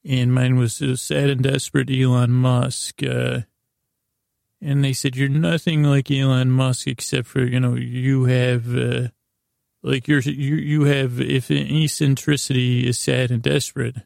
and 0.08 0.32
mine 0.32 0.56
was 0.56 0.80
a 0.80 0.96
sad 0.96 1.30
and 1.30 1.42
desperate 1.42 1.90
Elon 1.90 2.30
Musk. 2.30 3.02
Uh, 3.02 3.40
and 4.60 4.84
they 4.84 4.92
said, 4.92 5.16
You're 5.16 5.28
nothing 5.28 5.82
like 5.82 6.10
Elon 6.10 6.50
Musk 6.50 6.86
except 6.86 7.26
for, 7.26 7.44
you 7.44 7.60
know, 7.60 7.74
you 7.74 8.24
have, 8.24 8.76
uh, 8.76 9.08
like, 9.82 10.08
you're, 10.08 10.20
you, 10.20 10.56
you 10.56 10.84
have, 10.84 11.20
if 11.20 11.50
eccentricity 11.50 12.88
is 12.88 12.98
sad 12.98 13.30
and 13.30 13.42
desperate. 13.42 13.96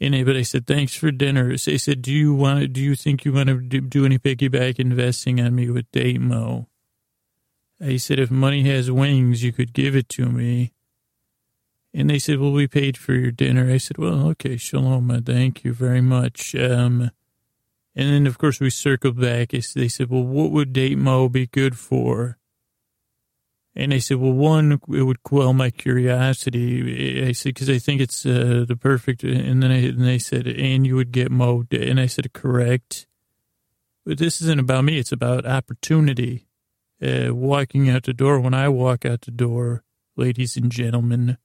And 0.00 0.26
but 0.26 0.36
I 0.36 0.42
said, 0.42 0.66
Thanks 0.66 0.94
for 0.94 1.10
dinner. 1.10 1.56
They 1.56 1.78
said, 1.78 2.02
Do 2.02 2.12
you 2.12 2.34
want 2.34 2.72
do 2.72 2.82
you 2.82 2.94
think 2.94 3.24
you 3.24 3.32
want 3.32 3.48
to 3.48 3.60
do 3.60 3.80
do 3.80 4.04
any 4.04 4.18
piggyback 4.18 4.78
investing 4.78 5.40
on 5.40 5.54
me 5.54 5.70
with 5.70 5.90
Damo? 5.92 6.68
I 7.80 7.96
said, 7.96 8.18
If 8.18 8.30
money 8.30 8.64
has 8.64 8.90
wings, 8.90 9.42
you 9.42 9.52
could 9.52 9.72
give 9.72 9.96
it 9.96 10.08
to 10.10 10.26
me. 10.26 10.72
And 11.98 12.10
they 12.10 12.18
said, 12.18 12.38
well, 12.38 12.52
we 12.52 12.66
paid 12.66 12.98
for 12.98 13.14
your 13.14 13.30
dinner. 13.30 13.70
I 13.72 13.78
said, 13.78 13.96
well, 13.96 14.28
okay, 14.28 14.58
shalom, 14.58 15.22
thank 15.24 15.64
you 15.64 15.72
very 15.72 16.02
much. 16.02 16.54
Um, 16.54 17.10
and 17.94 18.12
then, 18.12 18.26
of 18.26 18.36
course, 18.36 18.60
we 18.60 18.68
circled 18.68 19.18
back. 19.18 19.52
They 19.52 19.88
said, 19.88 20.10
well, 20.10 20.22
what 20.22 20.50
would 20.50 20.74
date 20.74 20.98
Mo 20.98 21.30
be 21.30 21.46
good 21.46 21.78
for? 21.78 22.36
And 23.74 23.94
I 23.94 23.98
said, 23.98 24.18
well, 24.18 24.34
one, 24.34 24.72
it 24.72 25.02
would 25.04 25.22
quell 25.22 25.54
my 25.54 25.70
curiosity. 25.70 27.26
I 27.26 27.32
said, 27.32 27.54
because 27.54 27.70
I 27.70 27.78
think 27.78 28.02
it's 28.02 28.26
uh, 28.26 28.66
the 28.68 28.76
perfect. 28.76 29.24
And 29.24 29.62
then 29.62 29.72
I, 29.72 29.86
and 29.86 30.04
they 30.04 30.18
said, 30.18 30.46
and 30.46 30.86
you 30.86 30.96
would 30.96 31.12
get 31.12 31.30
Mo. 31.30 31.64
And 31.70 31.98
I 31.98 32.06
said, 32.06 32.34
correct. 32.34 33.06
But 34.04 34.18
this 34.18 34.42
isn't 34.42 34.60
about 34.60 34.84
me. 34.84 34.98
It's 34.98 35.12
about 35.12 35.46
opportunity. 35.46 36.46
Uh, 37.02 37.34
walking 37.34 37.88
out 37.88 38.02
the 38.02 38.12
door. 38.12 38.38
When 38.38 38.52
I 38.52 38.68
walk 38.68 39.06
out 39.06 39.22
the 39.22 39.30
door, 39.30 39.82
ladies 40.14 40.58
and 40.58 40.70
gentlemen, 40.70 41.38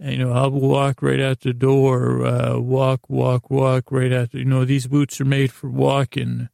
you 0.00 0.18
know, 0.18 0.32
I'll 0.32 0.50
walk 0.50 1.02
right 1.02 1.20
out 1.20 1.40
the 1.40 1.52
door, 1.52 2.24
uh, 2.24 2.58
walk, 2.58 3.08
walk, 3.08 3.50
walk 3.50 3.90
right 3.90 4.12
out. 4.12 4.32
You 4.32 4.44
know, 4.44 4.64
these 4.64 4.86
boots 4.86 5.20
are 5.20 5.24
made 5.24 5.52
for 5.52 5.68
walking. 5.68 6.48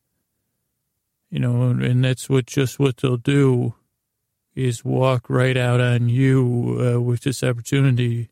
You 1.30 1.40
know, 1.40 1.70
and 1.70 2.04
that's 2.04 2.30
what 2.30 2.46
just 2.46 2.78
what 2.78 2.98
they'll 2.98 3.16
do 3.16 3.74
is 4.54 4.84
walk 4.84 5.28
right 5.28 5.56
out 5.56 5.80
on 5.80 6.08
you 6.08 6.78
uh, 6.80 7.00
with 7.00 7.22
this 7.22 7.42
opportunity. 7.42 8.30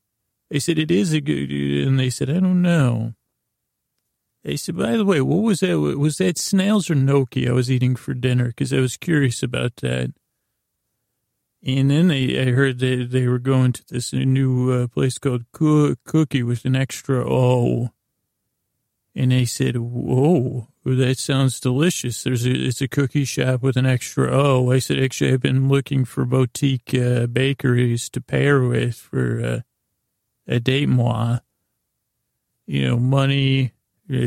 They 0.51 0.61
said 0.61 0.79
it 0.79 0.91
is 0.91 1.13
a 1.13 1.21
good, 1.21 1.51
and 1.51 1.99
they 1.99 2.11
said 2.11 2.31
I 2.31 2.35
don't 2.41 2.63
know. 2.63 3.15
They 4.45 4.57
said, 4.57 4.77
by 4.77 4.97
the 4.97 5.05
way, 5.05 5.21
what 5.21 5.43
was 5.43 5.61
that? 5.61 5.79
Was 5.79 6.19
that 6.19 6.37
snails 6.37 6.91
or 6.91 6.95
gnocchi 6.95 7.49
I 7.49 7.53
was 7.53 7.71
eating 7.71 7.95
for 7.95 8.13
dinner? 8.13 8.49
Because 8.49 8.73
I 8.73 8.81
was 8.81 8.97
curious 8.97 9.43
about 9.43 9.77
that. 9.77 10.13
And 11.65 11.91
then 11.91 12.09
they, 12.09 12.41
I 12.41 12.51
heard 12.51 12.81
they, 12.81 13.05
they 13.05 13.29
were 13.29 13.39
going 13.39 13.73
to 13.73 13.85
this 13.89 14.13
new 14.13 14.73
uh, 14.73 14.87
place 14.89 15.19
called 15.19 15.45
Cookie 15.53 16.43
with 16.43 16.65
an 16.65 16.75
extra 16.75 17.25
O. 17.25 17.91
And 19.15 19.31
they 19.31 19.45
said, 19.45 19.77
whoa, 19.77 20.69
that 20.85 21.19
sounds 21.19 21.61
delicious. 21.61 22.25
There's 22.25 22.47
a, 22.47 22.51
it's 22.51 22.81
a 22.81 22.89
cookie 22.89 23.25
shop 23.25 23.63
with 23.63 23.77
an 23.77 23.87
extra 23.87 24.31
O. 24.33 24.73
I 24.73 24.81
said, 24.81 24.99
actually, 24.99 25.33
I've 25.33 25.41
been 25.41 25.69
looking 25.69 26.05
for 26.05 26.25
boutique 26.25 26.95
uh, 26.95 27.27
bakeries 27.27 28.09
to 28.11 28.21
pair 28.21 28.63
with 28.63 28.97
for 28.97 29.41
uh, 29.45 29.61
a 30.49 30.59
date 30.59 30.89
moi. 30.89 31.39
You 32.67 32.89
know, 32.89 32.97
money, 32.97 33.73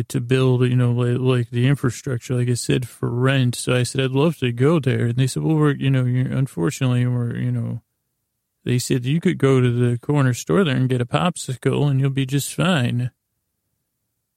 to 0.03 0.21
build, 0.21 0.61
you 0.61 0.75
know, 0.75 0.91
like, 0.91 1.19
like, 1.19 1.49
the 1.49 1.67
infrastructure, 1.67 2.35
like 2.35 2.49
I 2.49 2.55
said, 2.55 2.87
for 2.87 3.09
rent. 3.09 3.55
So 3.55 3.75
I 3.75 3.83
said, 3.83 4.01
I'd 4.01 4.11
love 4.11 4.37
to 4.37 4.51
go 4.51 4.79
there. 4.79 5.07
And 5.07 5.15
they 5.15 5.27
said, 5.27 5.43
well, 5.43 5.55
we're, 5.55 5.75
you 5.75 5.89
know, 5.89 6.05
unfortunately, 6.05 7.05
we're, 7.05 7.35
you 7.35 7.51
know, 7.51 7.81
they 8.63 8.79
said 8.79 9.05
you 9.05 9.21
could 9.21 9.37
go 9.37 9.61
to 9.61 9.69
the 9.69 9.99
corner 9.99 10.33
store 10.33 10.63
there 10.63 10.75
and 10.75 10.89
get 10.89 11.01
a 11.01 11.05
popsicle 11.05 11.89
and 11.89 11.99
you'll 11.99 12.09
be 12.09 12.25
just 12.25 12.53
fine. 12.53 13.11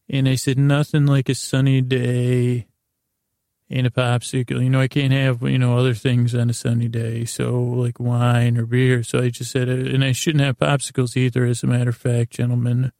And 0.08 0.28
I 0.28 0.34
said, 0.34 0.58
nothing 0.58 1.06
like 1.06 1.28
a 1.28 1.34
sunny 1.34 1.80
day 1.80 2.66
and 3.70 3.86
a 3.86 3.90
popsicle. 3.90 4.62
You 4.62 4.70
know, 4.70 4.80
I 4.80 4.88
can't 4.88 5.12
have, 5.12 5.42
you 5.42 5.58
know, 5.58 5.78
other 5.78 5.94
things 5.94 6.34
on 6.34 6.50
a 6.50 6.54
sunny 6.54 6.88
day. 6.88 7.24
So 7.24 7.58
like 7.62 7.98
wine 7.98 8.58
or 8.58 8.66
beer. 8.66 9.02
So 9.02 9.20
I 9.20 9.30
just 9.30 9.50
said, 9.50 9.68
uh, 9.68 9.72
and 9.72 10.04
I 10.04 10.12
shouldn't 10.12 10.44
have 10.44 10.58
popsicles 10.58 11.16
either, 11.16 11.44
as 11.44 11.62
a 11.62 11.66
matter 11.66 11.90
of 11.90 11.96
fact, 11.96 12.32
gentlemen 12.32 12.92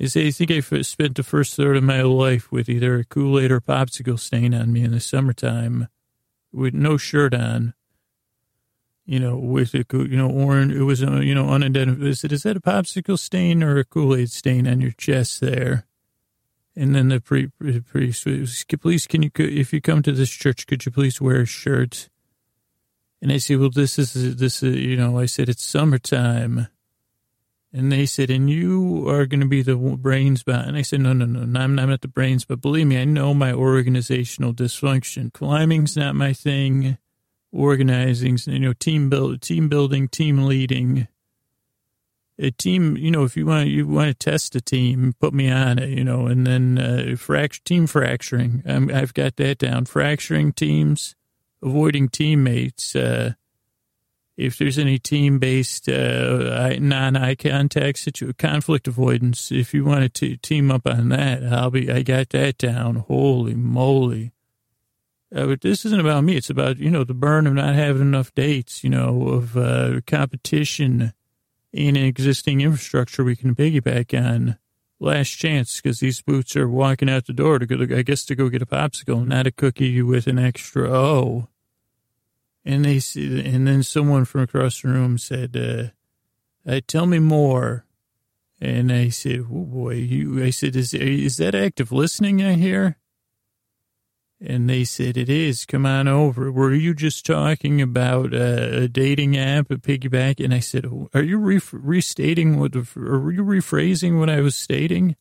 is 0.00 0.16
I 0.16 0.30
think 0.30 0.50
I 0.50 0.60
spent 0.60 1.14
the 1.14 1.22
first 1.22 1.54
third 1.54 1.76
of 1.76 1.84
my 1.84 2.02
life 2.02 2.50
with 2.50 2.68
either 2.68 2.96
a 2.96 3.04
Kool-Aid 3.04 3.52
or 3.52 3.60
popsicle 3.60 4.18
stain 4.18 4.54
on 4.54 4.72
me 4.72 4.82
in 4.82 4.92
the 4.92 5.00
summertime 5.00 5.88
with 6.52 6.74
no 6.74 6.96
shirt 6.96 7.34
on. 7.34 7.74
You 9.06 9.18
know, 9.18 9.36
with 9.36 9.74
a, 9.74 9.84
you 9.90 10.16
know, 10.16 10.30
orange, 10.30 10.72
it 10.72 10.84
was, 10.84 11.02
a, 11.02 11.24
you 11.24 11.34
know, 11.34 11.48
unidentified. 11.48 12.06
It, 12.06 12.32
is 12.32 12.42
that 12.44 12.56
a 12.56 12.60
popsicle 12.60 13.18
stain 13.18 13.62
or 13.62 13.76
a 13.78 13.84
Kool-Aid 13.84 14.30
stain 14.30 14.68
on 14.68 14.80
your 14.80 14.92
chest 14.92 15.40
there? 15.40 15.84
And 16.76 16.94
then 16.94 17.08
the 17.08 17.20
priest, 17.20 18.24
please, 18.80 19.06
can 19.08 19.22
you, 19.22 19.30
if 19.36 19.72
you 19.72 19.80
come 19.80 20.02
to 20.02 20.12
this 20.12 20.30
church, 20.30 20.66
could 20.68 20.86
you 20.86 20.92
please 20.92 21.20
wear 21.20 21.40
a 21.40 21.46
shirt? 21.46 22.08
And 23.20 23.32
I 23.32 23.38
said, 23.38 23.58
well, 23.58 23.70
this 23.70 23.98
is, 23.98 24.36
this 24.36 24.62
is, 24.62 24.76
you 24.76 24.96
know, 24.96 25.18
I 25.18 25.26
said, 25.26 25.48
it's 25.48 25.64
summertime. 25.64 26.68
And 27.72 27.92
they 27.92 28.04
said, 28.04 28.30
and 28.30 28.50
you 28.50 29.08
are 29.08 29.26
going 29.26 29.40
to 29.40 29.46
be 29.46 29.62
the 29.62 29.76
brains 29.76 30.42
behind. 30.42 30.68
And 30.68 30.76
I 30.76 30.82
said, 30.82 31.00
no, 31.00 31.12
no, 31.12 31.24
no, 31.24 31.60
I'm, 31.60 31.76
not 31.76 32.00
the 32.00 32.08
brains, 32.08 32.44
but 32.44 32.60
believe 32.60 32.88
me, 32.88 33.00
I 33.00 33.04
know 33.04 33.32
my 33.32 33.52
organizational 33.52 34.52
dysfunction. 34.52 35.32
Climbing's 35.32 35.96
not 35.96 36.16
my 36.16 36.32
thing. 36.32 36.98
organizing, 37.52 38.38
you 38.46 38.58
know, 38.58 38.72
team 38.72 39.08
build, 39.08 39.40
team 39.40 39.68
building, 39.68 40.08
team 40.08 40.46
leading. 40.46 41.06
A 42.40 42.50
team, 42.50 42.96
you 42.96 43.10
know, 43.10 43.22
if 43.22 43.36
you 43.36 43.46
want, 43.46 43.68
you 43.68 43.86
want 43.86 44.08
to 44.08 44.14
test 44.14 44.56
a 44.56 44.60
team, 44.60 45.14
put 45.20 45.34
me 45.34 45.50
on 45.50 45.78
it, 45.78 45.90
you 45.90 46.02
know, 46.02 46.26
and 46.26 46.46
then 46.46 46.78
uh, 46.78 47.48
team 47.64 47.86
fracturing. 47.86 48.62
i 48.66 48.98
have 48.98 49.14
got 49.14 49.36
that 49.36 49.58
down. 49.58 49.84
Fracturing 49.84 50.52
teams, 50.52 51.14
avoiding 51.62 52.08
teammates. 52.08 52.96
Uh, 52.96 53.34
if 54.40 54.56
there's 54.56 54.78
any 54.78 54.98
team-based 54.98 55.86
uh, 55.88 56.74
non-eye 56.78 57.34
contact 57.34 57.98
situation, 57.98 58.34
conflict 58.38 58.88
avoidance, 58.88 59.52
if 59.52 59.74
you 59.74 59.84
want 59.84 60.14
to 60.14 60.36
team 60.38 60.70
up 60.70 60.86
on 60.86 61.10
that, 61.10 61.44
I'll 61.44 61.70
be. 61.70 61.90
I 61.90 62.02
got 62.02 62.30
that 62.30 62.56
down. 62.56 62.96
Holy 62.96 63.54
moly! 63.54 64.32
Uh, 65.34 65.46
but 65.46 65.60
this 65.60 65.84
isn't 65.84 66.00
about 66.00 66.24
me. 66.24 66.36
It's 66.36 66.48
about 66.48 66.78
you 66.78 66.90
know 66.90 67.04
the 67.04 67.12
burn 67.12 67.46
of 67.46 67.52
not 67.52 67.74
having 67.74 68.00
enough 68.00 68.34
dates. 68.34 68.82
You 68.82 68.88
know 68.88 69.28
of 69.28 69.58
uh, 69.58 70.00
competition 70.06 71.12
in 71.70 71.96
existing 71.96 72.62
infrastructure 72.62 73.22
we 73.22 73.36
can 73.36 73.54
piggyback 73.54 74.18
on. 74.18 74.56
Last 75.02 75.30
chance 75.30 75.80
because 75.80 76.00
these 76.00 76.20
boots 76.20 76.54
are 76.56 76.68
walking 76.68 77.08
out 77.08 77.26
the 77.26 77.32
door 77.32 77.58
to 77.58 77.66
go. 77.66 77.82
I 77.94 78.02
guess 78.02 78.24
to 78.26 78.34
go 78.34 78.48
get 78.48 78.62
a 78.62 78.66
popsicle, 78.66 79.26
not 79.26 79.46
a 79.46 79.50
cookie 79.50 80.02
with 80.02 80.26
an 80.26 80.38
extra 80.38 80.90
O. 80.90 81.48
And 82.64 82.84
they 82.84 82.98
said, 83.00 83.32
and 83.46 83.66
then 83.66 83.82
someone 83.82 84.24
from 84.24 84.42
across 84.42 84.82
the 84.82 84.88
room 84.88 85.16
said, 85.16 85.56
uh, 85.56 86.80
"Tell 86.86 87.06
me 87.06 87.18
more." 87.18 87.86
And 88.60 88.92
I 88.92 89.08
said, 89.08 89.46
"Oh 89.50 89.64
boy, 89.64 89.94
you." 89.94 90.44
I 90.44 90.50
said, 90.50 90.76
"Is 90.76 90.92
is 90.92 91.38
that 91.38 91.54
active 91.54 91.90
listening 91.90 92.42
I 92.42 92.54
hear?" 92.54 92.98
And 94.42 94.68
they 94.68 94.84
said, 94.84 95.16
"It 95.16 95.30
is. 95.30 95.64
Come 95.64 95.86
on 95.86 96.06
over." 96.06 96.52
Were 96.52 96.74
you 96.74 96.92
just 96.92 97.24
talking 97.24 97.80
about 97.80 98.34
uh, 98.34 98.68
a 98.72 98.88
dating 98.88 99.38
app, 99.38 99.70
a 99.70 99.76
piggyback? 99.76 100.44
And 100.44 100.52
I 100.52 100.60
said, 100.60 100.84
"Are 101.14 101.22
you 101.22 101.38
re- 101.38 101.60
restating 101.72 102.58
what? 102.58 102.76
Are 102.76 103.32
you 103.32 103.44
rephrasing 103.44 104.18
what 104.18 104.28
I 104.28 104.42
was 104.42 104.54
stating?" 104.54 105.16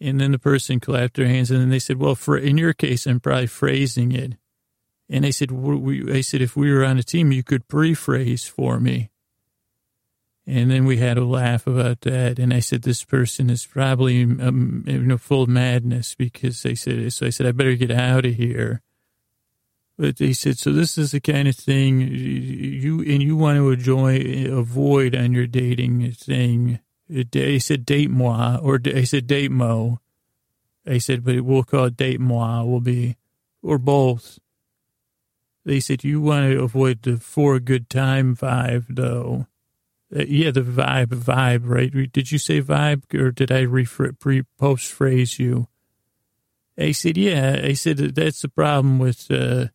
And 0.00 0.18
then 0.20 0.32
the 0.32 0.38
person 0.38 0.80
clapped 0.80 1.16
their 1.16 1.26
hands, 1.26 1.50
and 1.50 1.60
then 1.60 1.68
they 1.68 1.78
said, 1.78 1.98
"Well, 1.98 2.14
for 2.14 2.38
in 2.38 2.56
your 2.56 2.72
case, 2.72 3.06
I'm 3.06 3.20
probably 3.20 3.48
phrasing 3.48 4.12
it." 4.12 4.36
And 5.10 5.24
I 5.24 5.30
said, 5.30 5.50
we, 5.50 6.12
I 6.12 6.20
said, 6.20 6.42
if 6.42 6.54
we 6.56 6.72
were 6.72 6.84
on 6.84 6.98
a 6.98 7.02
team, 7.02 7.32
you 7.32 7.42
could 7.42 7.68
pre-phrase 7.68 8.46
for 8.46 8.78
me. 8.78 9.10
And 10.46 10.70
then 10.70 10.86
we 10.86 10.96
had 10.96 11.18
a 11.18 11.24
laugh 11.24 11.66
about 11.66 12.02
that. 12.02 12.38
And 12.38 12.54
I 12.54 12.60
said, 12.60 12.82
this 12.82 13.04
person 13.04 13.50
is 13.50 13.66
probably 13.66 14.22
um, 14.22 14.84
you 14.86 15.02
know, 15.02 15.18
full 15.18 15.42
of 15.42 15.48
madness 15.48 16.14
because 16.14 16.62
they 16.62 16.74
said, 16.74 17.12
so 17.12 17.26
I 17.26 17.30
said, 17.30 17.46
I 17.46 17.52
better 17.52 17.74
get 17.74 17.90
out 17.90 18.24
of 18.24 18.34
here. 18.34 18.82
But 19.98 20.16
they 20.16 20.32
said, 20.32 20.58
so 20.58 20.72
this 20.72 20.96
is 20.96 21.10
the 21.10 21.20
kind 21.20 21.48
of 21.48 21.56
thing 21.56 22.00
you, 22.00 23.00
and 23.00 23.22
you 23.22 23.36
want 23.36 23.58
to 23.58 23.70
enjoy, 23.70 24.46
avoid 24.50 25.16
on 25.16 25.32
your 25.32 25.46
dating 25.46 26.12
thing. 26.12 26.78
They 27.08 27.58
said, 27.58 27.84
date 27.84 28.10
moi, 28.10 28.58
or 28.62 28.80
I 28.86 29.04
said, 29.04 29.26
date 29.26 29.50
mo. 29.50 30.00
I 30.86 30.98
said, 30.98 31.24
but 31.24 31.40
we'll 31.40 31.64
call 31.64 31.86
it 31.86 31.96
date 31.96 32.20
moi, 32.20 32.62
will 32.62 32.80
be, 32.80 33.16
or 33.62 33.76
both. 33.78 34.38
They 35.64 35.80
said 35.80 36.04
you 36.04 36.20
want 36.20 36.50
to 36.50 36.62
avoid 36.62 37.02
the 37.02 37.18
for 37.18 37.60
good 37.60 37.90
time 37.90 38.34
vibe, 38.36 38.86
though. 38.88 39.46
Uh, 40.14 40.22
yeah, 40.26 40.50
the 40.50 40.62
vibe, 40.62 41.08
vibe, 41.08 41.62
right? 41.64 42.12
Did 42.12 42.32
you 42.32 42.38
say 42.38 42.62
vibe, 42.62 43.12
or 43.14 43.30
did 43.30 43.52
I 43.52 43.66
pre 43.66 44.44
post 44.58 44.90
phrase 44.90 45.38
you? 45.38 45.68
I 46.78 46.92
said, 46.92 47.16
yeah. 47.16 47.60
I 47.62 47.74
said 47.74 47.98
that's 47.98 48.40
the 48.40 48.48
problem 48.48 48.98
with 48.98 49.30
uh, 49.30 49.66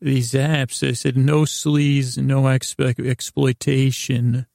these 0.00 0.32
apps. 0.32 0.86
I 0.86 0.92
said 0.92 1.16
no 1.16 1.42
sleaze, 1.42 2.18
no 2.18 2.42
expe- 2.42 3.08
exploitation. 3.08 4.46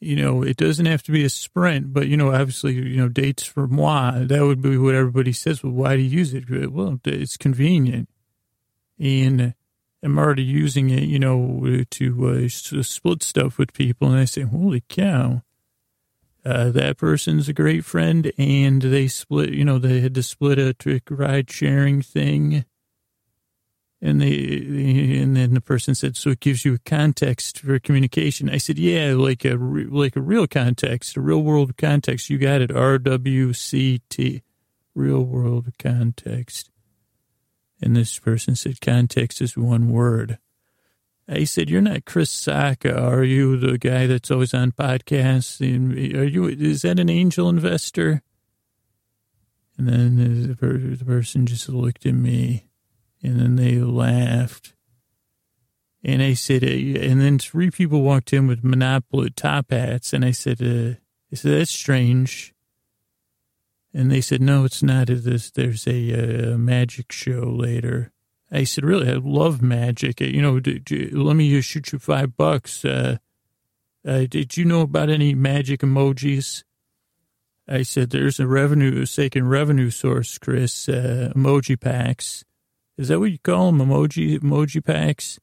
You 0.00 0.16
know, 0.16 0.42
it 0.42 0.56
doesn't 0.56 0.86
have 0.86 1.02
to 1.04 1.12
be 1.12 1.24
a 1.24 1.30
sprint, 1.30 1.92
but 1.92 2.08
you 2.08 2.16
know, 2.16 2.34
obviously, 2.34 2.74
you 2.74 2.96
know, 2.96 3.08
dates 3.08 3.44
for 3.44 3.66
moi. 3.66 4.24
That 4.24 4.42
would 4.42 4.60
be 4.60 4.76
what 4.76 4.94
everybody 4.94 5.32
says. 5.32 5.62
Well, 5.62 5.72
why 5.72 5.96
do 5.96 6.02
you 6.02 6.18
use 6.18 6.34
it? 6.34 6.70
Well, 6.70 7.00
it's 7.04 7.36
convenient 7.36 8.08
and 9.00 9.54
I'm 10.02 10.18
already 10.18 10.42
using 10.42 10.90
it, 10.90 11.04
you 11.04 11.18
know, 11.18 11.84
to, 11.90 12.28
uh, 12.28 12.48
split 12.82 13.22
stuff 13.22 13.58
with 13.58 13.72
people. 13.72 14.08
And 14.10 14.18
I 14.18 14.24
say, 14.26 14.42
holy 14.42 14.82
cow, 14.88 15.42
uh, 16.44 16.70
that 16.70 16.98
person's 16.98 17.48
a 17.48 17.52
great 17.54 17.84
friend. 17.84 18.32
And 18.38 18.82
they 18.82 19.08
split, 19.08 19.50
you 19.50 19.64
know, 19.64 19.78
they 19.78 20.00
had 20.00 20.14
to 20.14 20.22
split 20.22 20.58
a 20.58 20.74
trick 20.74 21.04
ride 21.10 21.50
sharing 21.50 22.02
thing. 22.02 22.64
And 24.02 24.22
they, 24.22 25.18
and 25.20 25.36
then 25.36 25.52
the 25.52 25.60
person 25.60 25.94
said, 25.94 26.16
so 26.16 26.30
it 26.30 26.40
gives 26.40 26.64
you 26.64 26.74
a 26.74 26.78
context 26.78 27.58
for 27.58 27.78
communication. 27.78 28.48
I 28.48 28.56
said, 28.56 28.78
yeah, 28.78 29.12
like 29.14 29.44
a, 29.44 29.56
like 29.56 30.16
a 30.16 30.22
real 30.22 30.46
context, 30.46 31.18
a 31.18 31.20
real 31.20 31.42
world 31.42 31.76
context. 31.76 32.30
You 32.30 32.38
got 32.38 32.62
it. 32.62 32.70
RWCT, 32.70 34.40
real 34.94 35.22
world 35.22 35.72
context. 35.78 36.70
And 37.80 37.96
this 37.96 38.18
person 38.18 38.56
said, 38.56 38.80
context 38.80 39.40
is 39.40 39.56
one 39.56 39.90
word. 39.90 40.38
I 41.28 41.44
said, 41.44 41.70
you're 41.70 41.80
not 41.80 42.04
Chris 42.04 42.30
Sacca, 42.30 43.00
are 43.00 43.22
you? 43.22 43.56
The 43.56 43.78
guy 43.78 44.06
that's 44.06 44.30
always 44.30 44.52
on 44.52 44.72
podcasts. 44.72 45.60
Are 45.60 46.24
you, 46.24 46.46
is 46.46 46.82
that 46.82 46.98
an 46.98 47.08
angel 47.08 47.48
investor? 47.48 48.22
And 49.78 49.88
then 49.88 50.56
the 50.60 51.04
person 51.04 51.46
just 51.46 51.68
looked 51.68 52.04
at 52.04 52.14
me 52.14 52.66
and 53.22 53.38
then 53.38 53.56
they 53.56 53.78
laughed. 53.78 54.74
And 56.02 56.22
I 56.22 56.34
said, 56.34 56.62
and 56.62 57.20
then 57.20 57.38
three 57.38 57.70
people 57.70 58.02
walked 58.02 58.32
in 58.32 58.46
with 58.46 58.64
Monopoly 58.64 59.30
top 59.30 59.70
hats. 59.70 60.12
And 60.12 60.24
I 60.24 60.32
said, 60.32 60.60
uh, 60.62 60.96
I 61.32 61.36
said, 61.36 61.58
that's 61.58 61.70
strange. 61.70 62.52
And 63.92 64.10
they 64.10 64.20
said, 64.20 64.40
no, 64.40 64.64
it's 64.64 64.82
not. 64.82 65.08
This, 65.08 65.50
there's 65.50 65.86
a, 65.86 66.52
a 66.52 66.58
magic 66.58 67.10
show 67.10 67.42
later. 67.42 68.12
I 68.52 68.64
said, 68.64 68.84
really, 68.84 69.08
I 69.08 69.14
love 69.14 69.62
magic. 69.62 70.20
You 70.20 70.42
know, 70.42 70.60
do, 70.60 70.78
do, 70.78 71.10
let 71.12 71.36
me 71.36 71.60
shoot 71.60 71.92
you 71.92 71.98
five 71.98 72.36
bucks. 72.36 72.84
Uh, 72.84 73.18
uh, 74.06 74.26
did 74.28 74.56
you 74.56 74.64
know 74.64 74.82
about 74.82 75.10
any 75.10 75.34
magic 75.34 75.80
emojis? 75.80 76.64
I 77.68 77.82
said, 77.82 78.10
there's 78.10 78.40
a 78.40 78.46
revenue, 78.46 79.02
a 79.02 79.06
second 79.06 79.48
revenue 79.48 79.90
source, 79.90 80.38
Chris, 80.38 80.88
uh, 80.88 81.32
emoji 81.36 81.78
packs. 81.78 82.44
Is 82.96 83.08
that 83.08 83.20
what 83.20 83.30
you 83.30 83.38
call 83.38 83.70
them? 83.70 83.78
Emoji, 83.78 84.38
emoji 84.38 84.84
packs? 84.84 85.38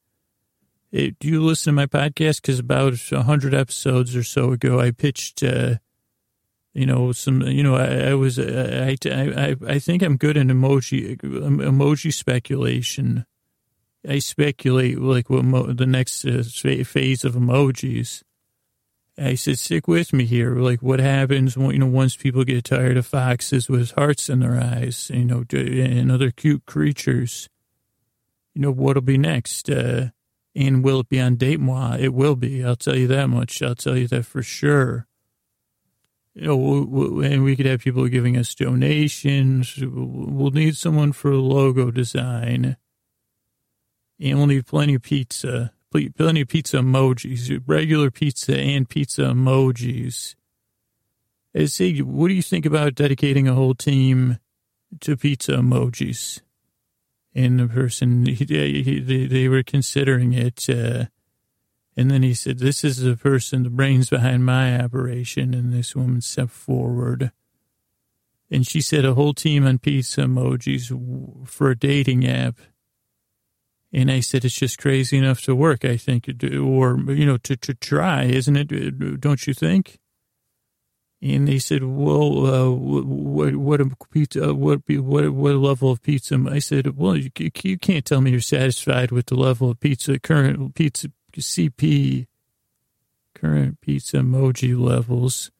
It, 0.91 1.19
do 1.19 1.27
you 1.27 1.41
listen 1.41 1.73
to 1.73 1.75
my 1.75 1.85
podcast? 1.85 2.41
Because 2.41 2.59
about 2.59 2.93
100 2.93 3.53
episodes 3.53 4.15
or 4.15 4.23
so 4.23 4.51
ago, 4.51 4.79
I 4.79 4.91
pitched 4.91 5.43
uh, 5.43 5.75
you 6.77 6.85
know, 6.85 7.11
some, 7.11 7.41
you 7.41 7.63
know, 7.63 7.75
I, 7.75 8.11
I 8.11 8.13
was, 8.13 8.37
I, 8.37 8.95
I, 9.03 9.55
I 9.67 9.79
think 9.79 10.03
I'm 10.03 10.15
good 10.15 10.37
in 10.37 10.49
emoji, 10.49 11.17
emoji 11.17 12.13
speculation. 12.13 13.25
I 14.07 14.19
speculate 14.19 14.99
like 14.99 15.27
what 15.27 15.43
mo- 15.43 15.73
the 15.73 15.87
next 15.87 16.23
uh, 16.23 16.43
phase 16.43 17.25
of 17.25 17.33
emojis. 17.33 18.21
I 19.17 19.33
said, 19.33 19.57
stick 19.57 19.87
with 19.87 20.13
me 20.13 20.25
here. 20.25 20.53
Like 20.57 20.83
what 20.83 20.99
happens 20.99 21.57
when, 21.57 21.71
you 21.71 21.79
know, 21.79 21.87
once 21.87 22.15
people 22.15 22.43
get 22.43 22.65
tired 22.65 22.97
of 22.97 23.07
foxes 23.07 23.67
with 23.67 23.93
hearts 23.93 24.29
in 24.29 24.41
their 24.41 24.61
eyes, 24.61 25.09
you 25.11 25.25
know, 25.25 25.45
and 25.51 26.11
other 26.11 26.29
cute 26.29 26.67
creatures, 26.67 27.49
you 28.53 28.61
know, 28.61 28.71
what'll 28.71 29.01
be 29.01 29.17
next? 29.17 29.67
Uh, 29.67 30.09
and 30.55 30.83
will 30.83 30.99
it 30.99 31.09
be 31.09 31.19
on 31.19 31.37
date 31.37 31.59
moi? 31.59 31.97
It 31.99 32.13
will 32.13 32.35
be. 32.35 32.63
I'll 32.63 32.75
tell 32.75 32.95
you 32.95 33.07
that 33.07 33.29
much. 33.29 33.63
I'll 33.63 33.73
tell 33.73 33.97
you 33.97 34.07
that 34.09 34.27
for 34.27 34.43
sure 34.43 35.06
you 36.39 36.47
know, 36.47 37.21
and 37.21 37.43
we 37.43 37.55
could 37.55 37.65
have 37.65 37.81
people 37.81 38.07
giving 38.07 38.37
us 38.37 38.53
donations. 38.53 39.75
We'll 39.81 40.51
need 40.51 40.77
someone 40.77 41.11
for 41.11 41.33
logo 41.33 41.89
design. 41.89 42.77
And 44.19 44.37
we'll 44.37 44.47
need 44.47 44.67
plenty 44.67 44.93
of 44.93 45.01
pizza, 45.01 45.73
plenty 45.91 46.41
of 46.41 46.47
pizza 46.47 46.77
emojis, 46.77 47.63
regular 47.65 48.11
pizza 48.11 48.55
and 48.55 48.87
pizza 48.87 49.23
emojis. 49.23 50.35
I 51.55 51.65
say, 51.65 51.97
what 51.99 52.27
do 52.27 52.35
you 52.35 52.43
think 52.43 52.67
about 52.67 52.93
dedicating 52.93 53.47
a 53.47 53.55
whole 53.55 53.73
team 53.73 54.37
to 55.01 55.17
pizza 55.17 55.53
emojis? 55.53 56.41
And 57.33 57.59
the 57.59 57.67
person, 57.67 58.27
he, 58.27 58.45
he, 58.45 58.99
they, 58.99 59.25
they 59.25 59.47
were 59.47 59.63
considering 59.63 60.33
it. 60.33 60.69
Uh, 60.69 61.05
and 61.97 62.11
then 62.11 62.21
he 62.21 62.35
said, 62.35 62.59
This 62.59 62.83
is 62.83 62.97
the 62.97 63.17
person, 63.17 63.63
the 63.63 63.71
brains 63.71 64.11
behind 64.11 64.45
my 64.45 64.79
operation. 64.79 65.55
And 65.55 65.73
this 65.73 65.95
woman 65.95 66.21
stepped 66.21 66.51
forward. 66.51 67.31
And 68.51 68.67
she 68.67 68.81
said, 68.81 69.03
A 69.03 69.15
whole 69.15 69.33
team 69.33 69.65
on 69.65 69.79
pizza 69.79 70.21
emojis 70.21 71.47
for 71.47 71.71
a 71.71 71.75
dating 71.75 72.27
app. 72.27 72.59
And 73.91 74.11
I 74.11 74.19
said, 74.19 74.45
It's 74.45 74.53
just 74.53 74.77
crazy 74.77 75.17
enough 75.17 75.41
to 75.41 75.55
work, 75.55 75.83
I 75.83 75.97
think, 75.97 76.29
or, 76.29 76.99
you 77.11 77.25
know, 77.25 77.37
to, 77.37 77.57
to 77.57 77.73
try, 77.73 78.25
isn't 78.25 78.55
it? 78.55 79.19
Don't 79.19 79.47
you 79.47 79.55
think? 79.55 79.97
And 81.19 81.47
they 81.47 81.57
said, 81.57 81.83
"Well, 81.83 82.45
uh, 82.45 82.69
what 82.69 83.55
what 83.55 83.81
a 83.81 83.89
pizza? 84.11 84.53
What 84.53 84.81
what 84.87 85.29
what 85.31 85.55
level 85.55 85.89
of 85.89 86.03
pizza?" 86.03 86.39
I 86.47 86.59
said, 86.59 86.95
"Well, 86.95 87.17
you, 87.17 87.31
you 87.63 87.75
can't 87.79 88.05
tell 88.05 88.21
me 88.21 88.29
you're 88.29 88.39
satisfied 88.39 89.11
with 89.11 89.25
the 89.25 89.35
level 89.35 89.71
of 89.71 89.79
pizza 89.79 90.19
current 90.19 90.75
pizza 90.75 91.07
CP 91.41 92.27
current 93.35 93.81
pizza 93.81 94.17
emoji 94.17 94.77
levels." 94.77 95.51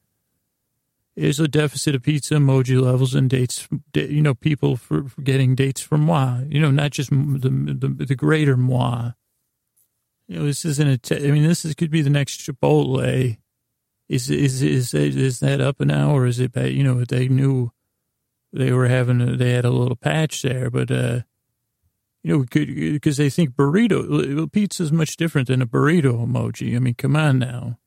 is 1.18 1.40
a 1.40 1.48
deficit 1.48 1.96
of 1.96 2.04
pizza 2.04 2.36
emoji 2.36 2.80
levels 2.80 3.16
and 3.16 3.28
dates. 3.30 3.68
You 3.96 4.22
know, 4.22 4.36
people 4.36 4.78
for, 4.78 5.02
getting 5.24 5.56
dates 5.56 5.82
from 5.82 6.02
moi. 6.02 6.42
You 6.48 6.62
know, 6.62 6.72
not 6.72 6.92
just 6.92 7.10
the 7.10 7.50
the, 7.50 8.06
the 8.06 8.16
greater 8.16 8.56
moi. 8.56 9.14
You 10.28 10.40
know, 10.40 10.46
this 10.46 10.64
isn't 10.64 10.88
a. 10.88 10.98
T- 10.98 11.28
I 11.28 11.32
mean, 11.32 11.44
this 11.44 11.66
is, 11.66 11.74
could 11.74 11.90
be 11.90 12.04
the 12.04 12.12
next 12.12 12.40
Chipotle 12.40 13.38
is 14.08 14.30
is 14.30 14.62
is 14.62 14.94
is 14.94 15.40
that 15.40 15.60
up 15.60 15.80
now, 15.80 16.12
or 16.12 16.28
is 16.28 16.40
it? 16.40 16.56
You 16.56 16.84
know, 16.84 17.04
they 17.04 17.28
knew 17.28 17.72
they 18.54 18.72
were 18.72 18.88
having 18.88 19.20
a, 19.20 19.36
they 19.36 19.52
had 19.52 19.66
a 19.66 19.72
little 19.72 19.96
patch 19.96 20.44
there, 20.44 20.70
but 20.70 20.92
uh, 20.92 21.22
you 22.28 22.38
know, 22.40 22.46
because 22.52 23.18
they 23.18 23.30
think 23.30 23.52
burrito 23.52 24.52
pizza 24.52 24.84
is 24.84 24.92
much 24.92 25.16
different 25.16 25.48
than 25.48 25.62
a 25.62 25.68
burrito 25.68 26.28
emoji. 26.28 26.76
I 26.76 26.80
mean, 26.80 26.96
come 26.96 27.16
on 27.16 27.40
now. 27.40 27.78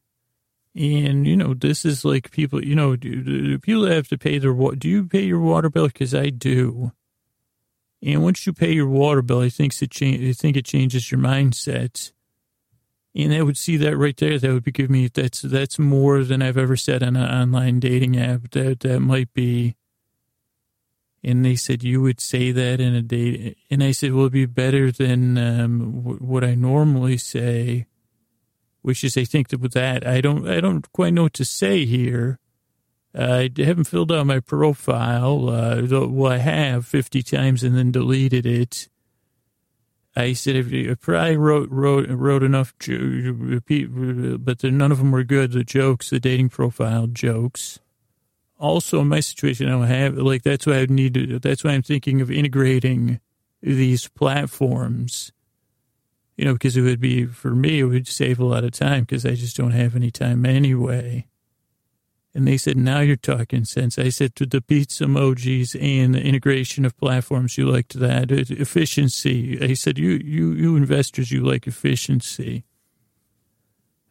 And 0.75 1.27
you 1.27 1.37
know, 1.37 1.53
this 1.53 1.85
is 1.85 2.05
like 2.05 2.31
people. 2.31 2.65
You 2.65 2.75
know, 2.75 2.97
do, 2.97 3.23
do 3.23 3.59
people 3.59 3.87
have 3.87 4.09
to 4.09 4.19
pay 4.19 4.39
their 4.39 4.55
Do 4.55 4.89
you 4.89 5.05
pay 5.05 5.23
your 5.23 5.41
water 5.41 5.69
bill? 5.69 5.89
Because 5.89 6.15
I 6.15 6.31
do. 6.31 6.93
And 8.03 8.23
once 8.23 8.47
you 8.47 8.53
pay 8.53 8.73
your 8.73 8.89
water 8.89 9.21
bill, 9.21 9.41
I 9.41 9.51
think 9.51 9.81
it 9.83 9.91
change. 9.91 10.27
I 10.27 10.33
think 10.33 10.57
it 10.57 10.65
changes 10.65 11.11
your 11.11 11.21
mindset 11.21 12.13
and 13.15 13.35
I 13.35 13.43
would 13.43 13.57
see 13.57 13.77
that 13.79 13.97
right 13.97 14.17
there. 14.17 14.39
That 14.39 14.53
would 14.53 14.63
be 14.63 14.73
give 14.73 14.91
me 14.91 15.09
that's 15.09 15.43
that's 15.43 15.79
more 15.79 16.23
than 16.25 16.43
I've 16.43 16.57
ever 16.57 16.77
said 16.77 17.03
on 17.03 17.17
an 17.17 17.29
online 17.29 17.81
dating 17.81 18.19
app. 18.19 18.51
That 18.53 18.81
that 18.81 19.01
might 19.01 19.33
be. 19.33 19.77
And 21.23 21.45
they 21.45 21.55
said 21.55 21.83
you 21.83 22.01
would 22.01 22.21
say 22.21 22.51
that 22.51 22.81
in 22.81 22.95
a 22.95 23.03
date, 23.03 23.59
and 23.71 23.83
I 23.83 23.91
said, 23.91 24.13
"Well, 24.13 24.23
it'd 24.23 24.33
be 24.33 24.47
better 24.47 24.91
than 24.91 25.37
um, 25.37 26.03
what 26.19 26.43
I 26.43 26.55
normally 26.55 27.19
say," 27.19 27.87
which 28.81 29.05
is, 29.05 29.19
I 29.19 29.25
think 29.25 29.49
that 29.49 29.61
with 29.61 29.73
that, 29.73 30.07
I 30.07 30.23
don't, 30.23 30.49
I 30.49 30.61
don't 30.61 30.91
quite 30.93 31.13
know 31.13 31.25
what 31.25 31.35
to 31.35 31.45
say 31.45 31.85
here. 31.85 32.39
Uh, 33.15 33.49
I 33.59 33.63
haven't 33.63 33.85
filled 33.85 34.13
out 34.13 34.27
my 34.27 34.41
profile. 34.41 35.51
Uh, 35.51 36.07
well, 36.09 36.33
I 36.33 36.39
have 36.39 36.87
fifty 36.87 37.23
times 37.23 37.63
and 37.63 37.77
then 37.77 37.93
deleted 37.93 38.47
it 38.47 38.89
I 40.17 40.33
said, 40.33 40.57
if, 40.57 40.73
if 40.73 41.09
I 41.09 41.35
wrote 41.35 41.71
wrote 41.71 42.09
wrote 42.09 42.43
enough, 42.43 42.75
repeat, 42.89 43.87
but 43.87 44.63
none 44.65 44.91
of 44.91 44.99
them 44.99 45.13
were 45.13 45.23
good. 45.23 45.53
The 45.53 45.63
jokes, 45.63 46.11
the 46.11 46.19
dating 46.19 46.49
profile 46.49 47.07
jokes. 47.07 47.79
Also, 48.61 49.01
in 49.01 49.09
my 49.09 49.21
situation, 49.21 49.67
I 49.67 49.71
don't 49.71 49.87
have 49.87 50.19
like 50.19 50.43
that's 50.43 50.67
why 50.67 50.81
I 50.81 50.87
need 50.87 51.15
to. 51.15 51.39
That's 51.39 51.65
why 51.65 51.71
I'm 51.73 51.83
thinking 51.83 52.21
of 52.21 52.31
integrating 52.31 53.19
these 53.63 54.07
platforms. 54.07 55.33
You 56.37 56.45
know, 56.45 56.53
because 56.53 56.77
it 56.77 56.83
would 56.83 57.01
be 57.01 57.25
for 57.27 57.55
me, 57.55 57.81
it 57.81 57.85
would 57.85 58.07
save 58.07 58.39
a 58.39 58.45
lot 58.45 58.65
of 58.65 58.73
time 58.73 59.05
because 59.05 59.25
I 59.25 59.35
just 59.35 59.57
don't 59.57 59.73
have 59.73 59.97
any 59.97 60.11
time 60.11 60.45
anyway. 60.45 61.27
And 62.35 62.47
they 62.47 62.59
said, 62.59 62.77
now 62.77 63.01
you're 63.01 63.17
talking 63.17 63.65
sense. 63.65 63.99
I 63.99 64.09
said 64.11 64.37
to 64.37 64.47
the 64.47 64.61
pizza 64.61 65.05
emojis 65.05 65.75
and 65.81 66.15
the 66.15 66.23
integration 66.23 66.85
of 66.85 66.97
platforms, 66.97 67.59
you 67.59 67.69
liked 67.69 67.99
that. 67.99 68.31
Efficiency. 68.31 69.59
I 69.61 69.75
said, 69.75 69.99
you, 69.99 70.11
you, 70.11 70.53
you 70.53 70.77
investors, 70.77 71.33
you 71.33 71.43
like 71.43 71.67
efficiency. 71.67 72.65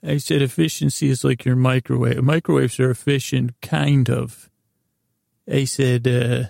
I 0.02 0.18
said, 0.18 0.42
efficiency 0.42 1.10
is 1.10 1.24
like 1.24 1.44
your 1.44 1.58
microwave. 1.58 2.24
Microwaves 2.24 2.80
are 2.80 2.90
efficient, 2.90 3.52
kind 3.62 4.10
of. 4.10 4.50
I 5.52 5.66
said, 5.66 6.08
uh, 6.08 6.44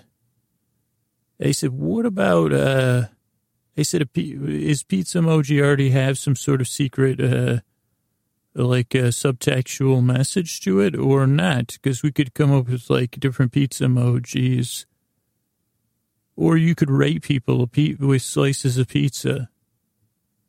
I 1.44 1.52
said, 1.52 1.70
what 1.70 2.06
about, 2.06 2.52
uh, 2.52 3.06
I 3.76 3.82
said, 3.82 4.08
is 4.14 4.82
pizza 4.84 5.18
emoji 5.18 5.60
already 5.60 5.90
have 5.90 6.18
some 6.18 6.36
sort 6.36 6.60
of 6.60 6.68
secret, 6.68 7.20
uh, 7.20 7.60
like 8.54 8.94
a 8.94 9.08
subtextual 9.08 10.04
message 10.04 10.60
to 10.60 10.80
it 10.80 10.94
or 10.94 11.26
not? 11.26 11.78
Because 11.82 12.02
we 12.02 12.12
could 12.12 12.34
come 12.34 12.52
up 12.52 12.68
with 12.68 12.88
like 12.88 13.18
different 13.18 13.52
pizza 13.52 13.84
emojis. 13.84 14.84
Or 16.36 16.56
you 16.56 16.74
could 16.74 16.90
rate 16.90 17.22
people 17.22 17.68
with 17.74 18.22
slices 18.22 18.78
of 18.78 18.88
pizza. 18.88 19.50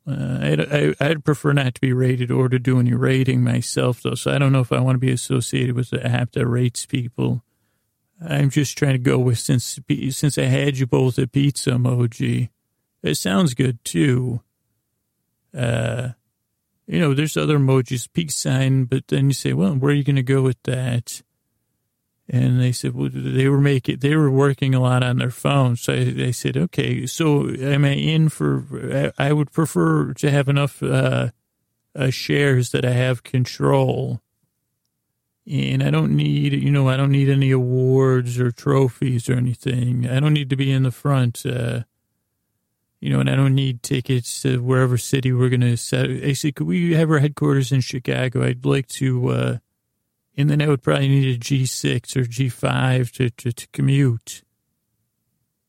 Uh, 0.06 0.38
I'd, 0.40 0.96
I'd 1.00 1.24
prefer 1.24 1.52
not 1.52 1.76
to 1.76 1.80
be 1.80 1.92
rated 1.92 2.30
or 2.30 2.48
to 2.48 2.58
do 2.58 2.80
any 2.80 2.92
rating 2.92 3.42
myself, 3.42 4.02
though. 4.02 4.14
So 4.14 4.32
I 4.32 4.38
don't 4.38 4.52
know 4.52 4.60
if 4.60 4.72
I 4.72 4.80
want 4.80 4.96
to 4.96 5.00
be 5.00 5.12
associated 5.12 5.76
with 5.76 5.90
the 5.90 6.04
app 6.04 6.32
that 6.32 6.46
rates 6.46 6.86
people. 6.86 7.44
I'm 8.20 8.50
just 8.50 8.76
trying 8.76 8.92
to 8.92 8.98
go 8.98 9.18
with 9.18 9.38
since 9.38 9.78
since 10.10 10.38
I 10.38 10.44
had 10.44 10.78
you 10.78 10.86
both 10.86 11.18
a 11.18 11.26
pizza 11.26 11.70
emoji. 11.70 12.50
It 13.02 13.16
sounds 13.16 13.54
good 13.54 13.84
too. 13.84 14.42
Uh, 15.56 16.10
you 16.86 16.98
know, 16.98 17.14
there's 17.14 17.36
other 17.36 17.58
emojis, 17.58 18.08
peace 18.12 18.36
sign, 18.36 18.84
but 18.84 19.08
then 19.08 19.26
you 19.26 19.34
say, 19.34 19.52
well, 19.52 19.74
where 19.74 19.92
are 19.92 19.94
you 19.94 20.04
going 20.04 20.16
to 20.16 20.22
go 20.22 20.42
with 20.42 20.62
that? 20.64 21.22
And 22.34 22.58
they 22.58 22.72
said, 22.72 22.94
well, 22.94 23.10
they 23.12 23.46
were 23.46 23.60
making, 23.60 23.98
they 23.98 24.16
were 24.16 24.30
working 24.30 24.74
a 24.74 24.80
lot 24.80 25.02
on 25.02 25.18
their 25.18 25.30
phones. 25.30 25.82
So 25.82 25.92
I, 25.92 26.14
I 26.18 26.30
said, 26.30 26.56
okay, 26.56 27.04
so 27.04 27.46
am 27.46 27.84
I 27.84 27.92
in 27.92 28.30
for, 28.30 29.12
I 29.18 29.34
would 29.34 29.52
prefer 29.52 30.14
to 30.14 30.30
have 30.30 30.48
enough 30.48 30.82
uh, 30.82 31.28
uh, 31.94 32.08
shares 32.08 32.70
that 32.70 32.86
I 32.86 32.92
have 32.92 33.22
control. 33.22 34.22
And 35.46 35.82
I 35.82 35.90
don't 35.90 36.16
need, 36.16 36.54
you 36.54 36.70
know, 36.70 36.88
I 36.88 36.96
don't 36.96 37.10
need 37.10 37.28
any 37.28 37.50
awards 37.50 38.40
or 38.40 38.50
trophies 38.50 39.28
or 39.28 39.34
anything. 39.34 40.08
I 40.08 40.18
don't 40.18 40.32
need 40.32 40.48
to 40.50 40.56
be 40.56 40.72
in 40.72 40.84
the 40.84 40.90
front. 40.90 41.44
Uh, 41.44 41.82
you 42.98 43.10
know, 43.10 43.20
and 43.20 43.28
I 43.28 43.36
don't 43.36 43.54
need 43.54 43.82
tickets 43.82 44.40
to 44.42 44.62
wherever 44.62 44.96
city 44.96 45.32
we're 45.32 45.50
going 45.50 45.60
to 45.60 45.76
set. 45.76 46.08
Actually, 46.08 46.52
could 46.52 46.66
we 46.68 46.94
have 46.94 47.10
our 47.10 47.18
headquarters 47.18 47.72
in 47.72 47.82
Chicago? 47.82 48.42
I'd 48.42 48.64
like 48.64 48.86
to, 48.88 49.28
uh, 49.28 49.58
and 50.36 50.48
then 50.48 50.62
I 50.62 50.68
would 50.68 50.82
probably 50.82 51.08
need 51.08 51.36
a 51.36 51.38
G6 51.38 52.16
or 52.16 52.24
G5 52.24 53.10
to, 53.12 53.30
to, 53.30 53.52
to 53.52 53.66
commute. 53.68 54.42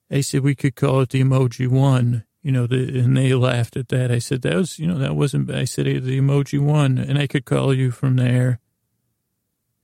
I 0.10 0.22
said 0.22 0.42
we 0.42 0.56
could 0.56 0.76
call 0.76 1.02
it 1.02 1.10
the 1.10 1.22
Emoji 1.22 1.68
One, 1.68 2.24
you 2.42 2.52
know, 2.52 2.68
the, 2.68 3.00
and 3.00 3.18
they 3.18 3.34
laughed 3.34 3.76
at 3.76 3.90
that. 3.90 4.12
I 4.12 4.20
said 4.20 4.42
that 4.44 4.56
was, 4.56 4.80
you 4.80 4.88
know, 4.88 4.98
that 5.00 5.16
wasn't. 5.16 5.50
I 5.52 5.66
said 5.66 5.86
the 5.86 6.20
Emoji 6.20 6.60
One, 6.60 6.98
and 6.98 7.18
I 7.18 7.28
could 7.28 7.46
call 7.46 7.74
you 7.74 7.92
from 7.92 8.16
there. 8.18 8.60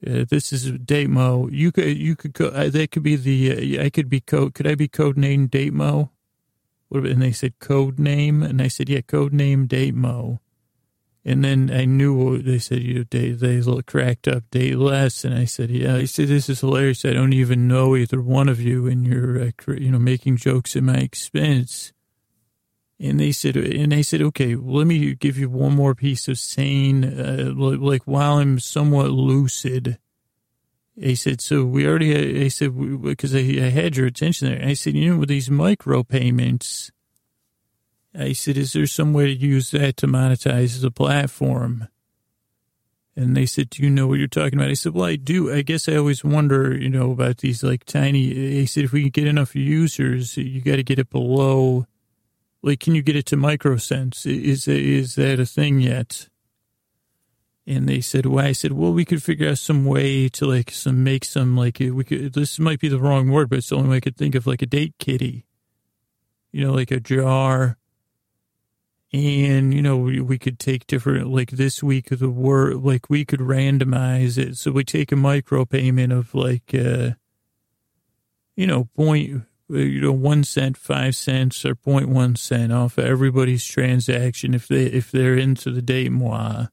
Uh, 0.05 0.23
this 0.29 0.53
is 0.53 0.71
Datemo. 0.71 1.51
You 1.51 1.71
could, 1.71 1.97
you 1.97 2.15
could, 2.15 2.33
go, 2.33 2.47
uh, 2.47 2.69
that 2.69 2.91
could 2.91 3.03
be 3.03 3.15
the. 3.15 3.79
Uh, 3.79 3.83
I 3.83 3.89
could 3.89 4.09
be 4.09 4.21
code. 4.21 4.53
Could 4.53 4.67
I 4.67 4.75
be 4.75 4.87
code 4.87 5.17
named 5.17 5.51
Datemo? 5.51 6.09
and 6.91 7.21
they 7.21 7.31
said 7.31 7.59
code 7.59 7.99
name, 7.99 8.41
and 8.41 8.61
I 8.61 8.67
said, 8.67 8.89
yeah, 8.89 9.01
code 9.01 9.33
name 9.33 9.67
Datemo. 9.67 10.39
And 11.29 11.45
then 11.45 11.69
I 11.71 11.85
knew 11.85 12.41
they 12.41 12.57
said 12.57 12.81
you 12.81 12.95
know, 12.95 13.05
they 13.11 13.29
they 13.29 13.61
cracked 13.83 14.27
up 14.27 14.49
day 14.49 14.73
less, 14.73 15.23
and 15.23 15.35
I 15.35 15.45
said, 15.45 15.69
yeah. 15.69 15.95
I 15.95 16.05
said 16.05 16.27
this 16.27 16.49
is 16.49 16.61
hilarious. 16.61 17.05
I 17.05 17.13
don't 17.13 17.33
even 17.33 17.67
know 17.67 17.95
either 17.95 18.19
one 18.19 18.49
of 18.49 18.59
you, 18.59 18.87
and 18.87 19.05
you're 19.05 19.39
uh, 19.39 19.51
you 19.73 19.91
know 19.91 19.99
making 19.99 20.37
jokes 20.37 20.75
at 20.75 20.81
my 20.81 20.95
expense. 20.95 21.93
And 22.99 23.19
they 23.19 23.31
said, 23.31 23.55
and 23.55 23.91
they 23.91 24.01
said, 24.01 24.23
okay, 24.23 24.55
let 24.55 24.87
me 24.87 25.13
give 25.13 25.37
you 25.37 25.49
one 25.49 25.75
more 25.75 25.93
piece 25.93 26.27
of 26.27 26.39
sane, 26.39 27.03
uh, 27.05 27.53
like 27.55 28.01
while 28.05 28.39
I'm 28.39 28.59
somewhat 28.59 29.11
lucid. 29.11 29.99
He 30.95 31.13
said, 31.13 31.41
so 31.41 31.63
we 31.63 31.87
already, 31.87 32.43
I 32.43 32.47
said, 32.47 32.71
because 33.01 33.35
I, 33.35 33.39
I, 33.39 33.69
had 33.69 33.95
your 33.95 34.07
attention 34.07 34.49
there. 34.49 34.67
I 34.67 34.73
said, 34.73 34.95
you 34.95 35.11
know, 35.11 35.19
with 35.19 35.29
these 35.29 35.49
micro 35.49 36.03
payments, 36.03 36.91
I 38.17 38.33
said, 38.33 38.57
is 38.57 38.73
there 38.73 38.87
some 38.87 39.13
way 39.13 39.25
to 39.25 39.33
use 39.33 39.71
that 39.71 39.97
to 39.97 40.07
monetize 40.07 40.81
the 40.81 40.91
platform? 40.91 41.87
And 43.15 43.35
they 43.35 43.45
said, 43.45 43.69
do 43.69 43.83
you 43.83 43.89
know 43.89 44.07
what 44.07 44.19
you're 44.19 44.27
talking 44.27 44.57
about? 44.57 44.69
I 44.71 44.75
said, 44.75 44.93
well, 44.93 45.05
I 45.05 45.15
do. 45.15 45.53
I 45.53 45.61
guess 45.61 45.89
I 45.89 45.95
always 45.95 46.23
wonder, 46.23 46.75
you 46.75 46.89
know, 46.89 47.11
about 47.11 47.39
these 47.39 47.63
like 47.63 47.83
tiny, 47.85 48.33
he 48.33 48.65
said, 48.65 48.85
if 48.85 48.93
we 48.93 49.01
can 49.01 49.09
get 49.11 49.27
enough 49.27 49.55
users, 49.55 50.37
you 50.37 50.61
got 50.61 50.77
to 50.77 50.83
get 50.83 50.99
it 50.99 51.09
below, 51.09 51.85
like, 52.61 52.79
can 52.79 52.95
you 52.95 53.01
get 53.01 53.15
it 53.15 53.25
to 53.27 53.37
microcents? 53.37 54.25
Is, 54.25 54.67
is 54.67 55.15
that 55.15 55.39
a 55.39 55.45
thing 55.45 55.79
yet? 55.79 56.29
and 57.69 57.87
they 57.87 58.01
said, 58.01 58.25
"Well," 58.25 58.43
I 58.43 58.51
said, 58.51 58.71
"Well, 58.71 58.91
we 58.91 59.05
could 59.05 59.21
figure 59.21 59.47
out 59.47 59.59
some 59.59 59.85
way 59.85 60.27
to 60.29 60.45
like 60.47 60.71
some 60.71 61.03
make 61.03 61.23
some 61.23 61.55
like 61.55 61.77
we 61.79 62.03
could. 62.03 62.33
This 62.33 62.57
might 62.57 62.79
be 62.79 62.87
the 62.87 62.99
wrong 62.99 63.29
word, 63.29 63.47
but 63.47 63.59
it's 63.59 63.69
the 63.69 63.75
only 63.75 63.89
way 63.89 63.97
I 63.97 63.99
could 63.99 64.17
think 64.17 64.33
of 64.33 64.47
like 64.47 64.63
a 64.63 64.65
date 64.65 64.95
kitty, 64.97 65.45
you 66.51 66.65
know, 66.65 66.73
like 66.73 66.89
a 66.89 66.99
jar." 66.99 67.77
And 69.11 69.73
you 69.73 69.81
know, 69.81 69.97
we, 69.97 70.19
we 70.19 70.37
could 70.37 70.59
take 70.59 70.85
different 70.85 71.27
like 71.27 71.51
this 71.51 71.81
week 71.81 72.09
the 72.09 72.29
word, 72.29 72.83
like 72.83 73.09
we 73.09 73.25
could 73.25 73.39
randomize 73.39 74.37
it. 74.37 74.57
So 74.57 74.71
we 74.71 74.83
take 74.83 75.11
a 75.11 75.15
micro 75.15 75.65
payment 75.65 76.13
of 76.13 76.35
like, 76.35 76.73
uh, 76.75 77.11
you 78.55 78.67
know, 78.67 78.85
point 78.95 79.43
you 79.69 80.01
know, 80.01 80.11
one 80.11 80.43
cent, 80.43 80.77
five 80.77 81.15
cents, 81.15 81.63
or 81.63 81.75
point 81.75 82.09
one 82.09 82.35
cent 82.35 82.71
off 82.71 82.97
of 82.97 83.05
everybody's 83.05 83.65
transaction 83.65 84.53
if 84.53 84.67
they 84.67 84.85
if 84.85 85.11
they're 85.11 85.37
into 85.37 85.71
the 85.71 85.81
date 85.81 86.11
moi 86.11 86.67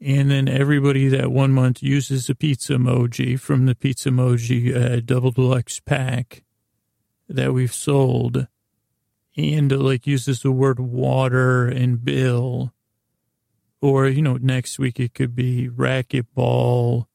And 0.00 0.30
then 0.30 0.48
everybody 0.48 1.08
that 1.08 1.32
one 1.32 1.52
month 1.52 1.82
uses 1.82 2.28
a 2.28 2.34
pizza 2.34 2.74
emoji 2.74 3.40
from 3.40 3.66
the 3.66 3.74
pizza 3.74 4.10
emoji 4.10 4.74
uh, 4.74 5.00
double 5.00 5.30
deluxe 5.30 5.80
pack 5.80 6.44
that 7.28 7.52
we've 7.52 7.74
sold 7.74 8.46
and 9.38 9.72
uh, 9.72 9.78
like 9.78 10.06
uses 10.06 10.42
the 10.42 10.52
word 10.52 10.78
water 10.78 11.66
and 11.66 12.04
bill. 12.04 12.74
Or, 13.80 14.06
you 14.08 14.20
know, 14.20 14.36
next 14.36 14.78
week 14.78 14.98
it 14.98 15.14
could 15.14 15.34
be 15.34 15.70
racquetball 15.70 17.06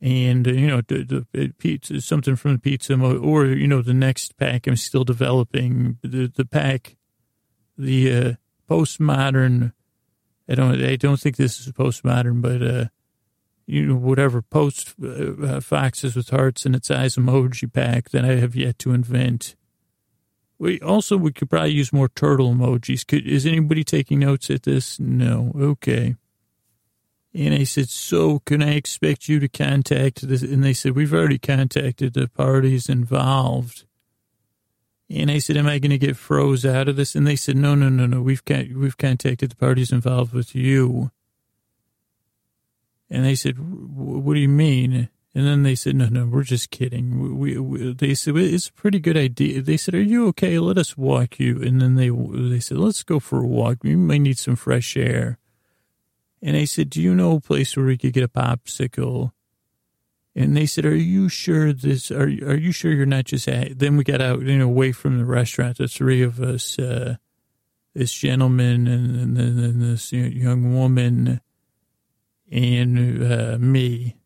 and, 0.00 0.46
you 0.46 0.66
know, 0.66 0.82
the, 0.86 1.26
the 1.32 1.54
pizza, 1.58 2.00
something 2.00 2.36
from 2.36 2.52
the 2.52 2.58
pizza, 2.58 2.94
or, 2.94 3.46
you 3.46 3.66
know, 3.66 3.82
the 3.82 3.94
next 3.94 4.36
pack 4.36 4.66
I'm 4.66 4.76
still 4.76 5.04
developing, 5.04 5.98
the, 6.02 6.30
the 6.34 6.44
pack, 6.44 6.96
the 7.76 8.12
uh, 8.12 8.32
postmodern 8.68 9.72
I 10.50 10.56
don't. 10.56 10.82
I 10.82 10.96
don't 10.96 11.20
think 11.20 11.36
this 11.36 11.60
is 11.60 11.72
postmodern, 11.72 12.42
but 12.42 12.60
uh, 12.60 12.86
you 13.66 13.86
know, 13.86 13.94
whatever 13.94 14.42
post 14.42 14.94
uh, 15.00 15.06
uh, 15.06 15.60
foxes 15.60 16.16
with 16.16 16.30
hearts 16.30 16.66
in 16.66 16.74
its 16.74 16.90
eyes 16.90 17.14
emoji 17.14 17.72
pack 17.72 18.10
that 18.10 18.24
I 18.24 18.34
have 18.34 18.56
yet 18.56 18.78
to 18.80 18.92
invent. 18.92 19.54
We 20.60 20.78
also 20.80 21.16
we 21.16 21.32
could 21.32 21.48
probably 21.48 21.72
use 21.72 21.90
more 21.90 22.10
turtle 22.10 22.52
emojis. 22.52 23.06
Could 23.06 23.26
is 23.26 23.46
anybody 23.46 23.82
taking 23.82 24.18
notes 24.18 24.50
at 24.50 24.64
this? 24.64 25.00
No. 25.00 25.52
Okay. 25.58 26.16
And 27.32 27.54
I 27.54 27.64
said, 27.64 27.88
so 27.88 28.40
can 28.40 28.62
I 28.62 28.74
expect 28.74 29.26
you 29.26 29.40
to 29.40 29.48
contact 29.48 30.28
this? 30.28 30.42
And 30.42 30.62
they 30.62 30.74
said, 30.74 30.92
we've 30.92 31.14
already 31.14 31.38
contacted 31.38 32.12
the 32.12 32.28
parties 32.28 32.88
involved. 32.88 33.84
And 35.08 35.30
I 35.30 35.38
said, 35.38 35.56
am 35.56 35.66
I 35.66 35.78
going 35.78 35.92
to 35.92 35.98
get 35.98 36.16
froze 36.16 36.66
out 36.66 36.88
of 36.88 36.96
this? 36.96 37.14
And 37.14 37.26
they 37.26 37.36
said, 37.36 37.56
no, 37.56 37.74
no, 37.74 37.88
no, 37.88 38.04
no. 38.06 38.20
We've 38.20 38.44
got, 38.44 38.68
we've 38.68 38.98
contacted 38.98 39.52
the 39.52 39.56
parties 39.56 39.92
involved 39.92 40.34
with 40.34 40.54
you. 40.54 41.10
And 43.08 43.24
they 43.24 43.34
said, 43.34 43.56
what 43.58 44.34
do 44.34 44.40
you 44.40 44.48
mean? 44.48 45.08
And 45.32 45.46
then 45.46 45.62
they 45.62 45.76
said, 45.76 45.94
no, 45.94 46.06
no, 46.06 46.26
we're 46.26 46.42
just 46.42 46.70
kidding. 46.70 47.38
We, 47.38 47.56
we, 47.56 47.92
they 47.92 48.14
said, 48.14 48.36
it's 48.36 48.68
a 48.68 48.72
pretty 48.72 48.98
good 48.98 49.16
idea. 49.16 49.62
They 49.62 49.76
said, 49.76 49.94
are 49.94 50.02
you 50.02 50.26
okay? 50.28 50.58
Let 50.58 50.76
us 50.76 50.96
walk 50.96 51.38
you. 51.38 51.62
And 51.62 51.80
then 51.80 51.94
they, 51.94 52.08
they 52.08 52.58
said, 52.58 52.78
let's 52.78 53.04
go 53.04 53.20
for 53.20 53.38
a 53.38 53.46
walk. 53.46 53.78
We 53.84 53.94
might 53.94 54.22
need 54.22 54.38
some 54.38 54.56
fresh 54.56 54.96
air. 54.96 55.38
And 56.42 56.56
I 56.56 56.64
said, 56.64 56.90
do 56.90 57.00
you 57.00 57.14
know 57.14 57.36
a 57.36 57.40
place 57.40 57.76
where 57.76 57.86
we 57.86 57.96
could 57.96 58.12
get 58.12 58.24
a 58.24 58.28
popsicle? 58.28 59.30
And 60.34 60.56
they 60.56 60.66
said, 60.66 60.86
"Are 60.86 60.94
you 60.94 61.28
sure 61.28 61.72
this? 61.72 62.10
Are 62.10 62.22
are 62.22 62.56
you 62.56 62.70
sure 62.70 62.92
you're 62.92 63.04
not 63.04 63.24
just?" 63.24 63.48
At, 63.48 63.80
then 63.80 63.96
we 63.96 64.04
got 64.04 64.20
out, 64.20 64.42
you 64.42 64.58
know, 64.58 64.66
away 64.66 64.92
from 64.92 65.18
the 65.18 65.24
restaurant. 65.24 65.78
The 65.78 65.88
three 65.88 66.22
of 66.22 66.40
us, 66.40 66.78
uh, 66.78 67.16
this 67.94 68.12
gentleman 68.12 68.86
and, 68.86 69.36
and 69.36 69.82
this 69.82 70.12
young 70.12 70.72
woman, 70.72 71.40
and 72.50 73.32
uh, 73.32 73.58
me. 73.58 74.19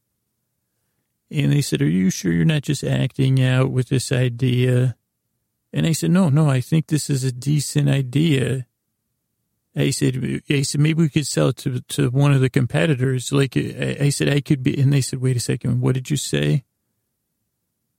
And 1.30 1.52
they 1.52 1.62
said, 1.62 1.82
"Are 1.82 1.88
you 1.88 2.10
sure 2.10 2.32
you're 2.32 2.44
not 2.44 2.62
just 2.62 2.84
acting 2.84 3.42
out 3.42 3.70
with 3.70 3.88
this 3.88 4.12
idea?" 4.12 4.96
And 5.72 5.86
I 5.86 5.92
said, 5.92 6.10
"No, 6.10 6.28
no. 6.28 6.48
I 6.48 6.60
think 6.60 6.86
this 6.86 7.10
is 7.10 7.24
a 7.24 7.32
decent 7.32 7.88
idea." 7.88 8.66
I 9.76 9.90
said, 9.90 10.42
I 10.48 10.62
said, 10.62 10.80
maybe 10.80 11.02
we 11.02 11.08
could 11.08 11.26
sell 11.26 11.48
it 11.48 11.56
to, 11.58 11.80
to 11.80 12.10
one 12.10 12.32
of 12.32 12.40
the 12.40 12.50
competitors. 12.50 13.32
Like, 13.32 13.56
I, 13.56 14.08
said, 14.10 14.28
I 14.28 14.40
could 14.40 14.62
be, 14.62 14.80
and 14.80 14.92
they 14.92 15.00
said, 15.00 15.20
wait 15.20 15.36
a 15.36 15.40
second, 15.40 15.80
what 15.80 15.94
did 15.94 16.10
you 16.10 16.16
say? 16.16 16.64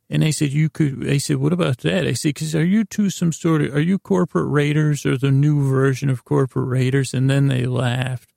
And 0.10 0.24
I 0.24 0.30
said, 0.30 0.52
you 0.52 0.70
could, 0.70 1.10
I 1.10 1.18
said, 1.18 1.38
what 1.38 1.52
about 1.52 1.80
that? 1.80 2.08
I 2.08 2.14
said, 2.14 2.30
because 2.30 2.56
are 2.56 2.64
you 2.64 2.86
two 2.86 3.10
some 3.10 3.34
sort 3.34 3.62
of, 3.62 3.76
are 3.76 3.82
you 3.82 4.00
corporate 4.00 4.50
raiders 4.50 5.06
or 5.06 5.18
the 5.18 5.32
new 5.32 5.68
version 5.68 6.10
of 6.10 6.24
corporate 6.24 6.70
raiders? 6.70 7.14
And 7.14 7.30
then 7.30 7.48
they 7.48 7.66
laughed. 7.66 8.30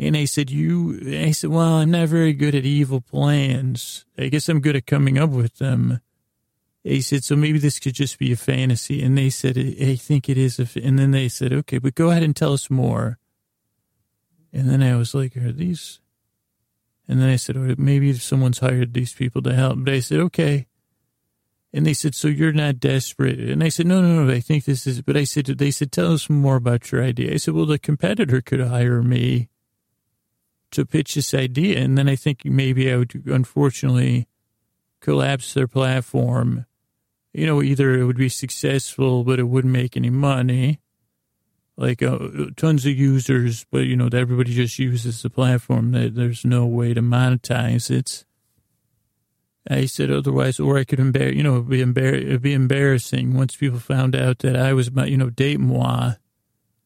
And 0.00 0.16
I 0.16 0.24
said, 0.24 0.48
you, 0.48 0.98
I 1.22 1.30
said, 1.32 1.50
well, 1.50 1.74
I'm 1.74 1.90
not 1.90 2.08
very 2.08 2.32
good 2.32 2.54
at 2.54 2.64
evil 2.64 3.02
plans. 3.02 4.06
I 4.16 4.28
guess 4.28 4.48
I'm 4.48 4.60
good 4.60 4.74
at 4.74 4.86
coming 4.86 5.18
up 5.18 5.28
with 5.28 5.58
them. 5.58 6.00
He 6.82 7.02
said, 7.02 7.22
so 7.22 7.36
maybe 7.36 7.58
this 7.58 7.78
could 7.78 7.92
just 7.92 8.18
be 8.18 8.32
a 8.32 8.36
fantasy. 8.36 9.02
And 9.02 9.18
they 9.18 9.28
said, 9.28 9.58
I 9.58 9.96
think 9.96 10.30
it 10.30 10.38
is. 10.38 10.58
And 10.74 10.98
then 10.98 11.10
they 11.10 11.28
said, 11.28 11.52
okay, 11.52 11.76
but 11.76 11.94
go 11.94 12.10
ahead 12.10 12.22
and 12.22 12.34
tell 12.34 12.54
us 12.54 12.70
more. 12.70 13.18
And 14.54 14.70
then 14.70 14.82
I 14.82 14.96
was 14.96 15.14
like, 15.14 15.36
are 15.36 15.52
these? 15.52 16.00
And 17.06 17.20
then 17.20 17.28
I 17.28 17.36
said, 17.36 17.58
oh, 17.58 17.74
maybe 17.76 18.14
someone's 18.14 18.60
hired 18.60 18.94
these 18.94 19.12
people 19.12 19.42
to 19.42 19.54
help. 19.54 19.80
But 19.80 19.92
I 19.92 20.00
said, 20.00 20.20
okay. 20.20 20.66
And 21.74 21.84
they 21.84 21.92
said, 21.92 22.14
so 22.14 22.26
you're 22.26 22.54
not 22.54 22.80
desperate. 22.80 23.38
And 23.38 23.62
I 23.62 23.68
said, 23.68 23.86
no, 23.86 24.00
no, 24.00 24.24
no, 24.24 24.32
I 24.32 24.40
think 24.40 24.64
this 24.64 24.86
is, 24.86 25.02
but 25.02 25.18
I 25.18 25.24
said, 25.24 25.44
they 25.44 25.70
said, 25.70 25.92
tell 25.92 26.14
us 26.14 26.30
more 26.30 26.56
about 26.56 26.90
your 26.90 27.04
idea. 27.04 27.34
I 27.34 27.36
said, 27.36 27.52
well, 27.52 27.66
the 27.66 27.78
competitor 27.78 28.40
could 28.40 28.62
hire 28.62 29.02
me 29.02 29.49
to 30.72 30.86
pitch 30.86 31.14
this 31.14 31.34
idea. 31.34 31.78
And 31.78 31.96
then 31.98 32.08
I 32.08 32.16
think 32.16 32.44
maybe 32.44 32.92
I 32.92 32.96
would, 32.96 33.22
unfortunately, 33.26 34.28
collapse 35.00 35.54
their 35.54 35.68
platform 35.68 36.66
you 37.32 37.46
know, 37.46 37.62
either 37.62 37.94
it 37.94 38.04
would 38.04 38.16
be 38.16 38.28
successful, 38.28 39.24
but 39.24 39.38
it 39.38 39.44
wouldn't 39.44 39.72
make 39.72 39.96
any 39.96 40.10
money, 40.10 40.80
like 41.76 42.02
uh, 42.02 42.18
tons 42.56 42.84
of 42.86 42.96
users, 42.96 43.64
but 43.70 43.84
you 43.84 43.96
know, 43.96 44.08
everybody 44.12 44.52
just 44.52 44.78
uses 44.78 45.22
the 45.22 45.30
platform. 45.30 45.92
There's 45.92 46.44
no 46.44 46.66
way 46.66 46.92
to 46.94 47.00
monetize 47.00 47.90
it. 47.90 48.24
I 49.68 49.84
said 49.86 50.10
otherwise, 50.10 50.58
or 50.58 50.78
I 50.78 50.84
could 50.84 50.98
embarrass, 50.98 51.36
you 51.36 51.42
know, 51.42 51.56
it'd 51.56 51.68
be, 51.68 51.84
embar- 51.84 52.14
it'd 52.14 52.42
be 52.42 52.54
embarrassing 52.54 53.34
once 53.34 53.54
people 53.54 53.78
found 53.78 54.16
out 54.16 54.40
that 54.40 54.56
I 54.56 54.72
was, 54.72 54.90
you 55.06 55.16
know, 55.16 55.30
date 55.30 55.60
moi. 55.60 56.14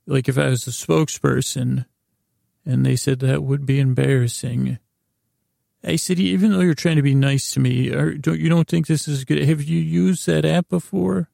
Like 0.07 0.29
if 0.29 0.37
I 0.37 0.49
was 0.49 0.67
a 0.67 0.71
spokesperson 0.71 1.87
and 2.65 2.85
they 2.85 2.97
said 2.97 3.21
that 3.21 3.43
would 3.43 3.67
be 3.67 3.81
embarrassing. 3.81 4.79
I 5.87 5.97
said, 5.97 6.19
even 6.19 6.53
though 6.53 6.61
you're 6.61 6.75
trying 6.75 6.97
to 6.97 7.03
be 7.03 7.15
nice 7.15 7.51
to 7.53 7.61
me, 7.61 7.91
don't 7.91 8.41
you 8.41 8.49
don't 8.49 8.69
think 8.69 8.87
this 8.87 9.07
is 9.07 9.25
good? 9.25 9.43
Have 9.43 9.63
you 9.63 9.79
used 9.79 10.27
that 10.27 10.45
app 10.45 10.69
before? 10.69 11.29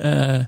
Uh, 0.00 0.44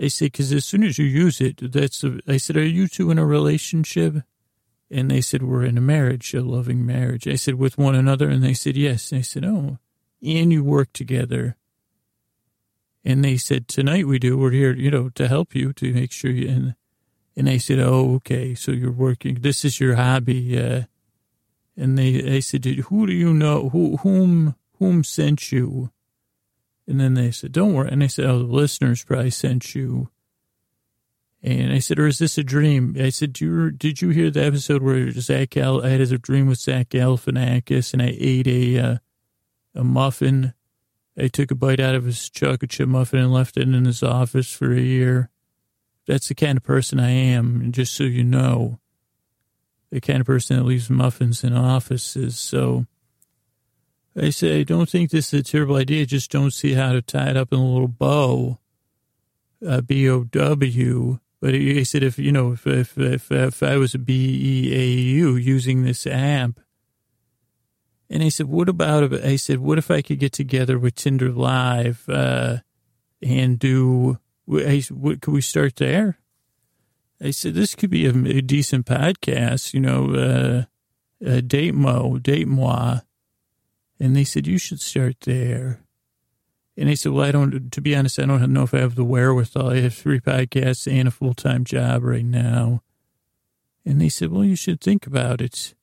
I 0.00 0.08
said, 0.08 0.32
because 0.32 0.52
as 0.52 0.64
soon 0.64 0.82
as 0.82 0.98
you 0.98 1.06
use 1.06 1.40
it, 1.40 1.72
that's. 1.72 2.04
A, 2.04 2.20
I 2.28 2.36
said, 2.36 2.56
are 2.56 2.64
you 2.64 2.88
two 2.88 3.10
in 3.10 3.18
a 3.18 3.24
relationship? 3.24 4.16
And 4.90 5.10
they 5.10 5.22
said, 5.22 5.42
we're 5.42 5.64
in 5.64 5.78
a 5.78 5.82
marriage, 5.82 6.34
a 6.34 6.42
loving 6.42 6.84
marriage. 6.84 7.26
I 7.26 7.36
said, 7.36 7.54
with 7.54 7.78
one 7.78 7.94
another, 7.94 8.28
and 8.28 8.42
they 8.42 8.52
said, 8.52 8.76
yes. 8.76 9.10
And 9.10 9.20
I 9.20 9.22
said, 9.22 9.44
oh, 9.44 9.78
and 10.22 10.52
you 10.52 10.62
work 10.62 10.92
together. 10.92 11.56
And 13.02 13.24
they 13.24 13.38
said, 13.38 13.68
tonight 13.68 14.06
we 14.06 14.18
do. 14.18 14.36
We're 14.36 14.50
here, 14.50 14.74
you 14.74 14.90
know, 14.90 15.08
to 15.10 15.28
help 15.28 15.54
you 15.54 15.72
to 15.72 15.94
make 15.94 16.12
sure 16.12 16.30
you. 16.30 16.48
And 16.48 16.74
and 17.36 17.48
I 17.48 17.56
said, 17.58 17.78
oh, 17.78 18.14
okay. 18.16 18.54
So 18.54 18.72
you're 18.72 18.92
working. 18.92 19.36
This 19.40 19.64
is 19.64 19.80
your 19.80 19.96
hobby. 19.96 20.58
Uh, 20.58 20.82
and 21.76 21.98
they, 21.98 22.20
they 22.20 22.40
said, 22.40 22.64
who 22.64 23.06
do 23.06 23.12
you 23.12 23.32
know, 23.32 23.70
who, 23.70 23.96
whom, 23.98 24.56
whom 24.78 25.02
sent 25.02 25.50
you? 25.50 25.90
And 26.86 27.00
then 27.00 27.14
they 27.14 27.30
said, 27.30 27.52
don't 27.52 27.72
worry. 27.72 27.88
And 27.90 28.02
I 28.02 28.08
said, 28.08 28.26
oh, 28.26 28.38
the 28.38 28.44
listeners 28.44 29.04
probably 29.04 29.30
sent 29.30 29.74
you. 29.74 30.10
And 31.42 31.72
I 31.72 31.78
said, 31.78 31.98
or 31.98 32.06
is 32.06 32.18
this 32.18 32.38
a 32.38 32.44
dream? 32.44 32.96
I 33.00 33.08
said, 33.08 33.32
did 33.32 33.40
you, 33.40 33.70
did 33.70 34.02
you 34.02 34.10
hear 34.10 34.30
the 34.30 34.44
episode 34.44 34.82
where 34.82 35.10
Zach, 35.12 35.56
I 35.56 35.88
had 35.88 36.00
a 36.00 36.18
dream 36.18 36.46
with 36.46 36.58
Zach 36.58 36.90
Galifianakis 36.90 37.92
and 37.92 38.02
I 38.02 38.14
ate 38.16 38.46
a, 38.46 38.78
uh, 38.78 38.96
a 39.74 39.82
muffin. 39.82 40.54
I 41.18 41.28
took 41.28 41.50
a 41.50 41.54
bite 41.54 41.80
out 41.80 41.94
of 41.94 42.04
his 42.04 42.28
chocolate 42.30 42.70
chip 42.70 42.88
muffin 42.88 43.20
and 43.20 43.32
left 43.32 43.56
it 43.56 43.62
in 43.62 43.84
his 43.84 44.02
office 44.02 44.52
for 44.52 44.72
a 44.72 44.80
year. 44.80 45.30
That's 46.06 46.28
the 46.28 46.34
kind 46.34 46.58
of 46.58 46.64
person 46.64 46.98
I 46.98 47.10
am. 47.10 47.60
And 47.60 47.74
just 47.74 47.94
so 47.94 48.04
you 48.04 48.24
know, 48.24 48.80
the 49.90 50.00
kind 50.00 50.20
of 50.20 50.26
person 50.26 50.56
that 50.56 50.64
leaves 50.64 50.90
muffins 50.90 51.44
in 51.44 51.54
offices. 51.54 52.38
So 52.38 52.86
I 54.16 54.30
say, 54.30 54.60
I 54.60 54.62
don't 54.64 54.88
think 54.88 55.10
this 55.10 55.32
is 55.32 55.40
a 55.40 55.42
terrible 55.44 55.76
idea. 55.76 56.04
Just 56.06 56.30
don't 56.30 56.52
see 56.52 56.74
how 56.74 56.92
to 56.92 57.02
tie 57.02 57.30
it 57.30 57.36
up 57.36 57.52
in 57.52 57.58
a 57.58 57.64
little 57.64 57.88
bow, 57.88 58.58
uh, 59.66 59.80
B 59.80 60.08
O 60.08 60.24
W. 60.24 61.18
But 61.40 61.54
he 61.54 61.84
said, 61.84 62.02
if 62.02 62.18
you 62.18 62.32
know, 62.32 62.52
if 62.52 62.66
if 62.66 62.98
if, 62.98 63.30
if 63.30 63.62
I 63.62 63.76
was 63.76 63.94
a 63.94 63.98
B 63.98 64.14
E 64.14 64.74
A 64.74 64.86
U 64.86 65.36
using 65.36 65.82
this 65.82 66.06
app, 66.06 66.60
and 68.10 68.22
I 68.22 68.28
said, 68.28 68.46
what 68.46 68.68
about? 68.68 69.12
I 69.24 69.36
said, 69.36 69.58
what 69.58 69.78
if 69.78 69.90
I 69.90 70.02
could 70.02 70.18
get 70.18 70.32
together 70.32 70.78
with 70.78 70.94
Tinder 70.94 71.30
Live 71.30 72.08
uh, 72.08 72.58
and 73.22 73.58
do? 73.58 74.18
I, 74.50 74.82
what, 74.90 75.20
could 75.20 75.34
we 75.34 75.40
start 75.40 75.76
there? 75.76 76.18
I 77.20 77.30
said, 77.30 77.54
this 77.54 77.74
could 77.74 77.90
be 77.90 78.06
a, 78.06 78.10
a 78.10 78.42
decent 78.42 78.86
podcast, 78.86 79.74
you 79.74 79.80
know, 79.80 80.14
uh, 80.14 80.64
uh, 81.24 81.40
Date 81.40 81.74
Mo, 81.74 82.18
Date 82.18 82.48
Moi. 82.48 82.98
And 84.00 84.16
they 84.16 84.24
said, 84.24 84.46
you 84.46 84.58
should 84.58 84.80
start 84.80 85.20
there. 85.20 85.80
And 86.76 86.88
I 86.88 86.94
said, 86.94 87.12
well, 87.12 87.24
I 87.24 87.30
don't, 87.30 87.70
to 87.70 87.80
be 87.80 87.94
honest, 87.94 88.18
I 88.18 88.24
don't 88.24 88.52
know 88.52 88.64
if 88.64 88.74
I 88.74 88.78
have 88.78 88.96
the 88.96 89.04
wherewithal. 89.04 89.70
I 89.70 89.80
have 89.80 89.94
three 89.94 90.20
podcasts 90.20 90.90
and 90.90 91.06
a 91.06 91.12
full 91.12 91.34
time 91.34 91.64
job 91.64 92.02
right 92.02 92.24
now. 92.24 92.82
And 93.84 94.00
they 94.00 94.08
said, 94.08 94.32
well, 94.32 94.44
you 94.44 94.56
should 94.56 94.80
think 94.80 95.06
about 95.06 95.40
it. 95.40 95.74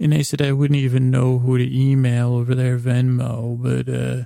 And 0.00 0.14
I 0.14 0.22
said, 0.22 0.40
I 0.40 0.52
wouldn't 0.52 0.78
even 0.78 1.10
know 1.10 1.38
who 1.38 1.58
to 1.58 1.76
email 1.78 2.34
over 2.34 2.54
there, 2.54 2.78
Venmo, 2.78 3.60
but, 3.60 3.92
uh, 3.92 4.24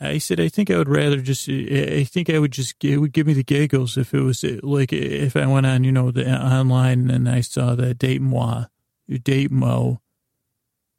I 0.00 0.18
said, 0.18 0.38
I 0.38 0.48
think 0.48 0.70
I 0.70 0.78
would 0.78 0.88
rather 0.88 1.20
just, 1.20 1.48
I 1.48 2.04
think 2.04 2.30
I 2.30 2.38
would 2.38 2.52
just, 2.52 2.82
it 2.84 2.98
would 2.98 3.12
give 3.12 3.26
me 3.26 3.32
the 3.32 3.42
giggles 3.42 3.96
if 3.96 4.14
it 4.14 4.20
was 4.20 4.44
like, 4.62 4.92
if 4.92 5.36
I 5.36 5.44
went 5.46 5.66
on, 5.66 5.82
you 5.82 5.90
know, 5.90 6.12
the 6.12 6.30
online 6.30 7.10
and 7.10 7.28
I 7.28 7.40
saw 7.40 7.74
that 7.74 7.98
date 7.98 8.22
moi, 8.22 8.66
date 9.08 9.50
mo. 9.50 10.00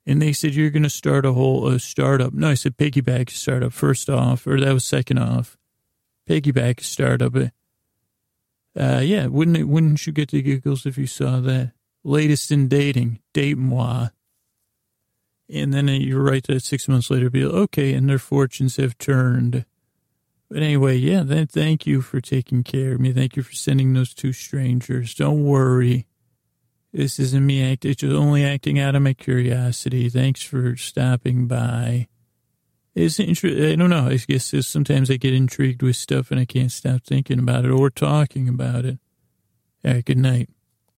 And 0.05 0.21
they 0.21 0.33
said, 0.33 0.53
you're 0.53 0.69
going 0.69 0.83
to 0.83 0.89
start 0.89 1.25
a 1.25 1.33
whole 1.33 1.67
a 1.67 1.79
startup. 1.79 2.33
No, 2.33 2.49
I 2.49 2.55
said, 2.55 2.77
piggyback 2.77 3.29
startup 3.29 3.71
first 3.71 4.09
off, 4.09 4.45
or 4.47 4.59
that 4.59 4.73
was 4.73 4.83
second 4.83 5.19
off. 5.19 5.57
Piggyback 6.27 6.81
startup. 6.81 7.35
Uh, 7.35 8.99
yeah, 9.03 9.27
wouldn't 9.27 9.57
it, 9.57 9.65
wouldn't 9.65 10.05
you 10.07 10.13
get 10.13 10.31
the 10.31 10.41
giggles 10.41 10.85
if 10.85 10.97
you 10.97 11.07
saw 11.07 11.39
that? 11.41 11.73
Latest 12.03 12.51
in 12.51 12.67
dating, 12.67 13.19
date 13.33 13.57
moi. 13.57 14.09
And 15.51 15.73
then 15.73 15.87
you're 15.87 16.21
right 16.23 16.45
that 16.47 16.63
six 16.63 16.87
months 16.87 17.09
later, 17.09 17.29
be 17.29 17.43
like, 17.43 17.53
okay, 17.53 17.93
and 17.93 18.07
their 18.07 18.19
fortunes 18.19 18.77
have 18.77 18.97
turned. 18.97 19.65
But 20.49 20.63
anyway, 20.63 20.97
yeah, 20.97 21.23
then 21.23 21.47
thank 21.47 21.85
you 21.87 22.01
for 22.01 22.21
taking 22.21 22.63
care 22.63 22.93
of 22.93 22.99
me. 22.99 23.11
Thank 23.11 23.35
you 23.35 23.43
for 23.43 23.53
sending 23.53 23.93
those 23.93 24.13
two 24.13 24.33
strangers. 24.33 25.13
Don't 25.13 25.43
worry. 25.43 26.07
This 26.91 27.19
isn't 27.19 27.45
me 27.45 27.71
acting, 27.71 27.91
it's 27.91 28.01
just 28.01 28.15
only 28.15 28.43
acting 28.43 28.79
out 28.79 28.95
of 28.95 29.03
my 29.03 29.13
curiosity. 29.13 30.09
Thanks 30.09 30.41
for 30.41 30.75
stopping 30.75 31.47
by. 31.47 32.07
It's 32.95 33.19
inter- 33.19 33.71
I 33.71 33.75
don't 33.75 33.91
know. 33.91 34.07
I 34.07 34.17
guess 34.17 34.53
sometimes 34.67 35.11
I 35.11 35.17
get 35.17 35.33
intrigued 35.33 35.83
with 35.83 35.95
stuff 35.95 36.31
and 36.31 36.39
I 36.39 36.45
can't 36.45 36.71
stop 36.71 37.03
thinking 37.03 37.37
about 37.37 37.65
it 37.65 37.71
or 37.71 37.91
talking 37.91 38.49
about 38.49 38.85
it. 38.85 38.97
All 39.85 39.93
right, 39.93 40.03
good 40.03 40.17
night. 40.17 40.49